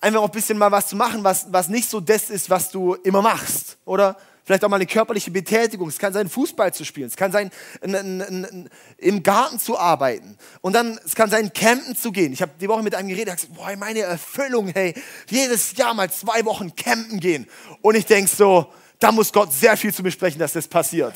einfach 0.00 0.20
auch 0.20 0.28
ein 0.28 0.32
bisschen 0.32 0.56
mal 0.56 0.72
was 0.72 0.88
zu 0.88 0.96
machen, 0.96 1.22
was, 1.22 1.52
was 1.52 1.68
nicht 1.68 1.90
so 1.90 2.00
das 2.00 2.30
ist, 2.30 2.48
was 2.48 2.70
du 2.70 2.94
immer 2.94 3.20
machst. 3.20 3.76
Oder 3.84 4.16
vielleicht 4.52 4.64
auch 4.64 4.68
mal 4.68 4.76
eine 4.76 4.86
körperliche 4.86 5.30
Betätigung. 5.30 5.88
Es 5.88 5.98
kann 5.98 6.12
sein, 6.12 6.28
Fußball 6.28 6.74
zu 6.74 6.84
spielen. 6.84 7.06
Es 7.06 7.16
kann 7.16 7.32
sein, 7.32 7.50
in, 7.80 7.94
in, 7.94 8.20
in, 8.20 8.70
im 8.98 9.22
Garten 9.22 9.58
zu 9.58 9.78
arbeiten. 9.78 10.36
Und 10.60 10.74
dann, 10.74 11.00
es 11.06 11.14
kann 11.14 11.30
sein, 11.30 11.54
campen 11.54 11.96
zu 11.96 12.12
gehen. 12.12 12.34
Ich 12.34 12.42
habe 12.42 12.52
die 12.60 12.68
Woche 12.68 12.82
mit 12.82 12.94
einem 12.94 13.08
geredet, 13.08 13.36
gesagt, 13.36 13.54
boah, 13.54 13.74
meine 13.76 14.00
Erfüllung, 14.00 14.68
hey, 14.68 14.92
jedes 15.30 15.74
Jahr 15.74 15.94
mal 15.94 16.10
zwei 16.10 16.44
Wochen 16.44 16.76
campen 16.76 17.18
gehen. 17.18 17.48
Und 17.80 17.94
ich 17.94 18.04
denke 18.04 18.30
so, 18.30 18.66
da 18.98 19.10
muss 19.10 19.32
Gott 19.32 19.54
sehr 19.54 19.74
viel 19.78 19.94
zu 19.94 20.02
besprechen, 20.02 20.38
dass 20.38 20.52
das 20.52 20.68
passiert. 20.68 21.14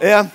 ja. 0.00 0.30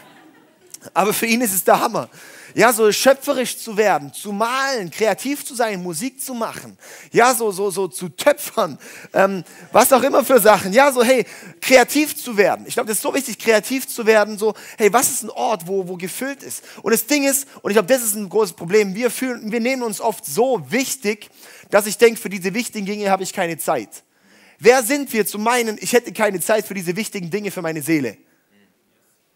Aber 0.93 1.13
für 1.13 1.25
ihn 1.25 1.39
ist 1.39 1.53
es 1.53 1.63
der 1.63 1.79
Hammer. 1.79 2.10
Ja, 2.55 2.73
so 2.73 2.91
schöpferisch 2.91 3.57
zu 3.57 3.77
werden, 3.77 4.12
zu 4.13 4.31
malen, 4.31 4.89
kreativ 4.89 5.45
zu 5.45 5.53
sein, 5.53 5.83
Musik 5.83 6.21
zu 6.21 6.33
machen. 6.33 6.77
Ja, 7.12 7.33
so, 7.33 7.51
so, 7.51 7.69
so 7.69 7.88
zu 7.88 8.09
töpfern, 8.09 8.79
ähm, 9.13 9.43
was 9.71 9.93
auch 9.93 10.01
immer 10.01 10.23
für 10.23 10.39
Sachen. 10.39 10.73
Ja, 10.73 10.91
so, 10.91 11.03
hey, 11.03 11.25
kreativ 11.62 12.15
zu 12.15 12.38
werden. 12.38 12.65
Ich 12.67 12.73
glaube, 12.73 12.88
das 12.88 12.97
ist 12.97 13.03
so 13.03 13.13
wichtig, 13.13 13.38
kreativ 13.38 13.88
zu 13.88 14.05
werden. 14.05 14.38
So, 14.38 14.53
hey, 14.77 14.91
was 14.91 15.09
ist 15.09 15.23
ein 15.23 15.29
Ort, 15.29 15.67
wo, 15.67 15.88
wo 15.88 15.95
gefüllt 15.95 16.43
ist? 16.43 16.63
Und 16.81 16.91
das 16.91 17.05
Ding 17.05 17.23
ist, 17.23 17.47
und 17.62 17.71
ich 17.71 17.75
glaube, 17.75 17.88
das 17.88 18.03
ist 18.03 18.15
ein 18.15 18.29
großes 18.29 18.53
Problem, 18.53 18.95
wir, 18.95 19.12
fühlen, 19.12 19.51
wir 19.51 19.59
nehmen 19.59 19.83
uns 19.83 20.01
oft 20.01 20.25
so 20.25 20.63
wichtig, 20.69 21.29
dass 21.69 21.85
ich 21.85 21.97
denke, 21.97 22.19
für 22.19 22.29
diese 22.29 22.53
wichtigen 22.53 22.85
Dinge 22.85 23.12
habe 23.12 23.23
ich 23.23 23.33
keine 23.33 23.57
Zeit. 23.57 24.03
Wer 24.57 24.83
sind 24.83 25.13
wir 25.13 25.25
zu 25.25 25.39
meinen, 25.39 25.77
ich 25.79 25.93
hätte 25.93 26.12
keine 26.12 26.39
Zeit 26.41 26.65
für 26.65 26.73
diese 26.73 26.95
wichtigen 26.95 27.29
Dinge 27.29 27.51
für 27.51 27.62
meine 27.62 27.81
Seele? 27.81 28.17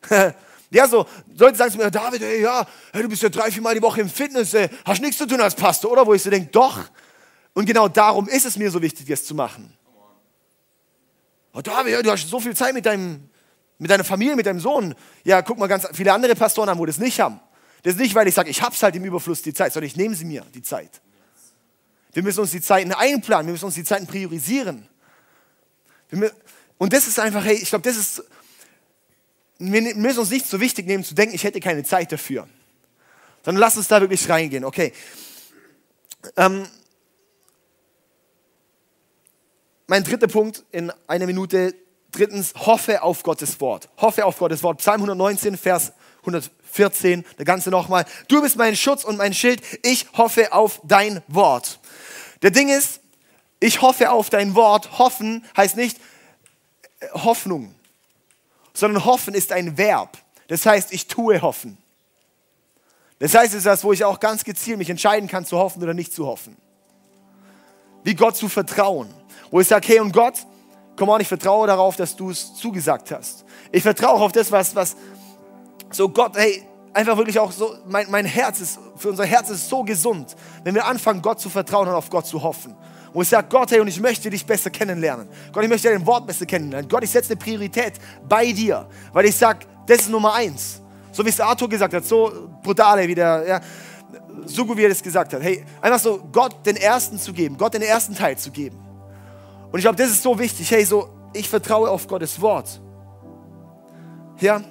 Ja, 0.74 0.88
so, 0.88 1.06
Leute 1.38 1.56
sagen 1.56 1.72
zu 1.72 1.78
mir, 1.78 1.92
David, 1.92 2.24
ey, 2.24 2.42
ja, 2.42 2.66
du 2.94 3.08
bist 3.08 3.22
ja 3.22 3.30
drei, 3.30 3.52
vier 3.52 3.62
Mal 3.62 3.76
die 3.76 3.82
Woche 3.82 4.02
im 4.02 4.10
Fitness, 4.10 4.56
ey, 4.56 4.68
hast 4.84 5.02
nichts 5.02 5.20
zu 5.20 5.28
tun 5.28 5.40
als 5.40 5.54
Pastor, 5.54 5.92
oder? 5.92 6.06
Wo 6.06 6.16
ich 6.16 6.24
so 6.24 6.32
denke, 6.32 6.50
doch. 6.52 6.80
Und 7.54 7.68
genau 7.68 7.88
darum 7.88 8.28
ist 8.28 8.44
es 8.48 8.58
mir 8.58 8.72
so 8.72 8.82
wichtig, 8.82 9.06
das 9.06 9.24
zu 9.24 9.36
machen. 9.36 9.72
Oh, 11.54 11.62
David, 11.62 12.04
du 12.04 12.12
hast 12.12 12.28
so 12.28 12.40
viel 12.40 12.56
Zeit 12.56 12.74
mit, 12.74 12.88
deinem, 12.88 13.30
mit 13.78 13.92
deiner 13.92 14.04
Familie, 14.04 14.36
mit 14.36 14.48
deinem 14.48 14.60
Sohn. 14.60 14.96
Ja, 15.24 15.44
guck 15.44 15.60
mal 15.60 15.68
ganz 15.68 15.88
viele 15.94 16.12
andere 16.12 16.34
Pastoren 16.34 16.70
an, 16.70 16.80
wo 16.80 16.88
das 16.88 16.98
nicht 16.98 17.20
haben. 17.20 17.40
Das 17.84 17.94
ist 17.94 18.00
nicht, 18.00 18.16
weil 18.16 18.28
ich 18.28 18.34
sage, 18.34 18.50
ich 18.50 18.64
hab's 18.64 18.82
halt 18.82 18.96
im 18.96 19.06
Überfluss 19.06 19.44
die 19.44 19.54
Zeit, 19.54 19.74
sondern 19.74 19.88
ich 19.88 19.96
nehme 19.96 20.16
sie 20.16 20.26
mir, 20.26 20.44
die 20.56 20.64
Zeit. 20.64 21.02
Wir 22.14 22.24
müssen 22.24 22.40
uns 22.40 22.50
die 22.50 22.62
Zeiten 22.62 22.92
einplanen, 22.94 23.46
wir 23.46 23.52
müssen 23.52 23.66
uns 23.66 23.76
die 23.76 23.84
Zeiten 23.84 24.08
priorisieren. 24.08 24.88
Und 26.80 26.94
das 26.94 27.08
ist 27.08 27.20
einfach, 27.20 27.46
hey, 27.46 27.58
ich 27.58 27.70
glaube, 27.70 27.88
das 27.88 27.96
ist 27.96 28.24
wir 29.72 29.96
müssen 29.96 30.20
uns 30.20 30.30
nicht 30.30 30.48
so 30.48 30.60
wichtig 30.60 30.88
nehmen, 30.88 31.04
zu 31.04 31.14
denken, 31.16 31.36
ich 31.36 31.44
hätte 31.44 31.60
keine 31.60 31.84
Zeit 31.84 32.12
dafür. 32.12 32.48
Sondern 33.46 33.62
lass 33.62 33.78
uns 33.78 33.88
da 33.88 34.02
wirklich 34.02 34.28
reingehen, 34.30 34.66
okay. 34.66 34.94
Ähm, 36.38 36.68
mein 39.88 40.04
dritter 40.04 40.28
Punkt 40.28 40.64
in 40.72 40.92
einer 41.08 41.26
Minute. 41.26 41.76
Drittens, 42.12 42.54
hoffe 42.56 43.02
auf 43.02 43.24
Gottes 43.24 43.60
Wort. 43.60 43.90
Hoffe 43.98 44.26
auf 44.26 44.38
Gottes 44.38 44.62
Wort. 44.62 44.78
Psalm 44.78 45.02
119, 45.02 45.58
Vers 45.58 45.94
114, 46.20 47.26
der 47.38 47.46
ganze 47.46 47.70
nochmal. 47.70 48.06
Du 48.28 48.42
bist 48.42 48.56
mein 48.56 48.76
Schutz 48.76 49.04
und 49.04 49.18
mein 49.18 49.34
Schild. 49.34 49.62
Ich 49.84 50.08
hoffe 50.14 50.54
auf 50.54 50.80
dein 50.84 51.22
Wort. 51.28 51.80
Der 52.44 52.52
Ding 52.52 52.70
ist, 52.70 53.02
ich 53.60 53.82
hoffe 53.82 54.12
auf 54.12 54.30
dein 54.30 54.56
Wort. 54.56 55.00
Hoffen 55.00 55.44
heißt 55.58 55.76
nicht 55.76 55.98
äh, 57.00 57.08
Hoffnung 57.14 57.74
sondern 58.74 59.06
hoffen 59.06 59.34
ist 59.34 59.52
ein 59.52 59.78
Verb. 59.78 60.18
Das 60.48 60.66
heißt, 60.66 60.92
ich 60.94 61.08
tue 61.08 61.42
hoffen. 61.42 61.78
Das 63.20 63.34
heißt, 63.36 63.54
es 63.54 63.60
ist 63.60 63.66
das, 63.66 63.84
wo 63.84 63.94
ich 63.94 64.04
auch 64.04 64.20
ganz 64.20 64.44
gezielt 64.44 64.78
mich 64.78 64.90
entscheiden 64.90 65.30
kann, 65.30 65.46
zu 65.46 65.58
hoffen 65.58 65.82
oder 65.82 65.94
nicht 65.94 66.14
zu 66.14 66.26
hoffen. 66.26 66.58
Wie 68.04 68.16
Gott 68.16 68.36
zu 68.36 68.50
vertrauen. 68.50 69.14
Wo 69.50 69.62
ich 69.62 69.68
sage, 69.68 69.88
hey 69.88 70.00
und 70.00 70.12
Gott, 70.12 70.36
komm 70.96 71.10
on, 71.10 71.22
ich 71.22 71.28
vertraue 71.28 71.68
darauf, 71.68 71.96
dass 71.96 72.16
du 72.16 72.32
es 72.32 72.56
zugesagt 72.56 73.12
hast. 73.12 73.46
Ich 73.72 73.84
vertraue 73.84 74.20
auf 74.20 74.32
das, 74.32 74.52
was, 74.52 74.76
was 74.76 74.96
so 75.92 76.10
Gott, 76.10 76.36
hey, 76.36 76.68
einfach 76.92 77.16
wirklich 77.18 77.40
auch 77.40 77.52
so, 77.52 77.78
mein, 77.88 78.10
mein 78.10 78.26
Herz 78.26 78.60
ist, 78.60 78.80
für 78.98 79.10
unser 79.10 79.26
Herz 79.26 79.50
ist 79.50 79.70
so 79.70 79.84
gesund, 79.84 80.36
wenn 80.64 80.76
wir 80.76 80.86
anfangen, 80.86 81.22
Gott 81.22 81.40
zu 81.40 81.50
vertrauen 81.50 81.88
und 81.88 81.94
auf 81.94 82.10
Gott 82.10 82.26
zu 82.26 82.42
hoffen 82.44 82.76
wo 83.14 83.22
ich 83.22 83.30
sage, 83.30 83.48
Gott, 83.50 83.72
hey, 83.72 83.80
und 83.80 83.88
ich 83.88 84.00
möchte 84.00 84.30
dich 84.30 84.46
besser 84.46 84.70
kennenlernen. 84.70 85.28
Gott, 85.52 85.64
ich 85.64 85.70
möchte 85.70 85.90
dein 85.90 86.06
Wort 86.06 86.26
besser 86.26 86.46
kennenlernen. 86.46 86.90
Gott, 86.90 87.04
ich 87.04 87.12
setze 87.12 87.34
eine 87.34 87.40
Priorität 87.40 87.94
bei 88.28 88.52
dir, 88.52 88.88
weil 89.12 89.26
ich 89.26 89.36
sage, 89.36 89.60
das 89.86 90.00
ist 90.00 90.10
Nummer 90.10 90.34
eins. 90.34 90.82
So 91.12 91.24
wie 91.24 91.30
es 91.30 91.40
Arthur 91.40 91.70
gesagt 91.70 91.94
hat, 91.94 92.06
so 92.06 92.50
brutal, 92.64 93.08
wie 93.08 93.16
der, 93.16 93.46
ja, 93.48 93.62
so 94.46 94.66
gut 94.66 94.78
wie 94.78 94.84
er 94.84 94.90
das 94.90 95.04
gesagt 95.04 95.34
hat. 95.34 95.42
Hey, 95.42 95.64
einfach 95.82 96.00
so 96.00 96.20
Gott 96.32 96.66
den 96.66 96.76
ersten 96.76 97.20
zu 97.20 97.32
geben, 97.32 97.58
Gott 97.58 97.74
den 97.74 97.84
ersten 97.84 98.16
Teil 98.16 98.38
zu 98.38 98.50
geben. 98.50 98.78
Und 99.72 99.80
ich 99.80 99.84
glaube, 99.84 99.98
das 99.98 100.10
ist 100.10 100.24
so 100.24 100.38
wichtig. 100.38 100.70
Hey, 100.72 100.84
so, 100.84 101.10
ich 101.34 101.50
vertraue 101.50 101.90
auf 101.90 102.08
Gottes 102.08 102.40
Wort. 102.42 102.82
Ja, 104.40 104.62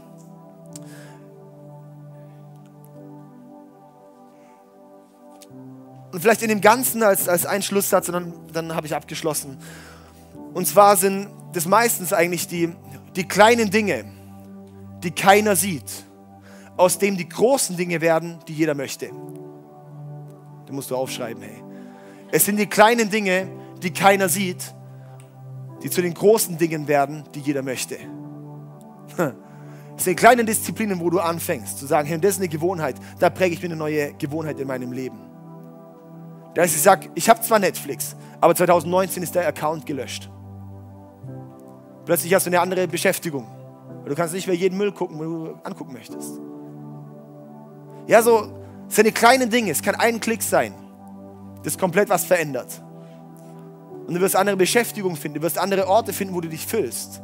Und 6.13 6.21
vielleicht 6.21 6.43
in 6.43 6.49
dem 6.49 6.61
Ganzen 6.61 7.03
als, 7.03 7.27
als 7.29 7.47
ein 7.47 7.63
Schlusssatz, 7.63 8.09
und 8.09 8.15
dann, 8.15 8.35
dann 8.53 8.75
habe 8.75 8.87
ich 8.87 8.95
abgeschlossen. 8.95 9.57
Und 10.53 10.69
zwar 10.69 10.97
sind 10.97 11.29
das 11.55 11.67
meistens 11.67 12.13
eigentlich 12.13 12.47
die, 12.47 12.75
die 13.17 13.27
kleinen 13.27 13.71
Dinge, 13.71 14.05
die 15.03 15.11
keiner 15.11 15.57
sieht, 15.57 16.05
aus 16.77 16.99
dem 16.99 17.17
die 17.17 17.29
großen 17.29 17.77
Dinge 17.77 18.01
werden, 18.01 18.39
die 18.47 18.53
jeder 18.53 18.75
möchte. 18.75 19.11
Da 20.67 20.73
musst 20.73 20.91
du 20.91 20.97
aufschreiben, 20.97 21.43
hey. 21.43 21.63
Es 22.31 22.45
sind 22.45 22.59
die 22.59 22.67
kleinen 22.67 23.11
Dinge, 23.11 23.49
die 23.83 23.91
keiner 23.91 24.29
sieht, 24.29 24.75
die 25.83 25.91
zu 25.91 26.03
den 26.03 26.15
großen 26.15 26.59
Dingen 26.59 26.89
werden, 26.89 27.25
die 27.35 27.41
jeder 27.41 27.63
möchte. 27.63 27.97
Es 29.97 30.05
sind 30.05 30.17
kleine 30.17 30.45
Disziplinen, 30.45 31.01
wo 31.01 31.11
du 31.11 31.21
anfängst 31.21 31.79
zu 31.79 31.87
sagen, 31.87 32.09
hey, 32.09 32.19
das 32.19 32.33
ist 32.33 32.39
eine 32.39 32.49
Gewohnheit, 32.49 32.97
da 33.19 33.31
präge 33.31 33.55
ich 33.55 33.63
mir 33.63 33.69
eine 33.69 33.77
neue 33.77 34.15
Gewohnheit 34.15 34.59
in 34.61 34.69
meinem 34.69 34.93
Leben. 34.93 35.32
Da 36.55 36.63
ist 36.63 36.77
ich 36.77 36.83
sage, 36.83 37.11
ich 37.15 37.29
habe 37.29 37.41
zwar 37.41 37.59
Netflix, 37.59 38.15
aber 38.41 38.55
2019 38.55 39.23
ist 39.23 39.35
der 39.35 39.47
Account 39.47 39.87
gelöscht. 39.87 40.31
Plötzlich 42.05 42.35
hast 42.35 42.47
du 42.47 42.51
eine 42.51 42.61
andere 42.61 42.87
Beschäftigung. 42.89 43.47
Du 44.05 44.15
kannst 44.15 44.35
nicht 44.35 44.47
mehr 44.47 44.57
jeden 44.57 44.77
Müll 44.77 44.93
gucken, 44.93 45.19
wo 45.19 45.23
du 45.23 45.55
angucken 45.63 45.93
möchtest. 45.93 46.41
Ja, 48.09 48.21
so 48.21 48.53
sind 48.89 49.07
die 49.07 49.13
kleinen 49.13 49.49
Dinge. 49.49 49.71
Es 49.71 49.81
kann 49.81 49.95
ein 49.95 50.21
Klick 50.21 50.43
sein, 50.43 50.75
das 51.63 51.79
komplett 51.79 52.09
was 52.09 52.25
verändert. 52.25 52.83
Und 54.07 54.15
du 54.15 54.21
wirst 54.21 54.35
andere 54.35 54.57
Beschäftigung 54.57 55.15
finden, 55.15 55.39
du 55.39 55.43
wirst 55.43 55.59
andere 55.59 55.87
Orte 55.87 56.13
finden, 56.13 56.35
wo 56.35 56.41
du 56.41 56.49
dich 56.49 56.67
füllst. 56.67 57.23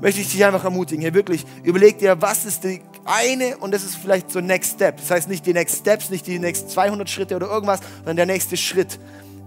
Möchte 0.00 0.20
ich 0.20 0.30
dich 0.30 0.44
einfach 0.44 0.64
ermutigen, 0.64 1.00
hier 1.00 1.14
wirklich, 1.14 1.44
überleg 1.62 1.98
dir, 1.98 2.20
was 2.20 2.44
ist 2.44 2.64
die 2.64 2.80
eine 3.08 3.56
und 3.58 3.72
das 3.72 3.84
ist 3.84 3.96
vielleicht 3.96 4.30
so 4.30 4.40
Next 4.40 4.74
Step. 4.74 4.98
Das 4.98 5.10
heißt 5.10 5.28
nicht 5.28 5.46
die 5.46 5.52
Next 5.52 5.78
Steps, 5.78 6.10
nicht 6.10 6.26
die 6.26 6.38
Next 6.38 6.70
200 6.70 7.08
Schritte 7.08 7.36
oder 7.36 7.48
irgendwas, 7.48 7.80
sondern 7.98 8.16
der 8.16 8.26
nächste 8.26 8.56
Schritt 8.56 9.00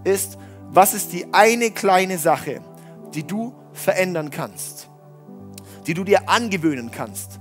ist, 0.04 0.38
was 0.70 0.94
ist 0.94 1.12
die 1.12 1.32
eine 1.32 1.70
kleine 1.70 2.18
Sache, 2.18 2.60
die 3.14 3.26
du 3.26 3.54
verändern 3.72 4.30
kannst, 4.30 4.88
die 5.86 5.94
du 5.94 6.04
dir 6.04 6.28
angewöhnen 6.28 6.90
kannst 6.90 7.40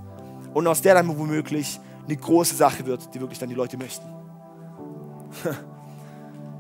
und 0.53 0.67
aus 0.67 0.81
der 0.81 0.93
dann 0.93 1.07
womöglich 1.17 1.79
eine 2.05 2.17
große 2.17 2.55
Sache 2.55 2.85
wird, 2.85 3.13
die 3.13 3.19
wirklich 3.19 3.39
dann 3.39 3.49
die 3.49 3.55
Leute 3.55 3.77
möchten. 3.77 4.05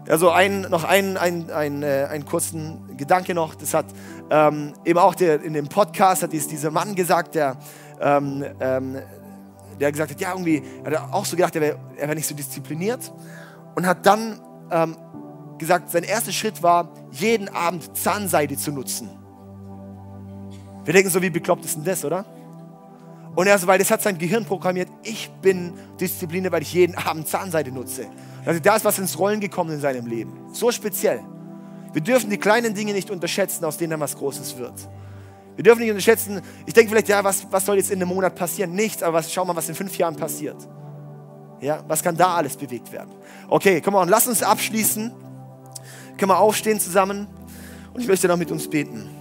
Also 0.09 0.31
ein, 0.31 0.61
noch 0.61 0.83
einen, 0.83 1.15
ein, 1.15 1.51
ein, 1.51 1.83
äh, 1.83 2.07
einen 2.09 2.25
kurzen 2.25 2.97
Gedanke 2.97 3.35
noch. 3.35 3.53
Das 3.53 3.75
hat 3.75 3.85
ähm, 4.31 4.73
eben 4.83 4.97
auch 4.97 5.13
der, 5.13 5.43
in 5.43 5.53
dem 5.53 5.67
Podcast 5.67 6.23
hat 6.23 6.33
dieser 6.33 6.71
Mann 6.71 6.95
gesagt, 6.95 7.35
der 7.35 7.55
ähm, 8.01 8.43
ähm, 8.59 8.97
der 9.81 9.91
gesagt 9.91 10.11
hat, 10.11 10.21
ja, 10.21 10.31
irgendwie, 10.31 10.61
hat 10.85 10.93
er 10.93 11.13
auch 11.13 11.25
so 11.25 11.35
gedacht, 11.35 11.55
er 11.55 11.61
wäre 11.61 11.79
wär 11.97 12.15
nicht 12.15 12.27
so 12.27 12.35
diszipliniert 12.35 13.11
und 13.75 13.85
hat 13.85 14.05
dann 14.05 14.39
ähm, 14.69 14.95
gesagt, 15.57 15.91
sein 15.91 16.03
erster 16.03 16.31
Schritt 16.31 16.63
war, 16.63 16.89
jeden 17.11 17.49
Abend 17.49 17.97
Zahnseide 17.97 18.55
zu 18.57 18.71
nutzen. 18.71 19.09
Wir 20.85 20.93
denken 20.93 21.09
so, 21.09 21.21
wie 21.21 21.29
bekloppt 21.29 21.65
ist 21.65 21.75
denn 21.75 21.83
das, 21.83 22.03
oder? 22.05 22.25
Und 23.35 23.47
er 23.47 23.57
so, 23.57 23.67
weil 23.67 23.79
das 23.79 23.91
hat 23.91 24.01
sein 24.01 24.17
Gehirn 24.17 24.45
programmiert, 24.45 24.89
ich 25.03 25.29
bin 25.41 25.73
diszipliniert, 25.99 26.51
weil 26.51 26.63
ich 26.63 26.73
jeden 26.73 26.95
Abend 26.95 27.27
Zahnseide 27.27 27.71
nutze. 27.71 28.07
Also 28.45 28.59
da 28.59 28.75
ist 28.75 28.85
was 28.85 28.99
ins 28.99 29.17
Rollen 29.17 29.39
gekommen 29.39 29.71
in 29.71 29.79
seinem 29.79 30.05
Leben. 30.05 30.33
So 30.51 30.71
speziell. 30.71 31.21
Wir 31.93 32.01
dürfen 32.01 32.29
die 32.29 32.37
kleinen 32.37 32.73
Dinge 32.73 32.93
nicht 32.93 33.09
unterschätzen, 33.09 33.63
aus 33.65 33.77
denen 33.77 33.91
dann 33.91 33.99
was 33.99 34.17
Großes 34.17 34.57
wird. 34.57 34.73
Wir 35.55 35.63
dürfen 35.63 35.81
nicht 35.81 35.89
unterschätzen, 35.89 36.41
ich 36.65 36.73
denke 36.73 36.89
vielleicht, 36.89 37.09
ja, 37.09 37.23
was, 37.23 37.45
was 37.51 37.65
soll 37.65 37.77
jetzt 37.77 37.91
in 37.91 38.01
einem 38.01 38.09
Monat 38.09 38.35
passieren? 38.35 38.71
Nichts, 38.71 39.03
aber 39.03 39.17
was, 39.17 39.31
schau 39.31 39.45
mal, 39.45 39.55
was 39.55 39.67
in 39.69 39.75
fünf 39.75 39.97
Jahren 39.97 40.15
passiert. 40.15 40.57
Ja, 41.59 41.83
was 41.87 42.01
kann 42.01 42.17
da 42.17 42.35
alles 42.35 42.57
bewegt 42.57 42.91
werden? 42.91 43.11
Okay, 43.47 43.81
komm 43.81 43.93
mal, 43.93 44.09
lass 44.09 44.27
uns 44.27 44.41
abschließen. 44.41 45.11
Können 46.17 46.31
wir 46.31 46.39
aufstehen 46.39 46.79
zusammen 46.79 47.27
und 47.93 48.01
ich 48.01 48.07
möchte 48.07 48.27
noch 48.27 48.37
mit 48.37 48.51
uns 48.51 48.69
beten. 48.69 49.20